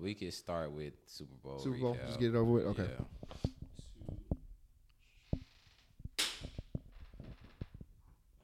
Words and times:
we 0.00 0.14
can 0.14 0.30
start 0.30 0.70
with 0.72 0.92
Super 1.06 1.34
Bowl. 1.42 1.58
Super 1.58 1.78
Bowl, 1.78 1.94
recap. 1.94 2.06
just 2.06 2.20
get 2.20 2.28
it 2.34 2.36
over 2.36 2.44
with. 2.52 2.64
Okay. 2.66 2.88
Yeah. 2.88 3.04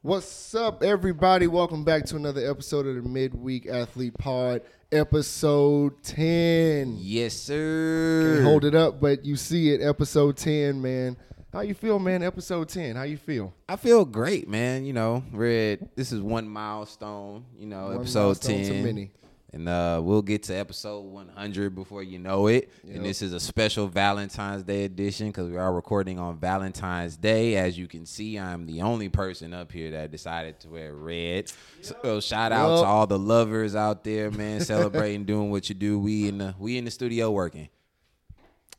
What's 0.03 0.55
up, 0.55 0.83
everybody? 0.83 1.47
Welcome 1.47 1.83
back 1.85 2.05
to 2.07 2.17
another 2.17 2.49
episode 2.51 2.87
of 2.87 3.03
the 3.03 3.09
Midweek 3.09 3.67
Athlete 3.67 4.13
Pod, 4.19 4.61
episode 4.93 6.03
10. 6.03 6.97
Yes, 7.01 7.33
sir. 7.35 8.35
Can't 8.37 8.45
hold 8.45 8.65
it 8.67 8.75
up, 8.75 9.01
but 9.01 9.25
you 9.25 9.37
see 9.37 9.71
it, 9.73 9.81
episode 9.81 10.37
10, 10.37 10.81
man. 10.83 11.17
How 11.55 11.61
you 11.61 11.73
feel, 11.73 11.99
man? 11.99 12.23
Episode 12.23 12.69
10. 12.69 12.97
How 12.97 13.05
you 13.05 13.17
feel? 13.17 13.55
I 13.69 13.77
feel 13.77 14.05
great, 14.05 14.47
man. 14.49 14.85
You 14.85 14.93
know, 14.93 15.23
we're 15.33 15.73
at, 15.75 15.97
this 15.97 16.13
is 16.13 16.21
one 16.21 16.49
milestone. 16.49 17.45
You 17.59 17.67
know, 17.67 17.87
One 17.87 18.01
episode 18.01 18.25
milestone 18.25 18.57
ten. 18.63 18.67
too 18.73 18.83
many. 18.85 19.11
And 19.55 19.69
uh, 19.69 20.01
we'll 20.03 20.21
get 20.21 20.43
to 20.45 20.53
episode 20.53 21.05
100 21.05 21.77
before 21.77 22.03
you 22.03 22.19
know 22.19 22.49
it. 22.49 22.73
Yep. 22.83 22.97
And 22.97 23.05
this 23.05 23.23
is 23.23 23.33
a 23.33 23.39
special 23.39 23.87
Valentine's 23.87 24.65
Day 24.65 24.85
edition 24.85 25.29
because 25.29 25.49
we 25.49 25.57
are 25.57 25.73
recording 25.73 26.19
on 26.19 26.39
Valentine's 26.39 27.17
Day. 27.17 27.55
As 27.55 27.79
you 27.79 27.87
can 27.87 28.05
see, 28.05 28.37
I'm 28.37 28.67
the 28.67 28.83
only 28.83 29.09
person 29.09 29.55
up 29.55 29.71
here 29.71 29.93
that 29.93 30.11
decided 30.11 30.59
to 30.61 30.71
wear 30.71 30.93
red. 30.93 31.53
So 31.83 32.19
shout 32.19 32.51
out 32.51 32.69
Yup. 32.69 32.81
to 32.81 32.87
all 32.89 33.07
the 33.07 33.17
lovers 33.19 33.77
out 33.77 34.03
there, 34.03 34.33
man, 34.33 34.61
celebrating, 34.61 35.25
doing 35.25 35.53
what 35.53 35.69
you 35.69 35.77
do. 35.77 36.01
We 36.01 36.27
in 36.27 36.39
the 36.39 36.57
we 36.59 36.77
in 36.77 36.85
the 36.85 36.91
studio 36.91 37.31
working. 37.31 37.69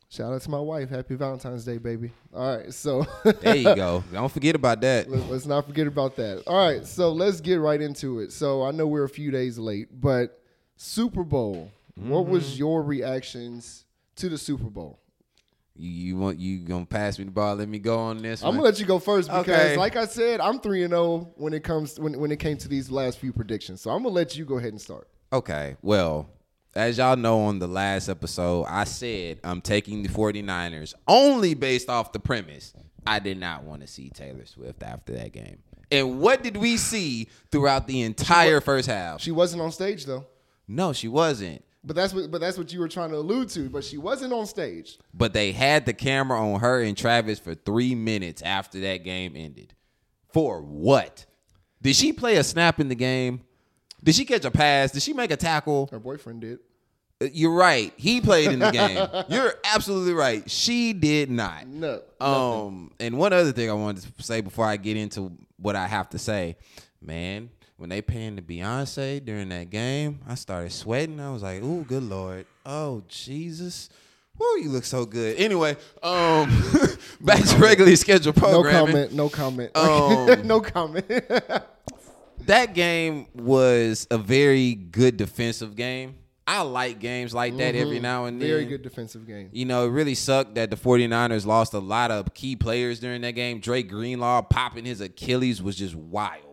Shout 0.10 0.34
out 0.34 0.42
to 0.42 0.50
my 0.50 0.60
wife. 0.60 0.90
Happy 0.90 1.16
Valentine's 1.16 1.64
Day, 1.64 1.78
baby. 1.78 2.12
All 2.34 2.58
right, 2.58 2.74
so 2.74 3.06
There 3.24 3.56
you 3.56 3.76
go. 3.76 4.04
Don't 4.12 4.30
forget 4.30 4.56
about 4.56 4.82
that. 4.82 5.10
Let's 5.10 5.46
not 5.46 5.68
forget 5.68 5.88
about 5.88 6.18
that. 6.18 6.44
All 6.46 6.58
right, 6.58 6.86
so 6.86 7.14
let's 7.14 7.40
get 7.40 7.62
right 7.62 7.80
into 7.80 8.20
it. 8.20 8.34
So 8.34 8.62
I 8.62 8.72
know 8.72 8.88
we're 8.88 9.06
a 9.06 9.10
few 9.10 9.32
days 9.32 9.58
late, 9.58 9.88
but 10.02 10.42
Super 10.76 11.24
Bowl. 11.24 11.72
What 11.96 12.24
Mm-hmm. 12.24 12.32
was 12.32 12.60
your 12.60 12.84
reactions 12.84 13.86
to 14.18 14.28
the 14.30 14.38
Super 14.38 14.66
Bowl? 14.70 15.00
You, 15.78 15.90
you 15.90 16.18
want 16.18 16.40
you 16.40 16.60
gonna 16.60 16.86
pass 16.86 17.18
me 17.20 17.26
the 17.26 17.32
ball? 17.32 17.56
Let 17.56 17.68
me 17.70 17.80
go 17.80 17.98
on 18.00 18.18
this. 18.22 18.42
I'm 18.42 18.48
one? 18.50 18.56
gonna 18.58 18.66
let 18.70 18.80
you 18.80 18.86
go 18.86 19.00
first 19.00 19.30
because, 19.30 19.48
Okay. 19.50 19.78
like 19.78 19.96
I 19.96 20.06
said, 20.06 20.40
I'm 20.40 20.60
three 20.60 20.84
and 20.84 20.92
zero 20.92 21.32
when 21.36 21.54
it 21.54 21.64
comes 21.64 22.00
when 22.00 22.18
when 22.20 22.32
it 22.32 22.38
came 22.40 22.58
to 22.58 22.68
these 22.68 22.90
last 22.92 23.18
few 23.20 23.32
predictions. 23.34 23.82
So 23.82 23.92
I'm 23.92 24.04
gonna 24.04 24.16
let 24.16 24.38
you 24.38 24.46
go 24.46 24.58
ahead 24.58 24.72
and 24.72 24.82
start. 24.82 25.08
Okay. 25.34 25.76
Well, 25.82 26.30
as 26.76 26.98
y'all 26.98 27.16
know 27.18 27.42
on 27.42 27.60
the 27.60 27.68
last 27.68 28.08
episode, 28.10 28.66
I 28.70 28.84
said 28.86 29.40
I'm 29.44 29.60
taking 29.62 30.04
the 30.04 30.10
49ers 30.10 30.94
only 31.08 31.54
based 31.56 31.90
off 31.90 32.12
the 32.14 32.20
premise. 32.20 32.74
I 33.08 33.20
did 33.20 33.38
not 33.38 33.64
want 33.64 33.82
to 33.82 33.88
see 33.88 34.10
Taylor 34.10 34.46
Swift 34.46 34.82
after 34.84 35.14
that 35.14 35.32
game. 35.34 35.60
And 35.92 36.20
what 36.20 36.42
did 36.42 36.58
we 36.58 36.78
see 36.78 37.28
throughout 37.52 37.86
the 37.88 38.02
entire 38.02 38.60
first 38.62 38.88
half? 38.88 39.22
She 39.22 39.32
wasn't 39.32 39.62
on 39.62 39.72
stage 39.72 40.06
though, 40.06 40.26
No, 40.68 40.94
she 40.94 41.08
wasn't. 41.08 41.64
but 41.84 41.96
that's 41.96 42.14
what 42.14 42.32
but 42.32 42.42
that's 42.42 42.58
what 42.58 42.72
you 42.74 42.80
were 42.80 42.88
trying 42.88 43.12
to 43.12 43.18
allude 43.18 43.50
to. 43.50 43.70
But 43.70 43.84
she 43.84 43.98
wasn't 43.98 44.34
on 44.34 44.46
stage. 44.46 44.98
But 45.14 45.34
they 45.34 45.52
had 45.52 45.86
the 45.86 45.94
camera 45.94 46.40
on 46.40 46.60
her 46.60 46.82
and 46.82 46.98
Travis 46.98 47.40
for 47.40 47.54
three 47.56 47.94
minutes 47.96 48.42
after 48.42 48.80
that 48.82 49.04
game 49.04 49.34
ended. 49.36 49.74
For 50.34 50.62
what? 50.62 51.26
Did 51.82 51.96
she 51.96 52.12
play 52.14 52.38
a 52.38 52.44
snap 52.44 52.80
in 52.80 52.90
the 52.90 52.96
game? 52.96 53.42
Did 54.04 54.16
she 54.16 54.26
catch 54.26 54.44
a 54.46 54.52
pass? 54.52 54.92
Did 54.92 55.02
she 55.04 55.14
make 55.14 55.32
a 55.32 55.38
tackle? 55.38 55.88
Her 55.92 56.00
boyfriend 56.00 56.42
did. 56.42 56.60
Uh, 57.22 57.28
You're 57.32 57.54
right. 57.56 57.94
He 57.96 58.20
played 58.22 58.52
in 58.52 58.60
the 58.60 58.72
game. 58.72 59.08
You're 59.30 59.54
absolutely 59.64 60.14
right. 60.14 60.50
She 60.52 60.94
did 60.94 61.32
not. 61.32 61.68
No. 61.68 62.02
Um, 62.20 62.92
and 63.00 63.18
one 63.18 63.32
other 63.34 63.52
thing 63.52 63.70
I 63.70 63.74
wanted 63.74 64.04
to 64.18 64.24
say 64.24 64.42
before 64.42 64.66
I 64.66 64.78
get 64.78 64.98
into 64.98 65.32
what 65.58 65.76
I 65.76 65.88
have 65.88 66.10
to 66.10 66.20
say, 66.20 66.58
man, 67.02 67.50
when 67.78 67.90
they 67.90 68.02
panned 68.02 68.38
to 68.38 68.44
Beyonce 68.44 69.24
during 69.24 69.50
that 69.50 69.70
game, 69.70 70.20
I 70.28 70.36
started 70.36 70.72
sweating. 70.72 71.20
I 71.20 71.32
was 71.32 71.44
like, 71.44 71.62
"Ooh, 71.64 71.84
good 71.84 72.04
lord! 72.04 72.46
Oh 72.66 73.04
Jesus!" 73.08 73.90
Woo, 74.38 74.60
you 74.60 74.70
look 74.70 74.84
so 74.84 75.06
good. 75.06 75.38
Anyway, 75.38 75.78
um, 76.04 76.50
back 77.22 77.42
to 77.44 77.58
regularly 77.58 77.96
scheduled 77.96 78.36
programming. 78.36 79.16
No 79.16 79.30
comment. 79.30 79.72
No 79.76 79.80
comment. 79.80 80.32
Um, 80.36 80.48
no 80.48 80.60
comment. 80.60 81.06
that 82.46 82.74
game 82.74 83.28
was 83.34 84.08
a 84.12 84.18
very 84.18 84.76
good 84.76 85.16
defensive 85.18 85.76
game. 85.76 86.16
I 86.48 86.62
like 86.62 87.00
games 87.00 87.34
like 87.34 87.58
that 87.58 87.76
every 87.76 88.00
now 88.00 88.26
and 88.26 88.40
then. 88.40 88.48
Mm-hmm. 88.48 88.56
Very 88.56 88.66
good 88.66 88.84
defensive 88.84 89.26
game. 89.26 89.50
You 89.52 89.66
know, 89.66 89.88
it 89.88 89.90
really 89.90 90.14
sucked 90.14 90.56
that 90.56 90.70
the 90.70 90.76
49ers 90.76 91.46
lost 91.46 91.74
a 91.74 91.80
lot 91.80 92.12
of 92.12 92.34
key 92.36 92.56
players 92.56 93.00
during 93.00 93.22
that 93.22 93.32
game. 93.32 93.60
Dre 93.60 93.82
Greenlaw 93.82 94.44
popping 94.44 94.86
his 94.86 95.02
Achilles 95.02 95.62
was 95.62 95.76
just 95.76 95.96
wild. 95.96 96.45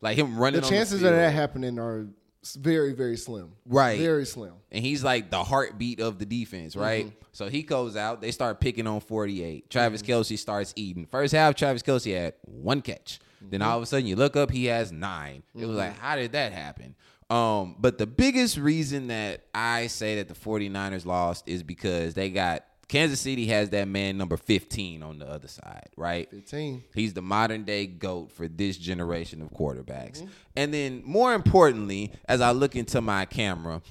Like 0.00 0.18
him 0.18 0.38
running 0.38 0.60
The 0.60 0.68
chances 0.68 1.00
the 1.00 1.08
of 1.08 1.14
that 1.16 1.32
happening 1.32 1.78
are 1.78 2.06
very, 2.56 2.92
very 2.92 3.16
slim. 3.16 3.52
Right. 3.64 3.98
Very 3.98 4.24
slim. 4.26 4.52
and 4.70 4.84
he's 4.84 5.02
like 5.02 5.30
the 5.30 5.42
heartbeat 5.42 6.00
of 6.00 6.18
the 6.18 6.26
defense, 6.26 6.76
right? 6.76 7.06
Mm-hmm. 7.06 7.16
So 7.32 7.48
he 7.48 7.62
goes 7.62 7.96
out. 7.96 8.20
They 8.20 8.30
start 8.30 8.60
picking 8.60 8.86
on 8.86 9.00
48. 9.00 9.68
Travis 9.68 10.02
Kelce 10.02 10.38
starts 10.38 10.72
eating. 10.76 11.06
First 11.06 11.34
half, 11.34 11.54
Travis 11.54 11.82
Kelce 11.82 12.14
had 12.16 12.34
one 12.42 12.82
catch. 12.82 13.18
Then 13.40 13.60
Mm-hmm. 13.60 13.68
all 13.68 13.76
of 13.76 13.82
a 13.82 13.86
sudden, 13.86 14.06
you 14.06 14.16
look 14.16 14.34
up, 14.36 14.50
he 14.50 14.64
has 14.66 14.90
9 14.92 15.42
It 15.54 15.66
was 15.66 15.76
like, 15.76 15.98
how 15.98 16.16
did 16.16 16.32
that 16.32 16.52
happen? 16.52 16.94
Um, 17.28 17.76
but 17.78 17.98
the 17.98 18.06
biggest 18.06 18.56
reason 18.56 19.08
that 19.08 19.42
I 19.54 19.88
say 19.88 20.16
that 20.16 20.28
the 20.28 20.34
49ers 20.34 21.04
lost 21.04 21.48
is 21.48 21.62
because 21.62 22.14
they 22.14 22.30
got 22.30 22.64
Kansas 22.88 23.20
City 23.20 23.46
has 23.46 23.70
that 23.70 23.88
man 23.88 24.16
number 24.16 24.36
15 24.36 25.02
on 25.02 25.18
the 25.18 25.26
other 25.26 25.48
side, 25.48 25.88
right? 25.96 26.30
15. 26.30 26.84
He's 26.94 27.14
the 27.14 27.22
modern 27.22 27.64
day 27.64 27.86
GOAT 27.86 28.30
for 28.30 28.46
this 28.46 28.76
generation 28.76 29.42
of 29.42 29.50
quarterbacks. 29.50 30.18
Mm-hmm. 30.18 30.26
And 30.54 30.72
then, 30.72 31.02
more 31.04 31.34
importantly, 31.34 32.12
as 32.28 32.40
I 32.40 32.52
look 32.52 32.76
into 32.76 33.00
my 33.00 33.24
camera, 33.24 33.82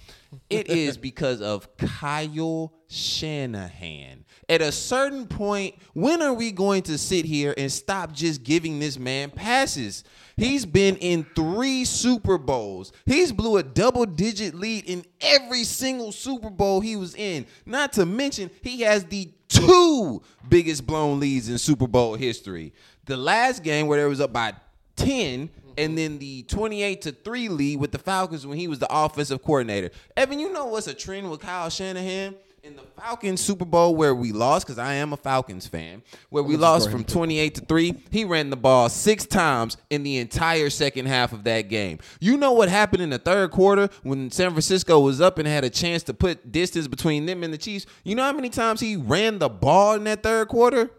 it 0.50 0.70
is 0.70 0.98
because 0.98 1.42
of 1.42 1.76
Kyle 1.76 2.74
Shanahan. 2.88 4.24
At 4.48 4.62
a 4.62 4.72
certain 4.72 5.28
point, 5.28 5.76
when 5.94 6.22
are 6.22 6.34
we 6.34 6.52
going 6.52 6.84
to 6.84 6.98
sit 6.98 7.26
here 7.26 7.54
and 7.58 7.70
stop 7.70 8.14
just 8.14 8.44
giving 8.44 8.80
this 8.80 8.98
man 8.98 9.30
passes? 9.30 10.06
He's 10.38 10.66
been 10.66 10.98
in 10.98 11.26
three 11.36 11.86
Super 11.86 12.38
Bowls. 12.38 12.92
He's 13.06 13.32
blew 13.32 13.58
a 13.58 13.64
double 13.64 14.06
digit 14.06 14.54
lead 14.54 14.84
in 14.86 15.06
every 15.22 15.64
single 15.64 16.12
Super 16.12 16.50
Bowl 16.50 16.82
he 16.82 16.98
was 16.98 17.16
in. 17.16 17.46
Not 17.66 17.94
to 17.94 18.06
mention, 18.06 18.52
he 18.62 18.82
has 18.82 19.06
the 19.06 19.32
two 19.48 20.22
biggest 20.50 20.86
blown 20.86 21.20
leads 21.20 21.48
in 21.48 21.58
Super 21.58 21.88
Bowl 21.88 22.16
history. 22.16 22.74
The 23.06 23.16
last 23.16 23.64
game 23.64 23.88
where 23.88 23.98
there 23.98 24.10
was 24.10 24.20
up 24.20 24.34
by 24.34 24.54
10 24.98 25.50
and 25.78 25.98
then 25.98 26.18
the 26.20 26.44
28 26.44 27.02
to 27.04 27.12
3 27.12 27.50
lead 27.50 27.80
with 27.80 27.92
the 27.92 27.98
Falcons 27.98 28.46
when 28.46 28.58
he 28.58 28.68
was 28.68 28.80
the 28.80 28.88
offensive 28.90 29.42
coordinator. 29.42 29.92
Evan, 30.18 30.40
you 30.40 30.52
know 30.52 30.66
what's 30.66 30.88
a 30.88 30.94
trend 30.94 31.30
with 31.30 31.40
Kyle 31.40 31.70
Shanahan? 31.70 32.36
In 32.66 32.76
the 32.76 32.82
Falcons 33.00 33.42
Super 33.42 33.64
Bowl 33.64 33.96
where 33.96 34.16
we 34.16 34.32
lost, 34.32 34.66
because 34.66 34.80
I 34.80 34.96
am 34.96 35.14
a 35.14 35.18
Falcons 35.18 35.68
fan, 35.68 36.02
where 36.32 36.42
we 36.42 36.58
lost 36.58 36.90
from 36.90 37.04
28 37.04 37.54
to 37.54 37.62
3, 37.62 37.94
he 38.10 38.26
ran 38.26 38.50
the 38.50 38.56
ball 38.56 38.90
six 38.90 39.24
times 39.24 39.78
in 39.92 40.02
the 40.02 40.18
entire 40.18 40.72
second 40.72 41.06
half 41.06 41.32
of 41.32 41.44
that 41.44 41.70
game. 41.70 42.00
You 42.20 42.38
know 42.38 42.54
what 42.54 42.70
happened 42.70 43.04
in 43.04 43.12
the 43.12 43.20
third 43.20 43.52
quarter 43.52 43.88
when 44.02 44.32
San 44.32 44.50
Francisco 44.50 45.00
was 45.00 45.22
up 45.22 45.38
and 45.38 45.48
had 45.48 45.64
a 45.64 45.70
chance 45.70 46.02
to 46.04 46.16
put 46.16 46.52
distance 46.52 46.88
between 46.88 47.28
them 47.28 47.44
and 47.44 47.54
the 47.54 47.60
Chiefs? 47.60 47.86
You 48.04 48.16
know 48.16 48.24
how 48.24 48.34
many 48.34 48.50
times 48.50 48.80
he 48.80 48.96
ran 48.96 49.38
the 49.38 49.50
ball 49.50 49.94
in 49.94 50.04
that 50.06 50.24
third 50.24 50.48
quarter? 50.48 50.90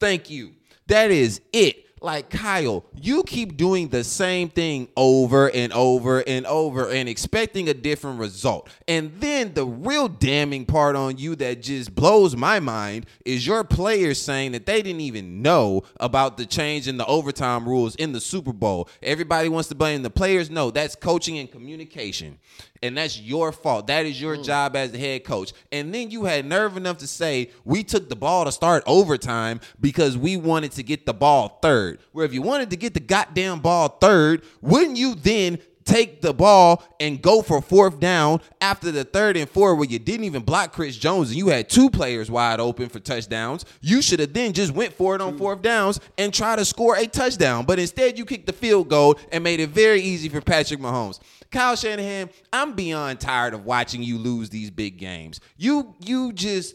Thank 0.00 0.30
you. 0.30 0.54
That 0.88 1.12
is 1.12 1.42
it. 1.52 1.85
Like 2.02 2.28
Kyle, 2.28 2.84
you 2.94 3.22
keep 3.22 3.56
doing 3.56 3.88
the 3.88 4.04
same 4.04 4.50
thing 4.50 4.88
over 4.98 5.50
and 5.50 5.72
over 5.72 6.20
and 6.26 6.44
over 6.44 6.90
and 6.90 7.08
expecting 7.08 7.70
a 7.70 7.74
different 7.74 8.20
result. 8.20 8.68
And 8.86 9.12
then 9.18 9.54
the 9.54 9.64
real 9.64 10.06
damning 10.06 10.66
part 10.66 10.94
on 10.94 11.16
you 11.16 11.34
that 11.36 11.62
just 11.62 11.94
blows 11.94 12.36
my 12.36 12.60
mind 12.60 13.06
is 13.24 13.46
your 13.46 13.64
players 13.64 14.20
saying 14.20 14.52
that 14.52 14.66
they 14.66 14.82
didn't 14.82 15.00
even 15.00 15.40
know 15.40 15.84
about 15.98 16.36
the 16.36 16.44
change 16.44 16.86
in 16.86 16.98
the 16.98 17.06
overtime 17.06 17.66
rules 17.66 17.96
in 17.96 18.12
the 18.12 18.20
Super 18.20 18.52
Bowl. 18.52 18.90
Everybody 19.02 19.48
wants 19.48 19.70
to 19.70 19.74
blame 19.74 20.02
the 20.02 20.10
players. 20.10 20.50
No, 20.50 20.70
that's 20.70 20.96
coaching 20.96 21.38
and 21.38 21.50
communication. 21.50 22.38
And 22.82 22.96
that's 22.96 23.20
your 23.20 23.52
fault. 23.52 23.86
That 23.86 24.06
is 24.06 24.20
your 24.20 24.36
mm. 24.36 24.44
job 24.44 24.76
as 24.76 24.92
the 24.92 24.98
head 24.98 25.24
coach. 25.24 25.52
And 25.72 25.94
then 25.94 26.10
you 26.10 26.24
had 26.24 26.46
nerve 26.46 26.76
enough 26.76 26.98
to 26.98 27.06
say, 27.06 27.50
we 27.64 27.82
took 27.84 28.08
the 28.08 28.16
ball 28.16 28.44
to 28.44 28.52
start 28.52 28.82
overtime 28.86 29.60
because 29.80 30.16
we 30.16 30.36
wanted 30.36 30.72
to 30.72 30.82
get 30.82 31.06
the 31.06 31.14
ball 31.14 31.58
third. 31.62 32.00
Where 32.12 32.24
if 32.24 32.32
you 32.32 32.42
wanted 32.42 32.70
to 32.70 32.76
get 32.76 32.94
the 32.94 33.00
goddamn 33.00 33.60
ball 33.60 33.88
third, 33.88 34.42
wouldn't 34.60 34.96
you 34.96 35.14
then 35.14 35.58
take 35.86 36.20
the 36.20 36.34
ball 36.34 36.82
and 37.00 37.22
go 37.22 37.40
for 37.40 37.62
fourth 37.62 37.98
down 37.98 38.40
after 38.60 38.90
the 38.90 39.04
third 39.04 39.36
and 39.36 39.48
four 39.48 39.74
where 39.74 39.88
you 39.88 39.98
didn't 39.98 40.24
even 40.24 40.42
block 40.42 40.72
Chris 40.72 40.96
Jones 40.96 41.30
and 41.30 41.38
you 41.38 41.48
had 41.48 41.70
two 41.70 41.88
players 41.88 42.30
wide 42.30 42.60
open 42.60 42.88
for 42.88 42.98
touchdowns. 42.98 43.64
You 43.80 44.02
should 44.02 44.20
have 44.20 44.34
then 44.34 44.52
just 44.52 44.72
went 44.72 44.92
for 44.92 45.14
it 45.14 45.20
on 45.20 45.38
fourth 45.38 45.62
downs 45.62 46.00
and 46.18 46.34
try 46.34 46.56
to 46.56 46.64
score 46.64 46.96
a 46.96 47.06
touchdown. 47.06 47.64
But 47.64 47.78
instead 47.78 48.18
you 48.18 48.24
kicked 48.26 48.46
the 48.46 48.52
field 48.52 48.88
goal 48.88 49.18
and 49.32 49.42
made 49.42 49.60
it 49.60 49.70
very 49.70 50.00
easy 50.00 50.28
for 50.28 50.40
Patrick 50.40 50.80
Mahomes. 50.80 51.20
Kyle 51.50 51.76
Shanahan, 51.76 52.28
I'm 52.52 52.74
beyond 52.74 53.20
tired 53.20 53.54
of 53.54 53.64
watching 53.64 54.02
you 54.02 54.18
lose 54.18 54.50
these 54.50 54.70
big 54.70 54.98
games. 54.98 55.40
You 55.56 55.94
you 56.00 56.32
just 56.32 56.74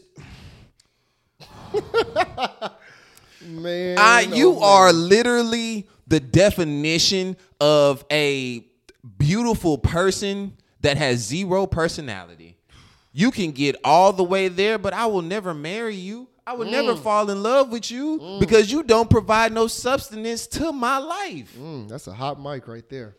Man. 3.44 3.98
I 3.98 4.26
oh, 4.30 4.34
you 4.34 4.52
man. 4.52 4.62
are 4.62 4.92
literally 4.92 5.88
the 6.06 6.20
definition 6.20 7.36
of 7.60 8.04
a 8.10 8.64
beautiful 9.18 9.78
person 9.78 10.56
that 10.80 10.96
has 10.96 11.20
zero 11.20 11.66
personality. 11.66 12.56
You 13.12 13.30
can 13.30 13.50
get 13.52 13.76
all 13.84 14.12
the 14.12 14.24
way 14.24 14.48
there, 14.48 14.78
but 14.78 14.94
I 14.94 15.06
will 15.06 15.22
never 15.22 15.52
marry 15.52 15.96
you. 15.96 16.28
I 16.46 16.54
will 16.54 16.68
never 16.70 16.96
fall 16.96 17.30
in 17.30 17.42
love 17.42 17.70
with 17.70 17.90
you 17.90 18.38
because 18.40 18.72
you 18.72 18.82
don't 18.82 19.08
provide 19.08 19.52
no 19.52 19.68
substance 19.68 20.46
to 20.48 20.72
my 20.72 20.98
life. 20.98 21.54
Mm, 21.56 21.88
that's 21.88 22.08
a 22.08 22.12
hot 22.12 22.40
mic 22.40 22.66
right 22.66 22.88
there. 22.88 23.16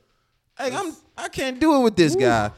Like 0.60 0.74
I'm, 0.74 0.94
I 1.18 1.30
can't 1.30 1.60
do 1.60 1.76
it 1.76 1.84
with 1.84 1.96
this 1.96 2.16
guy. 2.16 2.52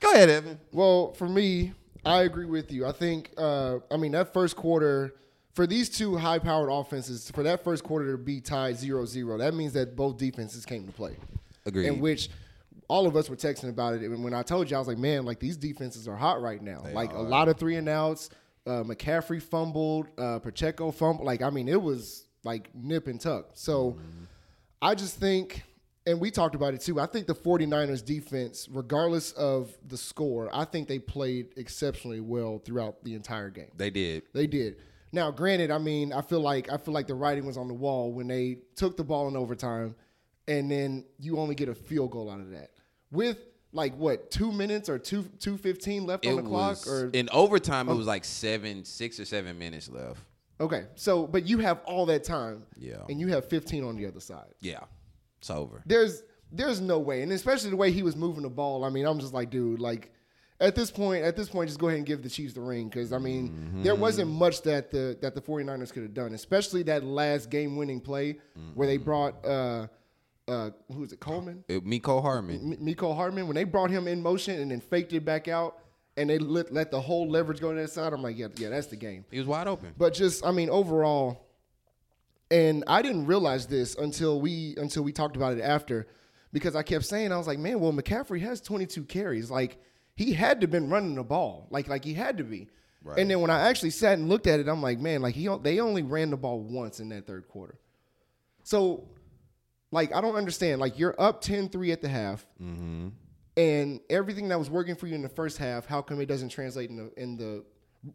Go 0.00 0.12
ahead, 0.12 0.30
Evan. 0.30 0.58
Well, 0.72 1.12
for 1.12 1.28
me, 1.28 1.72
I 2.04 2.22
agree 2.22 2.46
with 2.46 2.70
you. 2.72 2.86
I 2.86 2.92
think, 2.92 3.32
uh, 3.36 3.78
I 3.90 3.96
mean, 3.96 4.12
that 4.12 4.32
first 4.32 4.56
quarter, 4.56 5.14
for 5.52 5.66
these 5.66 5.88
two 5.88 6.16
high 6.16 6.38
powered 6.38 6.70
offenses, 6.70 7.30
for 7.30 7.42
that 7.42 7.64
first 7.64 7.82
quarter 7.82 8.12
to 8.12 8.18
be 8.18 8.40
tied 8.40 8.76
0 8.76 9.04
0, 9.04 9.38
that 9.38 9.54
means 9.54 9.72
that 9.72 9.96
both 9.96 10.16
defenses 10.16 10.64
came 10.64 10.86
to 10.86 10.92
play. 10.92 11.16
Agreed. 11.66 11.86
In 11.88 12.00
which 12.00 12.30
all 12.88 13.06
of 13.06 13.16
us 13.16 13.28
were 13.28 13.36
texting 13.36 13.68
about 13.68 13.94
it. 13.94 14.02
And 14.02 14.22
when 14.22 14.32
I 14.34 14.42
told 14.42 14.70
you, 14.70 14.76
I 14.76 14.78
was 14.78 14.88
like, 14.88 14.98
man, 14.98 15.24
like 15.24 15.40
these 15.40 15.56
defenses 15.56 16.06
are 16.08 16.16
hot 16.16 16.40
right 16.40 16.62
now. 16.62 16.84
like 16.92 17.12
a 17.12 17.20
lot 17.20 17.48
of 17.48 17.58
three 17.58 17.76
and 17.76 17.88
outs. 17.88 18.30
Uh, 18.66 18.82
McCaffrey 18.82 19.40
fumbled, 19.40 20.08
uh, 20.18 20.40
Pacheco 20.40 20.90
fumbled. 20.90 21.26
Like, 21.26 21.40
I 21.42 21.50
mean, 21.50 21.68
it 21.68 21.80
was 21.80 22.26
like 22.44 22.74
nip 22.74 23.06
and 23.06 23.20
tuck. 23.20 23.50
So 23.54 23.96
I 24.82 24.94
just 24.94 25.18
think, 25.18 25.62
and 26.04 26.20
we 26.20 26.30
talked 26.30 26.54
about 26.54 26.74
it 26.74 26.80
too, 26.80 27.00
I 27.00 27.06
think 27.06 27.26
the 27.26 27.34
49ers 27.34 28.04
defense, 28.04 28.68
regardless 28.70 29.32
of 29.32 29.76
the 29.86 29.96
score, 29.96 30.48
I 30.52 30.64
think 30.64 30.88
they 30.88 30.98
played 30.98 31.54
exceptionally 31.56 32.20
well 32.20 32.58
throughout 32.58 33.04
the 33.04 33.14
entire 33.14 33.50
game. 33.50 33.70
They 33.76 33.90
did. 33.90 34.24
They 34.32 34.46
did. 34.46 34.76
Now, 35.12 35.30
granted, 35.30 35.70
I 35.70 35.78
mean, 35.78 36.12
I 36.12 36.20
feel 36.20 36.40
like 36.40 36.70
I 36.70 36.76
feel 36.76 36.92
like 36.92 37.06
the 37.06 37.14
writing 37.14 37.46
was 37.46 37.56
on 37.56 37.68
the 37.68 37.74
wall 37.74 38.12
when 38.12 38.26
they 38.26 38.58
took 38.74 38.96
the 38.96 39.04
ball 39.04 39.28
in 39.28 39.36
overtime, 39.36 39.94
and 40.48 40.70
then 40.70 41.04
you 41.18 41.38
only 41.38 41.54
get 41.54 41.68
a 41.68 41.74
field 41.74 42.10
goal 42.10 42.30
out 42.30 42.40
of 42.40 42.50
that 42.50 42.70
with 43.10 43.38
like 43.72 43.94
what 43.96 44.30
two 44.30 44.52
minutes 44.52 44.88
or 44.88 44.98
two 44.98 45.24
two 45.38 45.56
fifteen 45.56 46.06
left 46.06 46.26
on 46.26 46.36
the 46.36 46.42
clock 46.42 46.86
or 46.86 47.10
in 47.12 47.28
overtime. 47.32 47.88
It 47.88 47.94
was 47.94 48.06
like 48.06 48.24
seven, 48.24 48.84
six 48.84 49.18
or 49.20 49.24
seven 49.24 49.58
minutes 49.58 49.88
left. 49.88 50.20
okay. 50.60 50.84
So, 50.94 51.26
but 51.26 51.46
you 51.46 51.58
have 51.58 51.80
all 51.84 52.06
that 52.06 52.24
time, 52.24 52.64
Yeah. 52.78 53.02
and 53.08 53.20
you 53.20 53.28
have 53.28 53.48
fifteen 53.48 53.84
on 53.84 53.96
the 53.96 54.06
other 54.06 54.20
side. 54.20 54.54
Yeah, 54.60 54.80
it's 55.38 55.50
over. 55.50 55.82
There's 55.86 56.22
there's 56.52 56.80
no 56.80 56.98
way, 57.00 57.22
and 57.22 57.32
especially 57.32 57.70
the 57.70 57.76
way 57.76 57.90
he 57.90 58.02
was 58.02 58.16
moving 58.16 58.42
the 58.44 58.48
ball. 58.50 58.84
I 58.84 58.88
mean, 58.88 59.04
I'm 59.04 59.18
just 59.18 59.34
like, 59.34 59.50
dude, 59.50 59.80
like 59.80 60.12
at 60.58 60.74
this 60.74 60.90
point, 60.90 61.22
at 61.24 61.36
this 61.36 61.48
point, 61.50 61.68
just 61.68 61.78
go 61.80 61.88
ahead 61.88 61.98
and 61.98 62.06
give 62.06 62.22
the 62.22 62.30
Chiefs 62.30 62.54
the 62.54 62.60
ring 62.62 62.88
because 62.88 63.12
I 63.12 63.18
mean, 63.18 63.82
there 63.82 63.96
wasn't 63.96 64.30
much 64.30 64.62
that 64.62 64.90
the 64.90 65.18
that 65.20 65.34
the 65.34 65.40
49ers 65.42 65.92
could 65.92 66.04
have 66.04 66.14
done, 66.14 66.32
especially 66.34 66.84
that 66.84 67.04
last 67.04 67.50
game 67.50 67.76
winning 67.76 68.00
play 68.00 68.38
where 68.74 68.86
they 68.86 68.96
brought 68.96 69.44
uh 69.44 69.88
uh 70.48 70.70
who 70.92 71.00
was 71.00 71.12
it 71.12 71.20
Coleman, 71.20 71.64
It, 71.68 71.84
Mecole 71.84 72.22
Hardman. 72.22 72.72
M- 72.74 72.86
Mecole 72.86 73.16
Hardman 73.16 73.46
when 73.46 73.54
they 73.56 73.64
brought 73.64 73.90
him 73.90 74.06
in 74.06 74.22
motion 74.22 74.60
and 74.60 74.70
then 74.70 74.80
faked 74.80 75.12
it 75.12 75.24
back 75.24 75.48
out 75.48 75.78
and 76.16 76.30
they 76.30 76.38
let 76.38 76.72
let 76.72 76.90
the 76.90 77.00
whole 77.00 77.28
leverage 77.28 77.60
go 77.60 77.74
to 77.74 77.80
that 77.80 77.90
side. 77.90 78.12
I'm 78.12 78.22
like, 78.22 78.38
yeah, 78.38 78.48
yeah, 78.56 78.68
that's 78.70 78.86
the 78.86 78.96
game. 78.96 79.24
He 79.30 79.38
was 79.38 79.46
wide 79.46 79.66
open. 79.68 79.92
But 79.98 80.14
just 80.14 80.44
I 80.46 80.50
mean 80.52 80.70
overall, 80.70 81.46
and 82.50 82.84
I 82.86 83.02
didn't 83.02 83.26
realize 83.26 83.66
this 83.66 83.94
until 83.96 84.40
we 84.40 84.74
until 84.78 85.02
we 85.02 85.12
talked 85.12 85.36
about 85.36 85.56
it 85.58 85.62
after, 85.62 86.06
because 86.52 86.76
I 86.76 86.82
kept 86.82 87.04
saying 87.04 87.32
I 87.32 87.36
was 87.38 87.46
like, 87.46 87.58
man, 87.58 87.80
well 87.80 87.92
McCaffrey 87.92 88.40
has 88.40 88.60
22 88.60 89.04
carries, 89.04 89.50
like 89.50 89.78
he 90.14 90.32
had 90.32 90.60
to 90.60 90.64
have 90.64 90.70
been 90.70 90.88
running 90.88 91.16
the 91.16 91.24
ball, 91.24 91.66
like 91.70 91.88
like 91.88 92.04
he 92.04 92.14
had 92.14 92.38
to 92.38 92.44
be. 92.44 92.68
Right. 93.02 93.18
And 93.18 93.30
then 93.30 93.40
when 93.40 93.50
I 93.50 93.68
actually 93.68 93.90
sat 93.90 94.18
and 94.18 94.28
looked 94.28 94.46
at 94.48 94.58
it, 94.58 94.68
I'm 94.68 94.82
like, 94.82 94.98
man, 94.98 95.22
like 95.22 95.34
he 95.34 95.48
they 95.62 95.80
only 95.80 96.02
ran 96.02 96.30
the 96.30 96.36
ball 96.36 96.60
once 96.60 96.98
in 96.98 97.08
that 97.10 97.26
third 97.26 97.46
quarter. 97.46 97.78
So, 98.64 99.06
like 99.92 100.14
I 100.14 100.20
don't 100.20 100.34
understand. 100.36 100.80
Like 100.80 100.98
you're 100.98 101.14
up 101.18 101.42
10-3 101.42 101.92
at 101.92 102.02
the 102.02 102.08
half 102.08 102.46
Mm-hmm. 102.62 103.08
and 103.56 104.00
everything 104.10 104.48
that 104.48 104.58
was 104.58 104.68
working 104.70 104.94
for 104.96 105.06
you 105.06 105.14
in 105.14 105.22
the 105.22 105.28
first 105.28 105.58
half, 105.58 105.86
how 105.86 106.02
come 106.02 106.20
it 106.20 106.26
doesn't 106.26 106.48
translate 106.50 106.90
in 106.90 106.96
the 106.96 107.12
in 107.16 107.36
the 107.36 107.64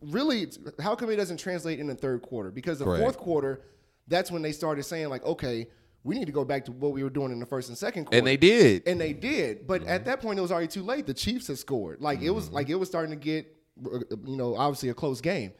really? 0.01 0.47
How 0.79 0.95
come 0.95 1.09
it 1.09 1.15
doesn't 1.15 1.37
translate 1.37 1.79
in 1.79 1.87
the 1.87 1.95
third 1.95 2.21
quarter? 2.21 2.51
Because 2.51 2.79
the 2.79 2.85
Correct. 2.85 3.01
fourth 3.03 3.17
quarter, 3.17 3.61
that's 4.07 4.31
when 4.31 4.41
they 4.41 4.51
started 4.51 4.83
saying 4.83 5.09
like, 5.09 5.25
okay, 5.25 5.67
we 6.03 6.17
need 6.17 6.25
to 6.25 6.31
go 6.31 6.43
back 6.43 6.65
to 6.65 6.71
what 6.71 6.91
we 6.93 7.03
were 7.03 7.09
doing 7.09 7.31
in 7.31 7.39
the 7.39 7.45
first 7.45 7.69
and 7.69 7.77
second 7.77 8.05
quarter. 8.05 8.17
And 8.17 8.25
they 8.27 8.37
did. 8.37 8.83
and 8.87 8.99
they 8.99 9.13
did, 9.13 9.67
but 9.67 9.83
at 9.85 10.05
that 10.05 10.19
point 10.21 10.39
it 10.39 10.41
was 10.41 10.51
already 10.51 10.67
too 10.67 10.83
late. 10.83 11.05
The 11.05 11.13
Chiefs 11.13 11.47
had 11.47 11.57
scored. 11.59 12.01
Like 12.01 12.21
it 12.21 12.31
was 12.31 12.49
like 12.51 12.69
it 12.69 12.75
was 12.75 12.89
starting 12.89 13.11
to 13.11 13.15
get, 13.23 13.45
uh, 13.85 13.99
you 14.25 14.35
know, 14.37 14.55
obviously 14.55 14.89
a 14.89 14.93
close 14.93 15.21
game. 15.21 15.51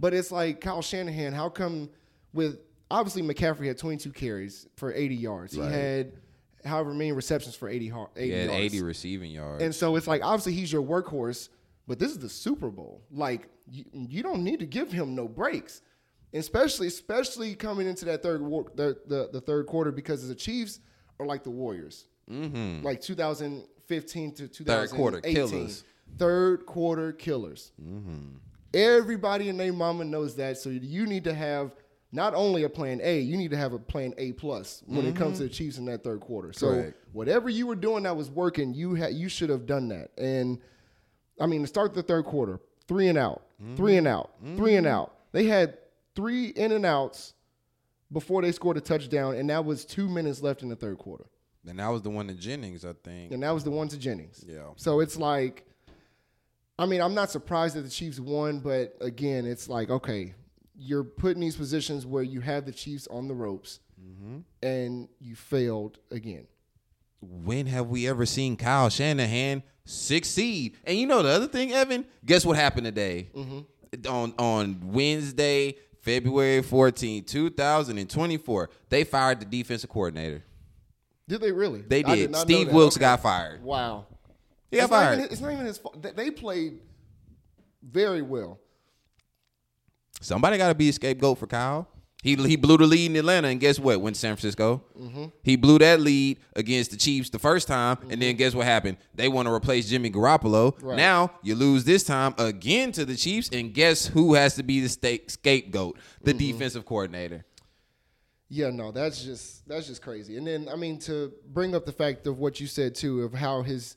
But 0.00 0.14
it's 0.14 0.30
like 0.30 0.60
Kyle 0.60 0.82
Shanahan. 0.82 1.32
How 1.32 1.48
come 1.48 1.90
with 2.32 2.58
obviously 2.90 3.22
McCaffrey 3.22 3.66
had 3.66 3.78
22 3.78 4.12
carries 4.12 4.66
for 4.76 4.92
80 4.92 5.14
yards. 5.14 5.52
He 5.54 5.60
had 5.60 6.12
however 6.64 6.92
many 6.92 7.12
receptions 7.12 7.54
for 7.54 7.68
80, 7.68 7.88
har- 7.88 8.10
80 8.16 8.26
He 8.26 8.38
had 8.38 8.46
yards. 8.50 8.74
80 8.74 8.82
receiving 8.82 9.30
yards. 9.30 9.62
And 9.62 9.74
so 9.74 9.96
it's 9.96 10.06
like 10.06 10.22
obviously 10.22 10.52
he's 10.52 10.72
your 10.72 10.82
workhorse, 10.82 11.48
but 11.86 11.98
this 11.98 12.10
is 12.10 12.18
the 12.18 12.28
Super 12.28 12.70
Bowl. 12.70 13.02
Like 13.10 13.48
you, 13.70 13.84
you 13.92 14.22
don't 14.22 14.42
need 14.42 14.60
to 14.60 14.66
give 14.66 14.92
him 14.92 15.14
no 15.14 15.28
breaks, 15.28 15.82
especially 16.32 16.86
especially 16.86 17.54
coming 17.54 17.86
into 17.86 18.04
that 18.06 18.22
third 18.22 18.42
war, 18.42 18.66
the, 18.74 18.98
the 19.06 19.28
the 19.32 19.40
third 19.40 19.66
quarter 19.66 19.90
because 19.92 20.26
the 20.26 20.34
Chiefs 20.34 20.80
are 21.20 21.26
like 21.26 21.44
the 21.44 21.50
Warriors, 21.50 22.06
mm-hmm. 22.30 22.84
like 22.84 23.00
2015 23.00 24.32
to 24.34 24.48
2018. 24.48 24.66
Third 24.66 24.96
quarter 24.96 25.20
killers. 25.20 25.84
Third 26.16 26.66
quarter 26.66 27.12
killers. 27.12 27.72
Everybody 28.74 29.48
and 29.48 29.58
their 29.58 29.72
mama 29.72 30.04
knows 30.04 30.36
that. 30.36 30.58
So 30.58 30.68
you 30.70 31.06
need 31.06 31.24
to 31.24 31.34
have 31.34 31.72
not 32.10 32.34
only 32.34 32.62
a 32.62 32.68
plan 32.68 33.00
A, 33.02 33.20
you 33.20 33.36
need 33.36 33.50
to 33.50 33.56
have 33.56 33.72
a 33.72 33.78
plan 33.78 34.14
A 34.16 34.32
plus 34.32 34.82
when 34.86 35.04
it 35.04 35.14
comes 35.14 35.38
to 35.38 35.44
mm-hmm. 35.44 35.48
the 35.48 35.54
Chiefs 35.54 35.78
in 35.78 35.84
that 35.86 36.02
third 36.02 36.20
quarter. 36.20 36.52
So 36.52 36.72
Correct. 36.72 36.96
whatever 37.12 37.50
you 37.50 37.66
were 37.66 37.76
doing 37.76 38.04
that 38.04 38.16
was 38.16 38.30
working, 38.30 38.72
you 38.72 38.94
had 38.94 39.14
you 39.14 39.28
should 39.28 39.50
have 39.50 39.66
done 39.66 39.88
that. 39.88 40.10
And 40.16 40.58
I 41.40 41.46
mean, 41.46 41.60
to 41.62 41.66
start 41.66 41.94
the 41.94 42.02
third 42.02 42.24
quarter, 42.24 42.60
three 42.86 43.08
and 43.08 43.18
out, 43.18 43.42
three 43.76 43.96
and 43.96 44.06
out, 44.06 44.30
three 44.56 44.76
and 44.76 44.86
mm-hmm. 44.86 44.94
out. 44.94 45.14
They 45.32 45.44
had 45.44 45.76
three 46.14 46.46
in 46.46 46.72
and 46.72 46.86
outs 46.86 47.34
before 48.10 48.40
they 48.40 48.52
scored 48.52 48.78
a 48.78 48.80
touchdown, 48.80 49.34
and 49.34 49.50
that 49.50 49.64
was 49.64 49.84
two 49.84 50.08
minutes 50.08 50.40
left 50.40 50.62
in 50.62 50.70
the 50.70 50.76
third 50.76 50.98
quarter. 50.98 51.26
and 51.66 51.78
that 51.78 51.88
was 51.88 52.02
the 52.02 52.10
one 52.10 52.28
to 52.28 52.34
Jennings, 52.34 52.84
I 52.84 52.94
think. 53.04 53.32
And 53.32 53.42
that 53.42 53.50
was 53.50 53.64
the 53.64 53.70
one 53.70 53.88
to 53.88 53.98
Jennings. 53.98 54.44
Yeah. 54.46 54.70
So 54.76 55.00
it's 55.00 55.16
like, 55.16 55.66
I 56.78 56.86
mean, 56.86 57.00
I'm 57.00 57.14
not 57.14 57.30
surprised 57.30 57.76
that 57.76 57.82
the 57.82 57.90
Chiefs 57.90 58.18
won, 58.18 58.60
but 58.60 58.96
again, 59.00 59.44
it's 59.44 59.68
like, 59.68 59.90
okay, 59.90 60.34
you're 60.78 61.04
put 61.04 61.34
in 61.34 61.40
these 61.40 61.56
positions 61.56 62.06
where 62.06 62.22
you 62.22 62.40
have 62.40 62.64
the 62.64 62.72
Chiefs 62.72 63.08
on 63.08 63.28
the 63.28 63.34
ropes, 63.34 63.80
mm-hmm. 64.00 64.38
and 64.62 65.08
you 65.20 65.34
failed 65.34 65.98
again. 66.10 66.46
When 67.20 67.66
have 67.66 67.88
we 67.88 68.06
ever 68.08 68.24
seen 68.24 68.56
Kyle 68.56 68.88
Shanahan 68.88 69.64
succeed? 69.84 70.76
And 70.84 70.96
you 70.96 71.06
know 71.06 71.22
the 71.22 71.30
other 71.30 71.48
thing, 71.48 71.72
Evan? 71.72 72.06
Guess 72.24 72.46
what 72.46 72.56
happened 72.56 72.86
today? 72.86 73.28
Mm-hmm. 73.34 74.08
On 74.08 74.34
on 74.38 74.92
Wednesday, 74.92 75.74
February 76.02 76.62
14, 76.62 77.24
2024, 77.24 78.70
they 78.88 79.02
fired 79.02 79.40
the 79.40 79.46
defensive 79.46 79.90
coordinator. 79.90 80.44
Did 81.26 81.40
they 81.40 81.52
really? 81.52 81.82
They 81.82 82.04
I 82.04 82.14
did. 82.14 82.36
Steve. 82.36 82.72
Wilks 82.72 82.96
Okay. 82.96 83.00
got 83.00 83.20
fired. 83.20 83.62
Wow. 83.62 84.06
He 84.70 84.76
got 84.76 84.84
it's, 84.84 84.90
not 84.90 84.96
fired. 84.98 85.18
even, 85.18 85.32
it's 85.32 85.40
not 85.40 85.52
even 85.52 85.66
his 85.66 85.78
fault. 85.78 86.02
They 86.16 86.30
played 86.30 86.80
very 87.82 88.22
well. 88.22 88.60
Somebody 90.20 90.58
got 90.58 90.68
to 90.68 90.74
be 90.74 90.88
a 90.88 90.92
scapegoat 90.92 91.38
for 91.38 91.46
Kyle. 91.46 91.88
He 92.22 92.34
he 92.34 92.56
blew 92.56 92.76
the 92.76 92.86
lead 92.86 93.12
in 93.12 93.16
Atlanta, 93.16 93.46
and 93.46 93.60
guess 93.60 93.78
what? 93.78 94.00
Went 94.00 94.16
to 94.16 94.20
San 94.20 94.34
Francisco. 94.34 94.82
Mm-hmm. 94.98 95.26
He 95.44 95.54
blew 95.54 95.78
that 95.78 96.00
lead 96.00 96.40
against 96.56 96.90
the 96.90 96.96
Chiefs 96.96 97.30
the 97.30 97.38
first 97.38 97.68
time, 97.68 97.96
and 98.02 98.20
then 98.20 98.30
mm-hmm. 98.30 98.38
guess 98.38 98.54
what 98.56 98.66
happened? 98.66 98.96
They 99.14 99.28
want 99.28 99.46
to 99.46 99.52
replace 99.52 99.88
Jimmy 99.88 100.10
Garoppolo. 100.10 100.74
Right. 100.82 100.96
Now 100.96 101.30
you 101.42 101.54
lose 101.54 101.84
this 101.84 102.02
time 102.02 102.34
again 102.36 102.90
to 102.92 103.04
the 103.04 103.14
Chiefs, 103.14 103.50
and 103.52 103.72
guess 103.72 104.06
who 104.06 104.34
has 104.34 104.56
to 104.56 104.64
be 104.64 104.80
the 104.80 104.88
sta- 104.88 105.28
scapegoat? 105.28 105.96
The 106.22 106.32
mm-hmm. 106.32 106.38
defensive 106.38 106.84
coordinator. 106.84 107.44
Yeah, 108.48 108.70
no, 108.70 108.90
that's 108.90 109.22
just 109.22 109.68
that's 109.68 109.86
just 109.86 110.02
crazy. 110.02 110.38
And 110.38 110.46
then 110.46 110.68
I 110.68 110.74
mean 110.74 110.98
to 111.00 111.32
bring 111.46 111.74
up 111.74 111.86
the 111.86 111.92
fact 111.92 112.26
of 112.26 112.38
what 112.38 112.58
you 112.58 112.66
said 112.66 112.96
too 112.96 113.22
of 113.22 113.32
how 113.32 113.62
his 113.62 113.96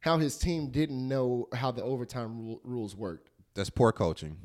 how 0.00 0.18
his 0.18 0.38
team 0.38 0.70
didn't 0.70 1.06
know 1.06 1.48
how 1.54 1.70
the 1.70 1.84
overtime 1.84 2.58
rules 2.64 2.96
worked. 2.96 3.30
That's 3.54 3.70
poor 3.70 3.92
coaching. 3.92 4.38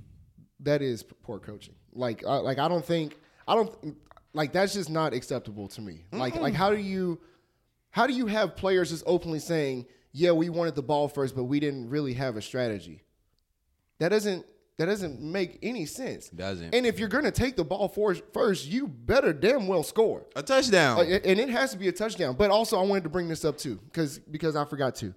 That 0.62 0.82
is 0.82 1.04
poor 1.04 1.40
coaching. 1.40 1.76
Like 1.94 2.26
I, 2.26 2.38
like 2.38 2.60
I 2.60 2.68
don't 2.68 2.86
think 2.86 3.20
I 3.48 3.56
don't 3.56 3.98
like 4.34 4.54
that's 4.54 4.74
just 4.74 4.90
not 4.90 5.14
acceptable 5.14 5.68
to 5.70 5.82
me. 5.82 6.06
Like 6.12 6.36
like 6.36 6.54
how 6.54 6.70
do 6.70 6.78
you 6.78 7.20
how 7.92 8.08
do 8.08 8.14
you 8.14 8.28
have 8.28 8.56
players 8.56 8.90
just 8.90 9.04
openly 9.08 9.40
saying, 9.40 9.86
"Yeah, 10.12 10.32
we 10.32 10.50
wanted 10.50 10.76
the 10.76 10.84
ball 10.84 11.08
first, 11.08 11.36
but 11.36 11.46
we 11.46 11.60
didn't 11.60 11.90
really 11.90 12.14
have 12.14 12.36
a 12.36 12.42
strategy." 12.42 13.04
That 14.00 14.10
doesn't 14.10 14.46
that 14.78 14.88
doesn't 14.88 15.22
make 15.22 15.60
any 15.64 15.86
sense. 15.86 16.28
Doesn't. 16.30 16.76
And 16.76 16.86
if 16.86 17.00
you're 17.00 17.08
going 17.08 17.24
to 17.24 17.32
take 17.32 17.56
the 17.56 17.64
ball 17.64 17.88
for, 17.88 18.14
first, 18.34 18.68
you 18.68 18.90
better 18.90 19.32
damn 19.32 19.68
well 19.68 19.84
score. 19.84 20.26
A 20.36 20.44
touchdown. 20.44 21.00
Uh, 21.00 21.20
and 21.24 21.40
it 21.40 21.48
has 21.48 21.72
to 21.72 21.78
be 21.78 21.88
a 21.88 21.94
touchdown. 21.94 22.36
But 22.36 22.52
also, 22.52 22.78
I 22.78 22.84
wanted 22.84 23.04
to 23.04 23.10
bring 23.10 23.30
this 23.30 23.46
up 23.46 23.58
too, 23.58 23.80
because 23.86 24.20
because 24.20 24.56
I 24.56 24.66
forgot 24.66 24.96
to. 24.96 25.14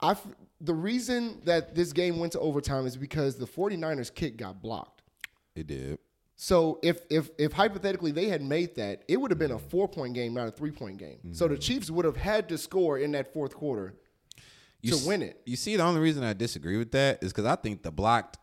I 0.00 0.16
the 0.62 0.74
reason 0.74 1.40
that 1.44 1.74
this 1.74 1.92
game 1.92 2.18
went 2.18 2.32
to 2.32 2.40
overtime 2.40 2.86
is 2.86 2.96
because 2.96 3.36
the 3.36 3.46
49ers 3.46 4.14
kick 4.14 4.36
got 4.36 4.62
blocked. 4.62 5.02
it 5.54 5.66
did. 5.66 5.98
So 6.36 6.80
if 6.82 7.02
if 7.08 7.30
if 7.38 7.52
hypothetically 7.52 8.10
they 8.10 8.26
had 8.26 8.42
made 8.42 8.74
that, 8.74 9.04
it 9.06 9.20
would 9.20 9.30
have 9.30 9.38
been 9.38 9.52
a 9.52 9.58
mm-hmm. 9.58 9.68
four 9.68 9.86
point 9.86 10.14
game, 10.14 10.34
not 10.34 10.48
a 10.48 10.50
three 10.50 10.72
point 10.72 10.98
game. 10.98 11.18
So 11.32 11.46
the 11.46 11.54
mm-hmm. 11.54 11.60
Chiefs 11.60 11.90
would 11.90 12.04
have 12.04 12.16
had 12.16 12.48
to 12.48 12.58
score 12.58 12.98
in 12.98 13.12
that 13.12 13.32
fourth 13.32 13.54
quarter. 13.54 13.94
to 14.84 14.92
s- 14.92 15.06
win 15.06 15.22
it. 15.22 15.40
You 15.46 15.54
see, 15.54 15.76
the 15.76 15.84
only 15.84 16.00
reason 16.00 16.24
I 16.24 16.32
disagree 16.32 16.78
with 16.78 16.90
that 16.92 17.22
is 17.22 17.32
because 17.32 17.44
I 17.44 17.54
think 17.54 17.82
the 17.82 17.92
blocked 17.92 18.38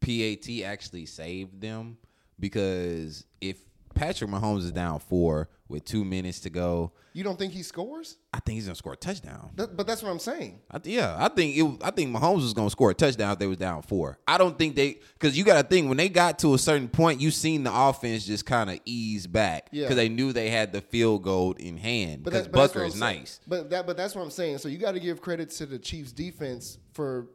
PAT 0.00 0.46
actually 0.64 1.06
saved 1.06 1.60
them 1.60 1.96
because 2.38 3.24
if 3.40 3.58
Patrick 3.98 4.30
Mahomes 4.30 4.60
is 4.60 4.72
down 4.72 5.00
four 5.00 5.48
with 5.68 5.84
two 5.84 6.04
minutes 6.04 6.40
to 6.40 6.50
go, 6.50 6.92
You 7.12 7.24
don't 7.24 7.38
think 7.38 7.52
he 7.52 7.62
scores? 7.62 8.16
I 8.32 8.40
think 8.40 8.54
he's 8.54 8.66
gonna 8.66 8.74
score 8.76 8.94
a 8.94 8.96
touchdown. 8.96 9.50
That, 9.56 9.76
but 9.76 9.86
that's 9.86 10.02
what 10.02 10.10
I'm 10.10 10.18
saying. 10.18 10.60
I 10.70 10.80
yeah, 10.84 11.16
I 11.18 11.28
think 11.28 11.56
it. 11.56 11.82
I 11.84 11.90
think 11.90 12.14
Mahomes 12.16 12.42
was 12.42 12.54
gonna 12.54 12.70
score 12.70 12.90
a 12.90 12.94
touchdown 12.94 13.32
if 13.32 13.38
they 13.38 13.46
was 13.46 13.58
down 13.58 13.82
four. 13.82 14.18
I 14.26 14.38
don't 14.38 14.56
think 14.56 14.76
they 14.76 15.00
because 15.14 15.36
you 15.36 15.44
got 15.44 15.60
to 15.60 15.68
think 15.68 15.88
when 15.88 15.96
they 15.96 16.08
got 16.08 16.38
to 16.40 16.54
a 16.54 16.58
certain 16.58 16.88
point, 16.88 17.20
you 17.20 17.30
seen 17.30 17.64
the 17.64 17.74
offense 17.74 18.24
just 18.24 18.46
kind 18.46 18.70
of 18.70 18.78
ease 18.84 19.26
back 19.26 19.70
because 19.70 19.90
Yeah. 19.90 19.94
they 19.96 20.08
knew 20.08 20.32
they 20.32 20.48
had 20.48 20.72
the 20.72 20.80
field 20.80 21.22
goal 21.24 21.52
in 21.54 21.76
hand 21.76 22.22
because 22.22 22.48
Butker 22.48 22.86
is 22.86 22.94
saying. 22.94 23.00
nice. 23.18 23.40
But 23.46 23.68
that 23.70 23.86
but 23.86 23.96
that's 23.96 24.14
what 24.14 24.22
I'm 24.22 24.30
saying. 24.30 24.58
So 24.58 24.68
you 24.68 24.78
got 24.78 24.92
to 24.92 25.00
give 25.00 25.20
credit 25.20 25.50
to 25.50 25.66
the 25.66 25.78
Chiefs 25.78 26.12
defense 26.12 26.78
for 26.92 27.26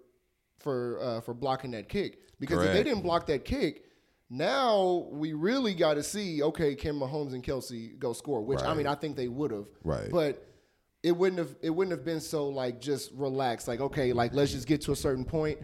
for 0.60 1.00
uh, 1.02 1.22
for 1.22 1.34
blocking 1.34 1.72
that 1.72 1.90
kick 1.90 2.20
because 2.40 2.64
if 2.66 2.74
they 2.74 2.84
didn't 2.84 3.02
block 3.04 3.28
that 3.28 3.44
kick, 3.46 3.84
now 4.38 5.08
we 5.12 5.34
really 5.34 5.74
got 5.74 5.94
to 5.96 6.04
see 6.04 6.42
okay, 6.44 6.76
can 6.76 6.96
Mahomes 7.00 7.34
and 7.34 7.44
Kelce 7.44 7.98
go 8.00 8.14
score? 8.14 8.42
Which 8.42 8.62
I 8.62 8.74
mean 8.74 8.88
I 8.88 8.96
think 8.96 9.16
they 9.16 9.28
would 9.28 9.52
have. 9.52 9.66
Right. 9.84 10.10
But 10.12 10.46
it 11.04 11.12
wouldn't 11.16 11.38
have 11.40 11.56
it 11.62 11.70
wouldn't 11.70 11.96
have 11.96 12.04
been 12.06 12.20
so 12.22 12.48
like 12.48 12.80
just 12.80 13.12
relaxed 13.14 13.68
like 13.68 13.82
okay 13.82 14.14
like 14.14 14.34
let's 14.34 14.52
just 14.54 14.68
get 14.68 14.82
to 14.82 14.92
a 14.94 14.96
certain 14.96 15.26
point 15.26 15.60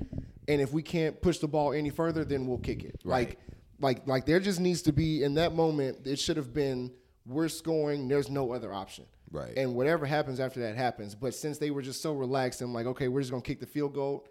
and 0.50 0.60
if 0.62 0.74
we 0.74 0.84
can't 0.84 1.22
push 1.22 1.38
the 1.40 1.48
ball 1.48 1.72
any 1.72 1.90
further 1.90 2.26
then 2.26 2.46
we'll 2.46 2.58
kick 2.58 2.84
it 2.84 3.00
Right. 3.06 3.30
like 3.30 3.40
like 3.80 4.06
like 4.08 4.26
there 4.26 4.42
just 4.42 4.60
needs 4.60 4.82
to 4.82 4.92
be 4.92 5.24
in 5.24 5.36
that 5.36 5.56
moment 5.56 6.06
it 6.06 6.20
should 6.20 6.36
have 6.36 6.54
been 6.54 6.92
we're 7.26 7.48
scoring 7.48 8.10
there's 8.10 8.30
no 8.30 8.52
other 8.52 8.74
option 8.74 9.06
Right. 9.32 9.54
and 9.56 9.76
whatever 9.76 10.06
happens 10.06 10.42
after 10.42 10.60
that 10.60 10.76
happens 10.76 11.16
but 11.16 11.34
since 11.34 11.58
they 11.58 11.72
were 11.72 11.82
just 11.84 12.02
so 12.02 12.12
relaxed 12.12 12.60
and 12.60 12.74
like 12.74 12.86
okay 12.88 13.08
we're 13.08 13.22
just 13.22 13.32
gonna 13.32 13.42
kick 13.42 13.62
the 13.62 13.66
field 13.66 13.94
goal 13.94 14.28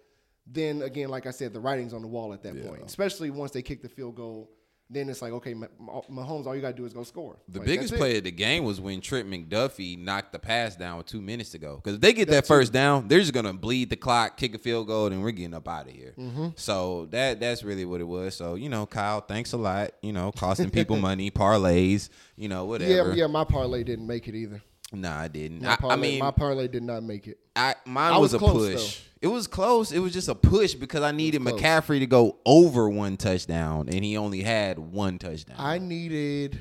then 0.50 0.82
again 0.82 1.08
like 1.08 1.26
i 1.26 1.30
said 1.30 1.52
the 1.52 1.60
writing's 1.60 1.92
on 1.92 2.02
the 2.02 2.08
wall 2.08 2.32
at 2.32 2.42
that 2.42 2.54
point 2.66 2.82
especially 2.84 3.30
once 3.30 3.50
they 3.50 3.62
kick 3.62 3.82
the 3.82 3.88
field 3.88 4.14
goal 4.14 4.50
then 4.90 5.10
it's 5.10 5.20
like 5.20 5.32
okay 5.32 5.52
Mah- 5.52 5.66
mahomes 6.10 6.46
all 6.46 6.56
you 6.56 6.62
gotta 6.62 6.72
do 6.74 6.86
is 6.86 6.94
go 6.94 7.02
score 7.02 7.36
The 7.46 7.58
Like, 7.58 7.66
biggest 7.66 7.94
play 7.94 8.16
of 8.16 8.24
the 8.24 8.30
game 8.30 8.64
was 8.64 8.80
when 8.80 9.02
Trent 9.02 9.28
McDuffie 9.28 9.98
knocked 9.98 10.32
the 10.32 10.38
pass 10.38 10.76
down 10.76 10.96
with 10.96 11.04
two 11.04 11.20
minutes 11.20 11.50
to 11.50 11.58
go. 11.58 11.76
Because 11.76 11.96
if 11.96 12.00
they 12.00 12.14
get 12.14 12.28
that, 12.28 12.32
That 12.36 12.46
first 12.46 12.72
down, 12.72 13.06
they're 13.06 13.20
just 13.20 13.34
gonna 13.34 13.52
bleed 13.52 13.90
the 13.90 13.96
clock, 13.96 14.38
kick 14.38 14.54
a 14.54 14.58
field 14.58 14.86
goal, 14.86 15.08
and 15.08 15.22
we're 15.22 15.32
getting 15.32 15.52
up 15.52 15.68
out 15.68 15.88
of 15.88 15.92
here. 15.92 16.14
Mm-hmm. 16.16 16.48
So 16.56 17.04
that 17.10 17.38
that's 17.38 17.62
really 17.64 17.84
what 17.84 18.00
it 18.00 18.04
was. 18.04 18.34
So 18.34 18.54
you 18.54 18.70
know, 18.70 18.86
Kyle, 18.86 19.20
thanks 19.20 19.52
a 19.52 19.58
lot. 19.58 19.90
You 20.00 20.14
know, 20.14 20.32
costing 20.32 20.70
people 20.70 20.96
money, 21.10 21.30
parlays, 21.30 22.08
you 22.36 22.48
know, 22.48 22.64
whatever. 22.64 23.10
yeah 23.10 23.14
yeah 23.14 23.26
my 23.26 23.44
parlay 23.44 23.84
didn't 23.84 24.06
make 24.06 24.26
it 24.26 24.34
either 24.34 24.62
Nah, 24.92 25.20
I 25.20 25.28
didn't. 25.28 25.62
My 25.62 25.72
I, 25.72 25.76
parlay, 25.76 25.92
I 25.94 25.96
mean, 25.96 26.18
my 26.20 26.30
parlay 26.30 26.68
did 26.68 26.82
not 26.82 27.02
make 27.02 27.26
it. 27.28 27.38
I 27.54 27.74
mine 27.84 28.12
I 28.12 28.18
was, 28.18 28.32
was 28.32 28.34
a 28.34 28.38
close, 28.44 28.72
push. 28.72 29.00
It 29.20 29.26
was 29.26 29.46
close. 29.46 29.92
It 29.92 29.98
was 29.98 30.12
just 30.12 30.28
a 30.28 30.34
push 30.34 30.74
because 30.74 31.02
I 31.02 31.12
needed. 31.12 31.42
McCaffrey 31.42 31.98
to 31.98 32.06
go 32.06 32.38
over 32.46 32.88
one 32.88 33.16
touchdown, 33.16 33.88
and 33.90 34.02
he 34.04 34.16
only 34.16 34.42
had 34.42 34.78
one 34.78 35.18
touchdown. 35.18 35.56
I 35.58 35.78
needed, 35.78 36.58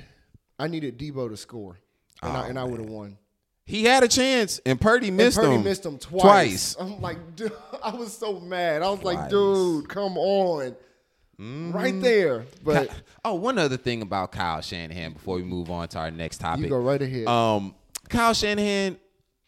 I 0.60 0.68
needed 0.68 0.98
Deebo 1.00 1.30
to 1.30 1.38
score, 1.38 1.78
and 2.22 2.36
I 2.36 2.44
Oh, 2.46 2.50
and 2.50 2.60
I 2.60 2.64
would 2.66 2.80
have 2.82 2.90
won. 2.90 3.18
he 3.66 3.86
had 3.86 4.04
a 4.04 4.08
chance, 4.10 4.60
and 4.66 4.82
Purdy 4.82 5.10
missed 5.12 5.38
and 5.38 5.46
Purdy 5.46 5.56
him. 5.58 5.64
missed 5.64 5.86
him 5.86 5.98
twice. 5.98 6.74
Twice. 6.74 6.76
I'm 6.80 7.00
like, 7.02 7.18
dude, 7.38 7.52
I 7.82 7.96
was 7.96 8.12
so 8.18 8.40
mad. 8.42 8.82
I 8.82 8.90
was 8.90 9.04
like, 9.04 9.30
dude, 9.30 9.88
come 9.88 10.18
on, 10.18 10.76
Mm-hmm. 11.40 11.72
right 11.72 12.02
there. 12.02 12.46
But 12.64 12.90
oh, 13.24 13.36
one 13.36 13.60
other 13.60 13.78
thing 13.78 14.02
about 14.02 14.32
Kyle 14.32 14.60
Shanahan 14.60 15.14
before 15.14 15.36
we 15.36 15.44
move 15.44 15.70
on 15.70 15.88
to 15.90 16.00
our 16.00 16.10
next 16.10 16.40
topic. 16.40 16.64
you 16.64 16.70
go 16.70 16.80
right 16.80 17.00
ahead. 17.00 17.28
Um, 17.28 17.76
Kyle 18.10 18.34
Shanahan, 18.34 18.98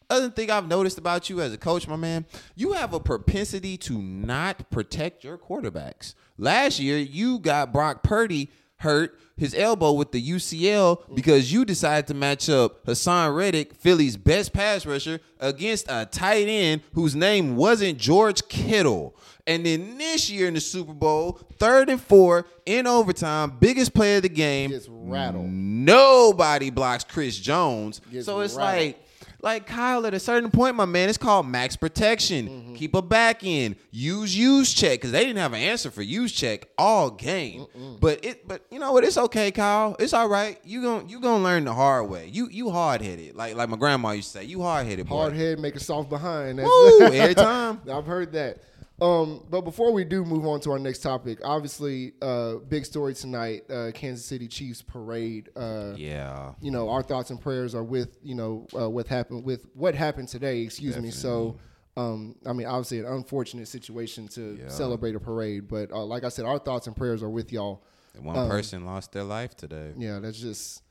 other 0.10 0.30
thing 0.30 0.50
I've 0.50 0.68
noticed 0.68 0.98
about 0.98 1.30
you 1.30 1.42
as 1.42 1.54
a 1.54 1.58
coach, 1.58 1.88
my 1.88 1.96
man, 1.96 2.26
you 2.56 2.74
have 2.74 2.94
a 2.94 3.00
propensity 3.00 3.78
to 3.78 3.98
not 4.02 4.70
protect 4.72 5.24
your 5.24 5.38
quarterbacks. 5.38 6.16
Last 6.38 6.80
year, 6.80 6.98
you 6.98 7.40
got 7.40 7.72
Brock 7.72 8.04
Purdy 8.04 8.50
hurt 8.80 9.18
his 9.38 9.54
elbow 9.56 9.94
with 9.94 10.12
the 10.12 10.22
UCL 10.22 11.16
because 11.16 11.52
you 11.52 11.64
decided 11.64 12.08
to 12.08 12.14
match 12.14 12.50
up 12.50 12.86
Haason 12.86 13.34
Reddick, 13.34 13.74
Philly's 13.74 14.18
best 14.18 14.52
pass 14.52 14.86
rusher, 14.86 15.20
against 15.40 15.86
a 15.90 16.06
tight 16.06 16.48
end 16.48 16.82
whose 16.94 17.16
name 17.16 17.56
wasn't 17.56 17.98
George 17.98 18.48
Kittle. 18.50 19.16
And 19.48 19.66
then 19.66 19.98
this 19.98 20.30
year 20.30 20.48
in 20.48 20.54
the 20.54 20.60
Super 20.60 20.94
Bowl, 20.94 21.40
third 21.58 21.90
and 21.90 22.02
four 22.02 22.46
in 22.66 22.86
overtime, 22.86 23.58
biggest 23.60 23.94
play 23.94 24.18
of 24.18 24.24
the 24.24 24.30
game. 24.30 24.72
Gets 24.72 24.88
rattled. 24.90 25.48
Nobody 25.48 26.70
blocks 26.70 27.04
Chris 27.04 27.38
Jones. 27.38 28.02
Gets 28.12 28.26
so 28.26 28.42
it's 28.42 28.56
rattled. 28.56 28.86
like, 28.88 29.04
like 29.42 29.66
Kyle, 29.66 30.06
at 30.06 30.14
a 30.14 30.20
certain 30.20 30.52
point, 30.52 30.76
my 30.76 30.86
man, 30.86 31.08
it's 31.10 31.18
called 31.18 31.48
max 31.48 31.76
protection. 31.76 32.48
Mm-hmm. 32.50 32.74
Keep 32.76 32.96
a 32.96 33.02
back 33.02 33.44
in. 33.44 33.76
Use 33.92 34.36
Juszczyk 34.36 34.92
because 34.92 35.12
they 35.12 35.22
didn't 35.26 35.38
have 35.38 35.54
an 35.54 35.60
answer 35.62 35.90
for 35.92 36.04
Juszczyk 36.04 36.64
all 36.78 37.12
game. 37.12 37.66
But 38.00 38.24
it, 38.26 38.48
but 38.48 38.64
you 38.70 38.80
know 38.80 38.92
what? 38.92 39.04
It's 39.04 39.18
okay, 39.18 39.52
Kyle. 39.52 39.96
It's 40.00 40.14
all 40.14 40.28
right. 40.28 40.60
You 40.64 40.82
gon' 40.82 41.10
you 41.10 41.20
gonna 41.22 41.44
learn 41.44 41.66
the 41.66 41.74
hard 41.74 42.10
way. 42.10 42.28
You 42.28 42.50
you 42.50 42.70
hard 42.70 43.02
headed. 43.02 43.36
Like 43.36 43.56
like 43.56 43.70
my 43.70 43.78
grandma 43.78 44.12
used 44.12 44.32
to 44.34 44.40
say, 44.40 44.44
you 44.46 44.62
hard 44.62 44.88
headed 44.88 45.08
boy. 45.08 45.16
Hard 45.18 45.34
head, 45.34 45.60
make 45.60 45.76
a 45.76 45.80
soft 45.80 46.10
behind. 46.10 46.60
That's- 46.60 46.70
Woo, 46.70 47.02
every 47.14 47.36
time. 47.36 47.82
I've 47.92 48.06
heard 48.06 48.34
that. 48.34 48.58
Um, 49.02 49.46
but 49.50 49.62
before 49.62 49.92
we 49.94 50.04
do 50.04 50.26
move 50.26 50.46
on 50.46 50.60
to 50.62 50.72
our 50.72 50.80
next 50.80 51.00
topic, 51.00 51.40
obviously, 51.44 52.14
uh, 52.22 52.56
big 52.56 52.86
story 52.86 53.14
tonight: 53.14 53.64
uh, 53.70 53.92
Kansas 53.94 54.26
City 54.26 54.48
Chiefs 54.48 54.82
parade. 54.82 55.50
Uh, 55.56 55.94
Yeah. 55.96 56.54
you 56.62 56.72
know, 56.72 56.90
our 56.90 57.02
thoughts 57.02 57.30
and 57.30 57.40
prayers 57.40 57.74
are 57.76 57.84
with 57.84 58.18
you 58.22 58.36
know 58.36 58.68
uh, 58.78 58.90
what 58.90 59.08
happened 59.08 59.46
with 59.46 59.66
what 59.74 59.96
happened 59.96 60.28
today. 60.28 60.62
Excuse 60.62 60.98
me. 60.98 61.12
So, 61.12 61.58
um, 61.98 62.36
I 62.46 62.54
mean, 62.54 62.68
obviously, 62.68 63.00
an 63.00 63.06
unfortunate 63.06 63.68
situation 63.68 64.28
to 64.30 64.58
Yeah. 64.62 64.68
celebrate 64.68 65.16
a 65.16 65.20
parade, 65.20 65.68
but 65.68 65.92
uh, 65.92 66.04
like 66.04 66.24
I 66.24 66.30
said, 66.30 66.46
our 66.46 66.60
thoughts 66.60 66.88
and 66.88 66.96
prayers 66.96 67.24
are 67.24 67.30
with 67.30 67.52
y'all. 67.54 67.84
And 68.16 68.26
one 68.26 68.38
Um, 68.38 68.50
person 68.50 68.86
lost 68.86 69.12
their 69.12 69.24
life 69.24 69.56
today. 69.56 69.94
Yeah, 69.98 70.20
that's 70.20 70.40
just. 70.40 70.84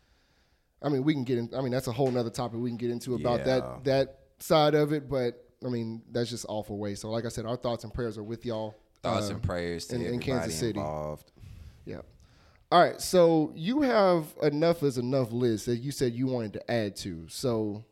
I 0.81 0.89
mean, 0.89 1.03
we 1.03 1.13
can 1.13 1.25
get 1.25 1.39
in. 1.39 1.51
I 1.57 1.61
mean, 1.61 1.73
that's 1.73 1.89
a 1.89 1.93
whole 1.93 2.11
nother 2.11 2.31
topic 2.31 2.61
we 2.61 2.71
can 2.71 2.77
get 2.77 2.91
into 2.91 3.15
about 3.17 3.41
Yeah. 3.41 3.45
that 3.45 3.85
that 3.85 4.19
side 4.39 4.75
of 4.77 4.93
it, 4.93 5.09
but 5.11 5.45
I 5.65 5.69
mean, 5.69 6.03
that's 6.13 6.31
just 6.31 6.47
awful 6.49 6.79
way. 6.79 6.95
So, 6.95 7.11
like 7.11 7.25
I 7.25 7.29
said, 7.29 7.45
our 7.47 7.57
thoughts 7.57 7.85
and 7.85 7.93
prayers 7.93 8.17
are 8.19 8.23
with 8.23 8.45
y'all. 8.47 8.77
Thoughts 9.03 9.31
Uh, 9.31 9.35
and 9.35 9.43
prayers 9.43 9.87
to 9.89 9.97
in- 9.97 10.03
in 10.15 10.21
Kansas 10.21 10.59
City. 10.59 10.79
involved. 10.79 11.31
Yeah. 11.85 12.01
All 12.71 12.81
right. 12.81 13.01
So 13.01 13.53
you 13.55 13.83
have 13.83 14.27
enough 14.43 14.83
is 14.83 14.99
enough 14.99 15.33
list 15.33 15.67
that 15.67 15.77
you 15.79 15.91
said 15.91 16.13
you 16.13 16.27
wanted 16.27 16.53
to 16.55 16.71
add 16.71 16.97
to. 16.97 17.27
So 17.29 17.85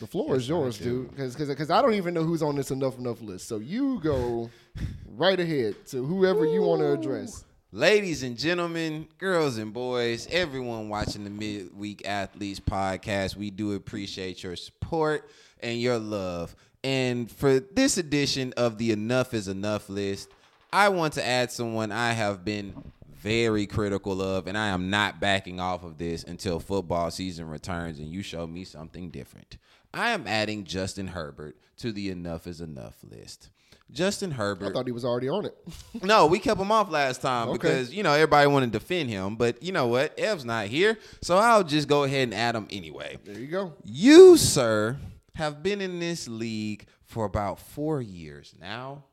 the 0.00 0.06
floor 0.06 0.36
is 0.36 0.48
yours, 0.48 0.78
dude. 0.78 1.10
Because 1.10 1.34
because 1.36 1.70
I 1.70 1.80
don't 1.80 1.94
even 1.94 2.12
know 2.12 2.24
who's 2.24 2.42
on 2.42 2.56
this 2.56 2.70
enough 2.70 2.98
enough 2.98 3.22
list. 3.22 3.48
So 3.48 3.56
you 3.58 4.00
go 4.00 4.50
right 5.16 5.38
ahead 5.40 5.76
to 5.88 6.04
whoever 6.04 6.44
you 6.44 6.62
want 6.62 6.80
to 6.82 6.92
address. 6.92 7.44
Ladies 7.70 8.22
and 8.22 8.36
gentlemen, 8.36 9.06
girls 9.18 9.58
and 9.58 9.72
boys, 9.72 10.26
everyone 10.30 10.88
watching 10.88 11.24
the 11.24 11.30
Midweek 11.30 12.06
Athletes 12.06 12.60
podcast, 12.60 13.36
we 13.36 13.50
do 13.50 13.74
appreciate 13.74 14.42
your 14.42 14.56
support 14.56 15.28
and 15.60 15.80
your 15.80 15.98
love. 15.98 16.54
And 16.84 17.30
for 17.30 17.58
this 17.60 17.98
edition 17.98 18.54
of 18.56 18.78
the 18.78 18.92
Enough 18.92 19.34
is 19.34 19.48
Enough 19.48 19.88
list, 19.88 20.28
I 20.72 20.88
want 20.90 21.14
to 21.14 21.26
add 21.26 21.50
someone 21.50 21.90
I 21.92 22.12
have 22.12 22.44
been 22.44 22.92
very 23.12 23.66
critical 23.66 24.22
of, 24.22 24.46
and 24.46 24.56
I 24.56 24.68
am 24.68 24.90
not 24.90 25.18
backing 25.20 25.58
off 25.58 25.82
of 25.82 25.98
this 25.98 26.22
until 26.22 26.60
football 26.60 27.10
season 27.10 27.48
returns 27.48 27.98
and 27.98 28.08
you 28.08 28.22
show 28.22 28.46
me 28.46 28.62
something 28.64 29.10
different. 29.10 29.58
I 29.92 30.10
am 30.10 30.26
adding 30.26 30.64
Justin 30.64 31.08
Herbert 31.08 31.56
to 31.78 31.90
the 31.90 32.10
Enough 32.10 32.46
is 32.46 32.60
Enough 32.60 32.96
list. 33.02 33.48
Justin 33.90 34.32
Herbert. 34.32 34.68
I 34.68 34.72
thought 34.72 34.86
he 34.86 34.92
was 34.92 35.04
already 35.04 35.28
on 35.30 35.46
it. 35.46 35.56
No, 36.02 36.26
we 36.26 36.38
kept 36.38 36.60
him 36.60 36.70
off 36.70 36.90
last 36.90 37.22
time 37.22 37.48
Okay. 37.48 37.52
because 37.58 37.92
you 37.94 38.02
know 38.02 38.12
everybody 38.12 38.46
wanted 38.46 38.72
to 38.72 38.78
defend 38.78 39.08
him, 39.08 39.34
but 39.36 39.60
you 39.62 39.72
know 39.72 39.86
what? 39.88 40.16
Ev's 40.18 40.44
not 40.44 40.66
here, 40.66 40.98
so 41.22 41.38
I'll 41.38 41.64
just 41.64 41.88
go 41.88 42.04
ahead 42.04 42.24
and 42.24 42.34
add 42.34 42.54
him 42.54 42.68
anyway. 42.70 43.18
There 43.24 43.38
you 43.38 43.46
go. 43.48 43.72
You, 43.84 44.36
sir, 44.36 44.98
have 45.38 45.62
been 45.62 45.80
in 45.80 46.00
this 46.00 46.26
league 46.26 46.86
for 47.04 47.24
about 47.24 47.60
four 47.60 48.02
years 48.02 48.54
now, 48.60 49.04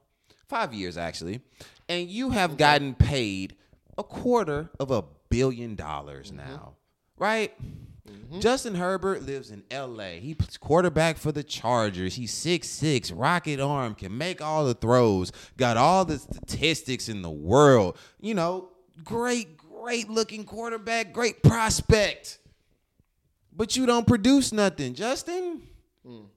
five 0.47 0.73
years 0.73 0.97
actually, 0.97 1.39
and 1.87 2.09
you 2.09 2.31
have 2.31 2.57
gotten 2.57 2.95
paid 2.95 3.55
a 3.95 4.03
quarter 4.03 4.71
of 4.79 4.89
a 4.89 5.03
billion 5.29 5.75
dollars 5.75 6.31
mm-hmm. 6.31 6.49
now, 6.49 6.73
right? 7.19 7.53
Mm-hmm. 8.09 8.39
Justin 8.39 8.73
Herbert 8.73 9.21
lives 9.21 9.51
in 9.51 9.63
LA. 9.71 10.19
He 10.19 10.33
plays 10.33 10.57
quarterback 10.57 11.17
for 11.17 11.31
the 11.31 11.43
Chargers. 11.43 12.15
He's 12.15 12.33
6'6, 12.33 13.11
rocket 13.15 13.59
arm, 13.59 13.93
can 13.93 14.17
make 14.17 14.41
all 14.41 14.65
the 14.65 14.73
throws, 14.73 15.31
got 15.57 15.77
all 15.77 16.05
the 16.05 16.17
statistics 16.17 17.07
in 17.07 17.21
the 17.21 17.29
world. 17.29 17.99
You 18.19 18.33
know, 18.33 18.69
great, 19.03 19.57
great 19.57 20.09
looking 20.09 20.43
quarterback, 20.43 21.13
great 21.13 21.43
prospect 21.43 22.39
but 23.57 23.77
you 23.77 23.85
don't 23.85 24.05
produce 24.05 24.51
nothing, 24.51 24.93
Justin. 24.93 25.61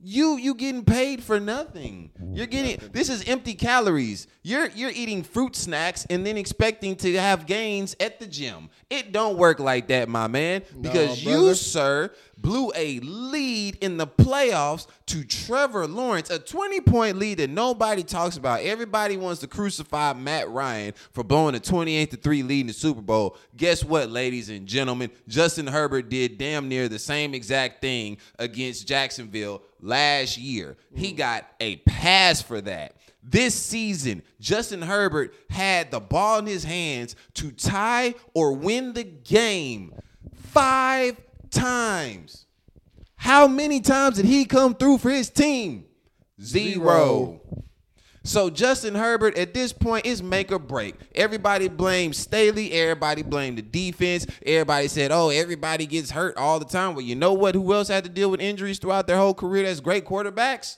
You 0.01 0.37
you 0.39 0.55
getting 0.55 0.85
paid 0.85 1.23
for 1.23 1.39
nothing. 1.39 2.11
You're 2.33 2.47
getting 2.47 2.89
this 2.93 3.09
is 3.11 3.29
empty 3.29 3.55
calories. 3.55 4.27
You're 4.43 4.69
you're 4.69 4.91
eating 4.91 5.23
fruit 5.23 5.55
snacks 5.55 6.07
and 6.09 6.25
then 6.25 6.39
expecting 6.39 6.97
to 6.97 7.19
have 7.19 7.47
gains 7.47 7.95
at 8.01 8.19
the 8.19 8.27
gym. 8.27 8.71
It 8.89 9.13
don't 9.13 9.37
work 9.37 9.61
like 9.61 9.89
that, 9.89 10.09
my 10.09 10.27
man. 10.27 10.63
Because 10.81 11.23
you, 11.23 11.55
sir, 11.55 12.11
blew 12.41 12.73
a 12.75 13.01
lead 13.01 13.77
in 13.81 13.97
the 13.97 14.07
playoffs 14.07 14.87
to 15.07 15.25
Trevor 15.25 15.87
Lawrence, 15.87 16.31
a 16.31 16.39
20 16.39 16.81
point 16.81 17.19
lead 17.19 17.39
that 17.39 17.51
nobody 17.51 18.03
talks 18.03 18.37
about. 18.37 18.61
Everybody 18.61 19.17
wants 19.17 19.41
to 19.41 19.47
crucify 19.47 20.13
Matt 20.15 20.49
Ryan 20.49 20.95
for 21.13 21.25
blowing 21.25 21.55
a 21.55 21.61
28 21.61 22.11
to 22.13 22.17
3 22.17 22.43
lead 22.43 22.61
in 22.63 22.67
the 22.69 22.73
Super 22.73 23.01
Bowl. 23.01 23.37
Guess 23.57 23.85
what, 23.85 24.11
ladies 24.11 24.49
and 24.49 24.67
gentlemen? 24.67 25.11
Justin 25.27 25.67
Herbert 25.67 26.09
did 26.09 26.39
damn 26.39 26.69
near 26.69 26.89
the 26.89 26.99
same 26.99 27.35
exact 27.35 27.81
thing 27.81 28.19
against 28.39 28.87
Jacksonville 28.87 29.63
last 29.81 30.39
year. 30.39 30.77
He 30.95 31.13
mm. 31.13 31.17
got 31.17 31.47
a 31.61 31.77
pass 31.77 32.43
for 32.43 32.61
that. 32.63 32.95
This 33.23 33.55
season, 33.55 34.23
Justin 34.41 34.81
Herbert 34.81 35.35
had 35.51 35.91
the 35.91 36.01
ball 36.01 36.39
in 36.39 36.47
his 36.47 36.65
hands 36.65 37.15
to 37.35 37.51
tie 37.51 38.15
or 38.33 38.53
win 38.53 38.95
the 38.95 39.05
game 39.05 39.93
five 40.35 41.17
times. 41.51 42.47
How 43.17 43.49
many 43.49 43.81
times 43.81 44.17
did 44.17 44.27
he 44.27 44.45
come 44.45 44.75
through 44.75 44.99
for 44.99 45.11
his 45.11 45.29
team? 45.31 45.85
Zero. 46.41 46.71
Zero. 46.75 47.41
So 48.29 48.51
Justin 48.51 48.95
Herbert 48.95 49.39
at 49.39 49.55
this 49.55 49.73
point 49.73 50.05
is 50.05 50.23
make 50.23 50.53
or 50.53 50.59
break. 50.59 50.95
Everybody 51.15 51.69
blames 51.69 52.19
Staley. 52.19 52.73
Everybody 52.73 53.23
blamed 53.23 53.57
the 53.57 53.63
defense. 53.63 54.27
Everybody 54.45 54.89
said, 54.89 55.11
"Oh, 55.11 55.31
everybody 55.31 55.87
gets 55.87 56.11
hurt 56.11 56.37
all 56.37 56.59
the 56.59 56.67
time." 56.67 56.95
Well, 56.95 57.05
you 57.05 57.15
know 57.15 57.33
what? 57.33 57.55
Who 57.55 57.73
else 57.73 57.89
had 57.89 58.05
to 58.05 58.11
deal 58.11 58.31
with 58.31 58.41
injuries 58.41 58.79
throughout 58.79 59.07
their 59.07 59.17
whole 59.17 59.33
career? 59.33 59.65
That's 59.65 59.81
great 59.81 60.05
quarterbacks. 60.05 60.77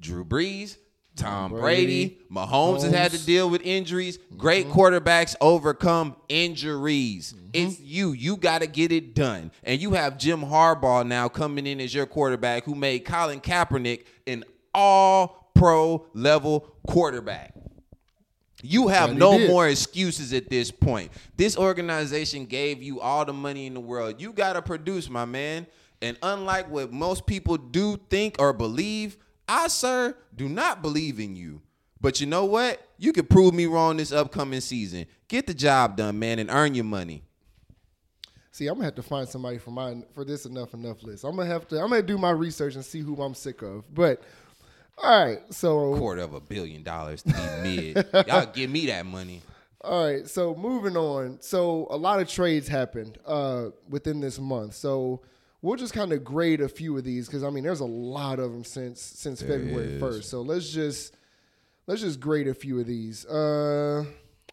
Drew 0.00 0.24
Brees, 0.24 0.78
Tom 1.16 1.50
Brady, 1.50 2.06
Brady, 2.06 2.18
Mahomes 2.30 2.82
has 2.82 2.92
had 2.92 3.10
to 3.12 3.24
deal 3.24 3.50
with 3.50 3.62
injuries. 3.62 4.18
Great 4.36 4.66
mm-hmm. 4.66 4.78
quarterbacks 4.78 5.36
overcome 5.40 6.16
injuries. 6.28 7.34
It's 7.52 7.78
you. 7.80 8.12
You 8.12 8.36
got 8.36 8.62
to 8.62 8.66
get 8.66 8.92
it 8.92 9.14
done. 9.14 9.50
And 9.62 9.80
you 9.80 9.92
have 9.92 10.16
Jim 10.16 10.40
Harbaugh 10.40 11.06
now 11.06 11.28
coming 11.28 11.66
in 11.66 11.80
as 11.80 11.94
your 11.94 12.06
quarterback 12.06 12.64
who 12.64 12.74
made 12.74 13.00
Colin 13.00 13.40
Kaepernick 13.40 14.04
an 14.26 14.44
all 14.74 15.50
pro 15.54 16.06
level 16.14 16.74
quarterback. 16.86 17.54
You 18.62 18.88
have 18.88 19.16
no 19.16 19.38
more 19.48 19.68
excuses 19.68 20.32
at 20.32 20.48
this 20.48 20.70
point. 20.70 21.10
This 21.36 21.56
organization 21.56 22.46
gave 22.46 22.80
you 22.80 23.00
all 23.00 23.24
the 23.24 23.32
money 23.32 23.66
in 23.66 23.74
the 23.74 23.80
world. 23.80 24.20
You 24.20 24.32
got 24.32 24.52
to 24.52 24.62
produce, 24.62 25.10
my 25.10 25.24
man. 25.24 25.66
And 26.00 26.16
unlike 26.22 26.70
what 26.70 26.92
most 26.92 27.26
people 27.26 27.56
do 27.56 27.96
think 28.08 28.36
or 28.38 28.52
believe, 28.52 29.18
I, 29.52 29.68
sir, 29.68 30.16
do 30.34 30.48
not 30.48 30.80
believe 30.80 31.20
in 31.20 31.36
you. 31.36 31.60
But 32.00 32.20
you 32.20 32.26
know 32.26 32.46
what? 32.46 32.88
You 32.98 33.12
can 33.12 33.26
prove 33.26 33.52
me 33.54 33.66
wrong 33.66 33.98
this 33.98 34.10
upcoming 34.10 34.60
season. 34.60 35.06
Get 35.28 35.46
the 35.46 35.54
job 35.54 35.96
done, 35.96 36.18
man, 36.18 36.38
and 36.38 36.50
earn 36.50 36.74
your 36.74 36.84
money. 36.84 37.22
See, 38.50 38.66
I'm 38.66 38.74
gonna 38.74 38.86
have 38.86 38.94
to 38.96 39.02
find 39.02 39.28
somebody 39.28 39.58
for 39.58 39.70
mine 39.70 40.04
for 40.14 40.24
this 40.24 40.46
enough 40.46 40.74
enough 40.74 41.02
list. 41.02 41.24
I'm 41.24 41.36
gonna 41.36 41.48
have 41.48 41.68
to. 41.68 41.76
I'm 41.80 41.90
gonna 41.90 42.02
do 42.02 42.18
my 42.18 42.30
research 42.30 42.74
and 42.74 42.84
see 42.84 43.00
who 43.00 43.20
I'm 43.22 43.34
sick 43.34 43.62
of. 43.62 43.84
But 43.94 44.22
all 44.98 45.24
right, 45.26 45.40
so 45.50 45.96
Quarter 45.96 46.22
of 46.22 46.34
a 46.34 46.40
billion 46.40 46.82
dollars 46.82 47.22
to 47.22 47.28
be 47.62 47.92
mid. 47.92 48.26
Y'all 48.26 48.46
give 48.46 48.70
me 48.70 48.86
that 48.86 49.06
money. 49.06 49.42
All 49.84 50.04
right, 50.04 50.28
so 50.28 50.54
moving 50.54 50.96
on. 50.96 51.38
So 51.40 51.88
a 51.90 51.96
lot 51.96 52.20
of 52.20 52.28
trades 52.28 52.68
happened 52.68 53.18
uh, 53.26 53.70
within 53.88 54.20
this 54.20 54.38
month. 54.38 54.74
So 54.74 55.22
we'll 55.62 55.76
just 55.76 55.94
kind 55.94 56.12
of 56.12 56.24
grade 56.24 56.60
a 56.60 56.68
few 56.68 56.96
of 56.98 57.04
these 57.04 57.26
because 57.26 57.42
I 57.42 57.50
mean, 57.50 57.64
there's 57.64 57.80
a 57.80 57.86
lot 57.86 58.38
of 58.38 58.52
them 58.52 58.64
since 58.64 59.00
since 59.00 59.40
February 59.40 59.98
first. 59.98 60.28
So 60.28 60.42
let's 60.42 60.68
just 60.68 61.16
let's 61.86 62.02
just 62.02 62.20
grade 62.20 62.48
a 62.48 62.54
few 62.54 62.78
of 62.80 62.86
these. 62.86 63.24
Uh, 63.24 64.04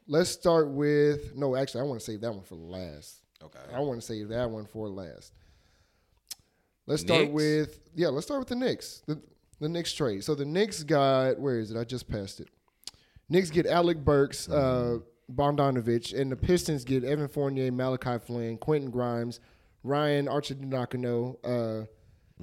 let's 0.07 0.29
start 0.29 0.69
with 0.69 1.35
no. 1.35 1.55
Actually, 1.55 1.81
I 1.81 1.83
want 1.85 1.99
to 1.99 2.05
save 2.05 2.21
that 2.21 2.31
one 2.31 2.43
for 2.43 2.55
last. 2.55 3.21
Okay. 3.43 3.59
I 3.73 3.79
want 3.79 3.99
to 3.99 4.05
save 4.05 4.29
that 4.29 4.49
one 4.49 4.65
for 4.65 4.87
last. 4.87 5.33
Let's 6.85 7.01
start 7.01 7.21
Knicks? 7.21 7.33
with 7.33 7.79
yeah. 7.95 8.07
Let's 8.07 8.25
start 8.25 8.39
with 8.39 8.49
the 8.49 8.55
Knicks. 8.55 9.01
The 9.05 9.21
the 9.59 9.69
Knicks 9.69 9.93
trade. 9.93 10.23
So 10.23 10.35
the 10.35 10.45
Knicks 10.45 10.83
got 10.83 11.39
where 11.39 11.59
is 11.59 11.71
it? 11.71 11.77
I 11.77 11.83
just 11.83 12.09
passed 12.09 12.39
it. 12.39 12.49
Knicks 13.31 13.51
get 13.51 13.67
Alec 13.67 14.03
Burks, 14.03 14.49
uh, 14.49 14.97
Bogdanovich, 15.31 16.19
and 16.19 16.31
the 16.31 16.35
Pistons 16.35 16.83
get 16.83 17.03
Evan 17.03 17.27
Fournier, 17.27 17.71
Malachi 17.71 18.17
Flynn, 18.17 18.57
Quentin 18.57 18.89
Grimes, 18.89 19.39
Ryan 19.83 20.27
Arcidiacono, 20.27 21.37
uh, 21.43 21.85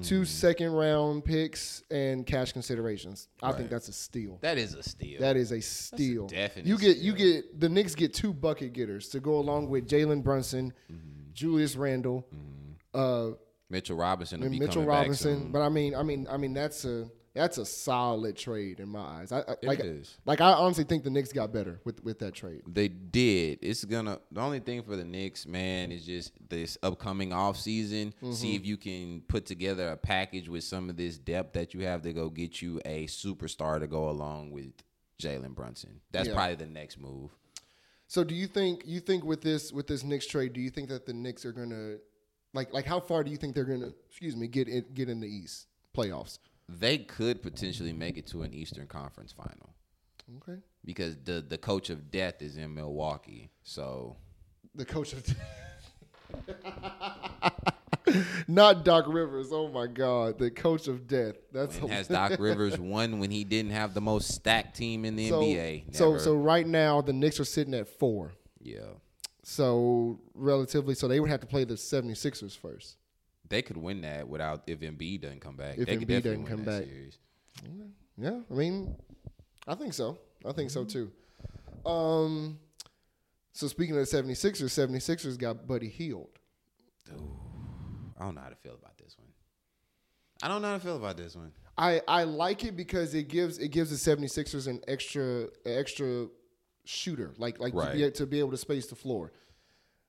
two 0.02 0.24
second 0.24 0.72
round 0.72 1.24
picks 1.24 1.82
and 1.90 2.26
cash 2.26 2.52
considerations. 2.52 3.28
I 3.42 3.52
think 3.52 3.70
that's 3.70 3.88
a 3.88 3.92
steal. 3.92 4.38
That 4.42 4.58
is 4.58 4.74
a 4.74 4.82
steal. 4.82 5.20
That 5.20 5.36
is 5.36 5.52
a 5.52 5.60
steal. 5.60 6.26
definite 6.26 6.66
you 6.66 6.78
get 6.78 6.98
you 6.98 7.12
get 7.14 7.58
the 7.60 7.68
Knicks 7.68 7.94
get 7.94 8.12
two 8.14 8.32
bucket 8.32 8.72
getters 8.72 9.08
to 9.10 9.20
go 9.20 9.38
along 9.38 9.68
with 9.68 9.88
Jalen 9.88 10.22
Brunson, 10.22 10.72
Mm-hmm. 10.92 11.12
Julius 11.32 11.76
Randle, 11.76 12.26
uh, 12.94 13.30
Mitchell 13.68 13.96
Robinson 13.96 14.40
Mitchell 14.58 14.84
Robinson. 14.84 15.50
But 15.52 15.60
I 15.60 15.68
mean, 15.68 15.94
I 15.94 16.02
mean, 16.02 16.26
I 16.30 16.36
mean 16.38 16.54
that's 16.54 16.84
a 16.86 17.10
that's 17.36 17.58
a 17.58 17.66
solid 17.66 18.34
trade 18.36 18.80
in 18.80 18.88
my 18.88 19.00
eyes. 19.00 19.30
I, 19.30 19.40
I 19.40 19.56
like 19.62 19.80
is. 19.80 20.16
like 20.24 20.40
I 20.40 20.52
honestly 20.52 20.84
think 20.84 21.04
the 21.04 21.10
Knicks 21.10 21.32
got 21.32 21.52
better 21.52 21.80
with 21.84 22.02
with 22.02 22.18
that 22.20 22.34
trade. 22.34 22.62
They 22.66 22.88
did. 22.88 23.58
It's 23.60 23.84
gonna. 23.84 24.18
The 24.32 24.40
only 24.40 24.60
thing 24.60 24.82
for 24.82 24.96
the 24.96 25.04
Knicks, 25.04 25.46
man, 25.46 25.92
is 25.92 26.06
just 26.06 26.32
this 26.48 26.78
upcoming 26.82 27.32
off 27.32 27.58
season. 27.58 28.14
Mm-hmm. 28.22 28.32
See 28.32 28.56
if 28.56 28.64
you 28.64 28.76
can 28.78 29.20
put 29.28 29.44
together 29.44 29.90
a 29.90 29.96
package 29.96 30.48
with 30.48 30.64
some 30.64 30.88
of 30.88 30.96
this 30.96 31.18
depth 31.18 31.52
that 31.52 31.74
you 31.74 31.80
have 31.80 32.02
to 32.02 32.12
go 32.12 32.30
get 32.30 32.62
you 32.62 32.80
a 32.86 33.06
superstar 33.06 33.78
to 33.80 33.86
go 33.86 34.08
along 34.08 34.50
with 34.50 34.72
Jalen 35.22 35.54
Brunson. 35.54 36.00
That's 36.12 36.28
Yeah. 36.28 36.34
probably 36.34 36.56
the 36.56 36.66
next 36.66 36.98
move. 36.98 37.30
So 38.08 38.24
do 38.24 38.34
you 38.34 38.46
think 38.46 38.82
you 38.86 39.00
think 39.00 39.24
with 39.24 39.42
this 39.42 39.72
with 39.72 39.86
this 39.86 40.04
Knicks 40.04 40.26
trade, 40.26 40.54
do 40.54 40.60
you 40.60 40.70
think 40.70 40.88
that 40.88 41.04
the 41.04 41.12
Knicks 41.12 41.44
are 41.44 41.52
gonna 41.52 41.96
like 42.54 42.72
like 42.72 42.86
how 42.86 43.00
far 43.00 43.22
do 43.24 43.30
you 43.30 43.36
think 43.36 43.54
they're 43.54 43.64
gonna 43.64 43.92
excuse 44.08 44.34
me 44.36 44.46
get 44.48 44.68
in, 44.68 44.86
get 44.94 45.10
in 45.10 45.20
the 45.20 45.28
East 45.28 45.66
playoffs? 45.94 46.38
They 46.68 46.98
could 46.98 47.42
potentially 47.42 47.92
make 47.92 48.18
it 48.18 48.26
to 48.28 48.42
an 48.42 48.52
Eastern 48.52 48.86
Conference 48.86 49.32
final 49.32 49.76
Okay, 50.38 50.58
because 50.84 51.16
the 51.24 51.44
the 51.46 51.58
coach 51.58 51.90
of 51.90 52.10
death 52.10 52.42
is 52.42 52.56
in 52.56 52.74
Milwaukee. 52.74 53.50
So 53.62 54.16
the 54.74 54.84
coach 54.84 55.12
of 55.12 55.24
not 58.48 58.84
Doc 58.84 59.04
Rivers. 59.06 59.52
Oh 59.52 59.68
my 59.68 59.86
God, 59.86 60.38
the 60.38 60.50
coach 60.50 60.88
of 60.88 61.06
death. 61.06 61.36
That's 61.52 61.80
when 61.80 61.92
has 61.92 62.08
Doc 62.08 62.40
Rivers 62.40 62.76
won 62.78 63.20
when 63.20 63.30
he 63.30 63.44
didn't 63.44 63.70
have 63.70 63.94
the 63.94 64.00
most 64.00 64.32
stacked 64.34 64.76
team 64.76 65.04
in 65.04 65.14
the 65.14 65.28
so, 65.28 65.40
NBA? 65.40 65.94
So 65.94 66.18
so 66.18 66.34
right 66.34 66.66
now 66.66 67.00
the 67.00 67.12
Knicks 67.12 67.38
are 67.38 67.44
sitting 67.44 67.74
at 67.74 67.88
four. 67.88 68.32
yeah. 68.60 68.80
So 69.44 70.18
relatively, 70.34 70.96
so 70.96 71.06
they 71.06 71.20
would 71.20 71.30
have 71.30 71.38
to 71.38 71.46
play 71.46 71.62
the 71.62 71.74
76ers 71.74 72.58
first. 72.58 72.96
They 73.48 73.62
could 73.62 73.76
win 73.76 74.00
that 74.02 74.28
without 74.28 74.62
if 74.66 74.80
Embiid 74.80 75.22
doesn't 75.22 75.40
come 75.40 75.56
back. 75.56 75.78
If 75.78 75.86
they 75.86 75.96
could 75.96 76.08
Embiid 76.08 76.22
doesn't 76.24 76.46
come 76.46 76.64
back. 76.64 76.84
series. 76.84 77.18
Yeah, 78.18 78.40
I 78.50 78.54
mean, 78.54 78.96
I 79.66 79.74
think 79.74 79.94
so. 79.94 80.18
I 80.44 80.52
think 80.52 80.70
so 80.70 80.84
too. 80.84 81.12
Um, 81.84 82.58
so 83.52 83.68
speaking 83.68 83.96
of 83.96 84.08
the 84.08 84.16
76ers, 84.16 84.88
76ers 84.88 85.38
got 85.38 85.66
Buddy 85.66 85.88
Hield. 85.88 86.28
I 87.08 88.24
don't 88.24 88.34
know 88.34 88.40
how 88.40 88.48
to 88.48 88.56
feel 88.56 88.74
about 88.74 88.98
this 88.98 89.16
one. 89.18 89.28
I 90.42 90.48
don't 90.48 90.62
know 90.62 90.68
how 90.68 90.74
to 90.74 90.80
feel 90.80 90.96
about 90.96 91.16
this 91.16 91.36
one. 91.36 91.52
I, 91.78 92.00
I 92.08 92.24
like 92.24 92.64
it 92.64 92.76
because 92.76 93.14
it 93.14 93.28
gives 93.28 93.58
it 93.58 93.68
gives 93.68 93.90
the 93.90 94.16
76ers 94.16 94.66
an 94.66 94.80
extra 94.88 95.42
an 95.42 95.48
extra 95.66 96.26
shooter, 96.84 97.34
like 97.36 97.58
like 97.60 97.74
to, 97.74 97.92
be, 97.92 98.10
to 98.10 98.26
be 98.26 98.38
able 98.38 98.50
to 98.50 98.56
space 98.56 98.86
the 98.86 98.94
floor. 98.94 99.32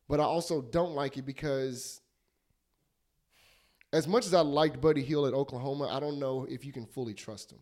But 0.07 0.21
I 0.21 0.23
also 0.23 0.61
don't 0.61 0.93
like 0.93 1.17
it 1.17 1.25
because 1.25 2.01
as 3.93 4.07
much 4.07 4.25
as 4.25 4.33
I 4.33 4.41
liked 4.41 4.81
Buddy 4.81 5.01
Hield 5.01 5.27
at 5.27 5.33
Oklahoma, 5.33 5.87
I 5.91 5.99
don't 5.99 6.19
know 6.19 6.45
if 6.49 6.65
you 6.65 6.71
can 6.73 6.85
fully 6.85 7.13
trust 7.13 7.51
him. 7.51 7.59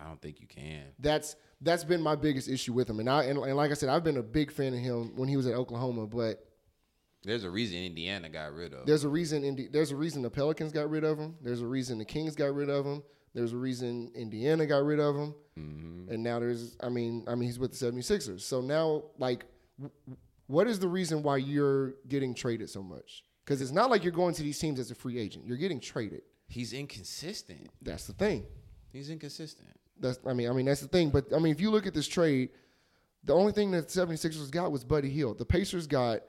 I 0.00 0.06
don't 0.06 0.20
think 0.20 0.40
you 0.40 0.46
can. 0.46 0.82
That's 0.98 1.36
that's 1.62 1.82
been 1.84 2.02
my 2.02 2.16
biggest 2.16 2.48
issue 2.48 2.72
with 2.74 2.88
him. 2.88 3.00
And 3.00 3.08
I 3.08 3.24
and, 3.24 3.38
and 3.38 3.56
like 3.56 3.70
I 3.70 3.74
said, 3.74 3.88
I've 3.88 4.04
been 4.04 4.18
a 4.18 4.22
big 4.22 4.50
fan 4.52 4.74
of 4.74 4.80
him 4.80 5.16
when 5.16 5.28
he 5.28 5.36
was 5.36 5.46
at 5.46 5.54
Oklahoma, 5.54 6.06
but 6.06 6.44
There's 7.24 7.44
a 7.44 7.50
reason 7.50 7.78
Indiana 7.78 8.28
got 8.28 8.52
rid 8.52 8.74
of. 8.74 8.86
there's 8.86 9.04
a 9.04 9.08
reason 9.08 9.42
Indi- 9.42 9.68
there's 9.68 9.90
a 9.92 9.96
reason 9.96 10.20
the 10.22 10.30
Pelicans 10.30 10.72
got 10.72 10.90
rid 10.90 11.02
of 11.04 11.18
him. 11.18 11.36
There's 11.40 11.62
a 11.62 11.66
reason 11.66 11.96
the 11.98 12.04
Kings 12.04 12.36
got 12.36 12.54
rid 12.54 12.68
of 12.68 12.84
him. 12.84 13.02
There's 13.34 13.52
a 13.52 13.56
reason 13.56 14.10
Indiana 14.14 14.66
got 14.66 14.84
rid 14.84 15.00
of 15.00 15.16
him. 15.16 15.34
Mm-hmm. 15.58 16.12
And 16.12 16.22
now 16.22 16.38
there's 16.40 16.76
I 16.80 16.90
mean, 16.90 17.24
I 17.26 17.34
mean 17.34 17.48
he's 17.48 17.58
with 17.58 17.78
the 17.78 17.90
76ers. 17.92 18.42
So 18.42 18.60
now 18.60 19.04
like 19.18 19.46
w- 19.78 19.92
what 20.46 20.66
is 20.68 20.78
the 20.78 20.88
reason 20.88 21.22
why 21.22 21.38
you're 21.38 21.94
getting 22.06 22.34
traded 22.34 22.68
so 22.70 22.82
much? 22.82 23.24
Cuz 23.46 23.60
it's 23.62 23.70
not 23.72 23.88
like 23.90 24.02
you're 24.04 24.12
going 24.12 24.34
to 24.34 24.42
these 24.42 24.58
teams 24.58 24.78
as 24.78 24.90
a 24.90 24.94
free 24.94 25.18
agent. 25.18 25.46
You're 25.46 25.56
getting 25.56 25.80
traded. 25.80 26.22
He's 26.48 26.72
inconsistent. 26.72 27.70
That's 27.82 28.06
the 28.06 28.12
thing. 28.12 28.44
He's 28.92 29.08
inconsistent. 29.10 29.68
That's 29.98 30.18
I 30.26 30.32
mean, 30.34 30.48
I 30.50 30.52
mean 30.52 30.66
that's 30.66 30.80
the 30.82 30.88
thing. 30.88 31.10
But 31.10 31.32
I 31.34 31.38
mean, 31.38 31.52
if 31.52 31.60
you 31.60 31.70
look 31.70 31.86
at 31.86 31.94
this 31.94 32.06
trade, 32.08 32.50
the 33.24 33.34
only 33.34 33.52
thing 33.52 33.70
that 33.72 33.88
76ers 33.88 34.50
got 34.50 34.70
was 34.70 34.84
Buddy 34.84 35.08
Hield. 35.08 35.38
The 35.38 35.44
Pacers 35.44 35.86
got 35.86 36.20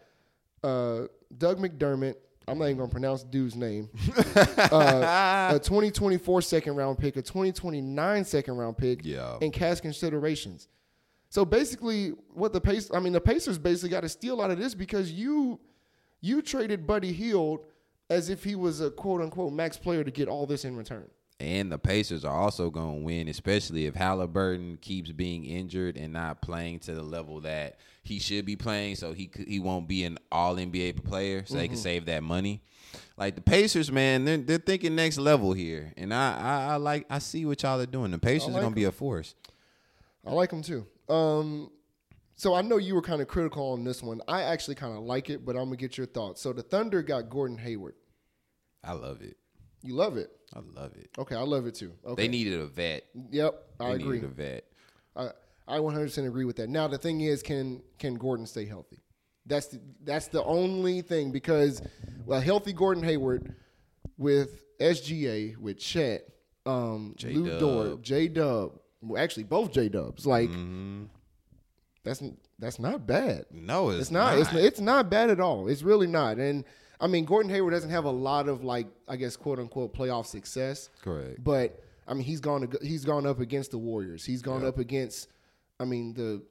uh, 0.63 1.01
Doug 1.37 1.59
McDermott. 1.59 2.15
I'm 2.47 2.57
not 2.57 2.65
even 2.65 2.77
gonna 2.77 2.89
pronounce 2.89 3.23
dude's 3.23 3.55
name. 3.55 3.89
uh, 4.71 5.51
a 5.55 5.59
2024 5.59 6.41
second 6.41 6.75
round 6.75 6.97
pick, 6.97 7.17
a 7.17 7.21
2029 7.21 8.23
second 8.25 8.55
round 8.57 8.77
pick, 8.77 9.01
Yeah. 9.03 9.37
and 9.41 9.51
cash 9.51 9.81
considerations. 9.81 10.67
So 11.29 11.43
basically, 11.43 12.09
what 12.33 12.53
the 12.53 12.61
Pacers, 12.61 12.89
I 12.93 12.99
mean, 13.01 13.11
the 13.13 13.19
Pacers 13.21 13.57
basically 13.57 13.89
got 13.89 14.01
to 14.01 14.09
steal 14.09 14.41
out 14.41 14.49
of 14.49 14.57
this 14.57 14.73
because 14.73 15.11
you 15.11 15.59
you 16.21 16.41
traded 16.41 16.87
Buddy 16.87 17.13
Hield 17.13 17.65
as 18.09 18.29
if 18.29 18.43
he 18.43 18.55
was 18.55 18.81
a 18.81 18.89
quote 18.89 19.21
unquote 19.21 19.53
max 19.53 19.77
player 19.77 20.03
to 20.03 20.11
get 20.11 20.27
all 20.27 20.45
this 20.45 20.65
in 20.65 20.75
return. 20.75 21.09
And 21.39 21.71
the 21.71 21.77
Pacers 21.77 22.25
are 22.25 22.35
also 22.35 22.71
going 22.71 22.95
to 22.99 23.05
win, 23.05 23.27
especially 23.27 23.85
if 23.85 23.93
Halliburton 23.93 24.79
keeps 24.81 25.11
being 25.11 25.45
injured 25.45 25.95
and 25.95 26.11
not 26.11 26.41
playing 26.41 26.79
to 26.79 26.95
the 26.95 27.03
level 27.03 27.41
that 27.41 27.77
he 28.01 28.17
should 28.17 28.43
be 28.43 28.55
playing. 28.55 28.95
So 28.95 29.13
he 29.13 29.29
he 29.47 29.59
won't 29.59 29.87
be 29.87 30.03
an 30.03 30.17
All 30.31 30.55
NBA 30.55 31.03
player, 31.03 31.43
so 31.45 31.55
they 31.55 31.67
can 31.67 31.77
save 31.77 32.05
that 32.05 32.23
money. 32.23 32.63
Like 33.17 33.35
the 33.35 33.41
Pacers, 33.41 33.91
man, 33.91 34.25
they're 34.25 34.37
they're 34.37 34.57
thinking 34.57 34.95
next 34.95 35.19
level 35.19 35.53
here, 35.53 35.93
and 35.95 36.11
I 36.11 36.37
I, 36.39 36.73
I 36.73 36.75
like 36.77 37.05
I 37.07 37.19
see 37.19 37.45
what 37.45 37.61
y'all 37.61 37.79
are 37.79 37.85
doing. 37.85 38.09
The 38.09 38.17
Pacers 38.17 38.55
are 38.55 38.61
gonna 38.61 38.75
be 38.75 38.85
a 38.85 38.91
force. 38.91 39.35
I 40.25 40.31
like 40.31 40.49
them 40.49 40.63
too. 40.63 40.87
Um, 41.07 41.69
so 42.37 42.53
I 42.53 42.61
know 42.61 42.77
you 42.77 42.95
were 42.95 43.01
kind 43.01 43.21
of 43.21 43.27
critical 43.27 43.73
on 43.73 43.83
this 43.83 44.01
one. 44.01 44.21
I 44.27 44.43
actually 44.43 44.75
kind 44.75 44.95
of 44.97 45.03
like 45.03 45.29
it, 45.29 45.43
but 45.45 45.55
I'm 45.57 45.65
gonna 45.65 45.75
get 45.75 45.97
your 45.97 46.07
thoughts. 46.07 46.39
So 46.41 46.53
the 46.53 46.63
Thunder 46.63 47.01
got 47.03 47.29
Gordon 47.29 47.57
Hayward. 47.57 47.95
I 48.83 48.93
love 48.93 49.21
it. 49.21 49.35
You 49.83 49.95
love 49.95 50.15
it. 50.17 50.29
I 50.55 50.59
love 50.59 50.93
it. 50.95 51.09
Okay, 51.17 51.35
I 51.35 51.41
love 51.41 51.65
it 51.65 51.75
too. 51.75 51.91
Okay. 52.05 52.23
They 52.23 52.27
needed 52.29 52.59
a 52.59 52.67
vet. 52.67 53.03
Yep, 53.31 53.63
They 53.79 53.85
I 53.85 53.89
agree. 53.95 54.15
needed 54.17 54.31
a 54.31 54.33
vet. 54.33 54.63
I 55.15 55.29
I 55.67 55.79
100% 55.79 56.25
agree 56.25 56.45
with 56.45 56.55
that. 56.57 56.69
Now 56.69 56.87
the 56.87 56.97
thing 56.97 57.21
is, 57.21 57.43
can 57.43 57.81
can 57.99 58.15
Gordon 58.15 58.45
stay 58.45 58.65
healthy? 58.65 58.99
That's 59.45 59.67
the, 59.67 59.79
that's 60.03 60.27
the 60.27 60.43
only 60.43 61.01
thing 61.01 61.31
because 61.31 61.81
well, 62.25 62.39
healthy 62.41 62.73
Gordon 62.73 63.03
Hayward 63.03 63.55
with 64.17 64.63
SGA 64.79 65.57
with 65.57 65.77
Chet, 65.79 66.27
um, 66.65 67.15
Lou 67.23 67.45
J-Dub. 67.45 67.59
Dort, 67.59 68.01
J 68.01 68.27
Dub, 68.27 68.79
well, 69.01 69.21
actually 69.23 69.43
both 69.43 69.71
J 69.71 69.89
Dubs. 69.89 70.25
Like 70.25 70.49
Mm-hmm. 70.49 71.05
That's 72.07 72.23
that's 72.59 72.79
not 72.79 73.05
bad. 73.05 73.45
No, 73.51 73.89
it's, 73.89 73.99
It's 74.01 74.11
not. 74.11 74.37
It's 74.37 74.51
it's 74.53 74.79
not 74.79 75.09
bad 75.09 75.29
at 75.29 75.39
all. 75.39 75.67
It's 75.67 75.83
really 75.83 76.07
not. 76.07 76.37
And 76.37 76.63
I 76.99 77.07
mean, 77.07 77.25
Gordon 77.25 77.51
Hayward 77.51 77.73
doesn't 77.73 77.89
have 77.91 78.05
a 78.05 78.11
lot 78.11 78.49
of 78.49 78.63
like 78.63 78.87
I 79.07 79.15
guess 79.15 79.35
quote 79.35 79.59
unquote 79.59 79.93
playoff 79.95 80.25
success. 80.25 80.89
Correct. 81.01 81.43
But 81.43 81.83
I 82.07 82.13
mean, 82.13 82.23
he's 82.23 82.39
gone. 82.39 82.67
To, 82.67 82.79
he's 82.81 83.05
gone 83.05 83.25
up 83.27 83.39
against 83.39 83.71
the 83.71 83.77
Warriors. 83.77 84.25
He's 84.25 84.41
gone 84.41 84.61
Yep. 84.61 84.69
up 84.69 84.77
against. 84.79 85.27
I 85.79 85.85
mean 85.85 86.13
the 86.15 86.41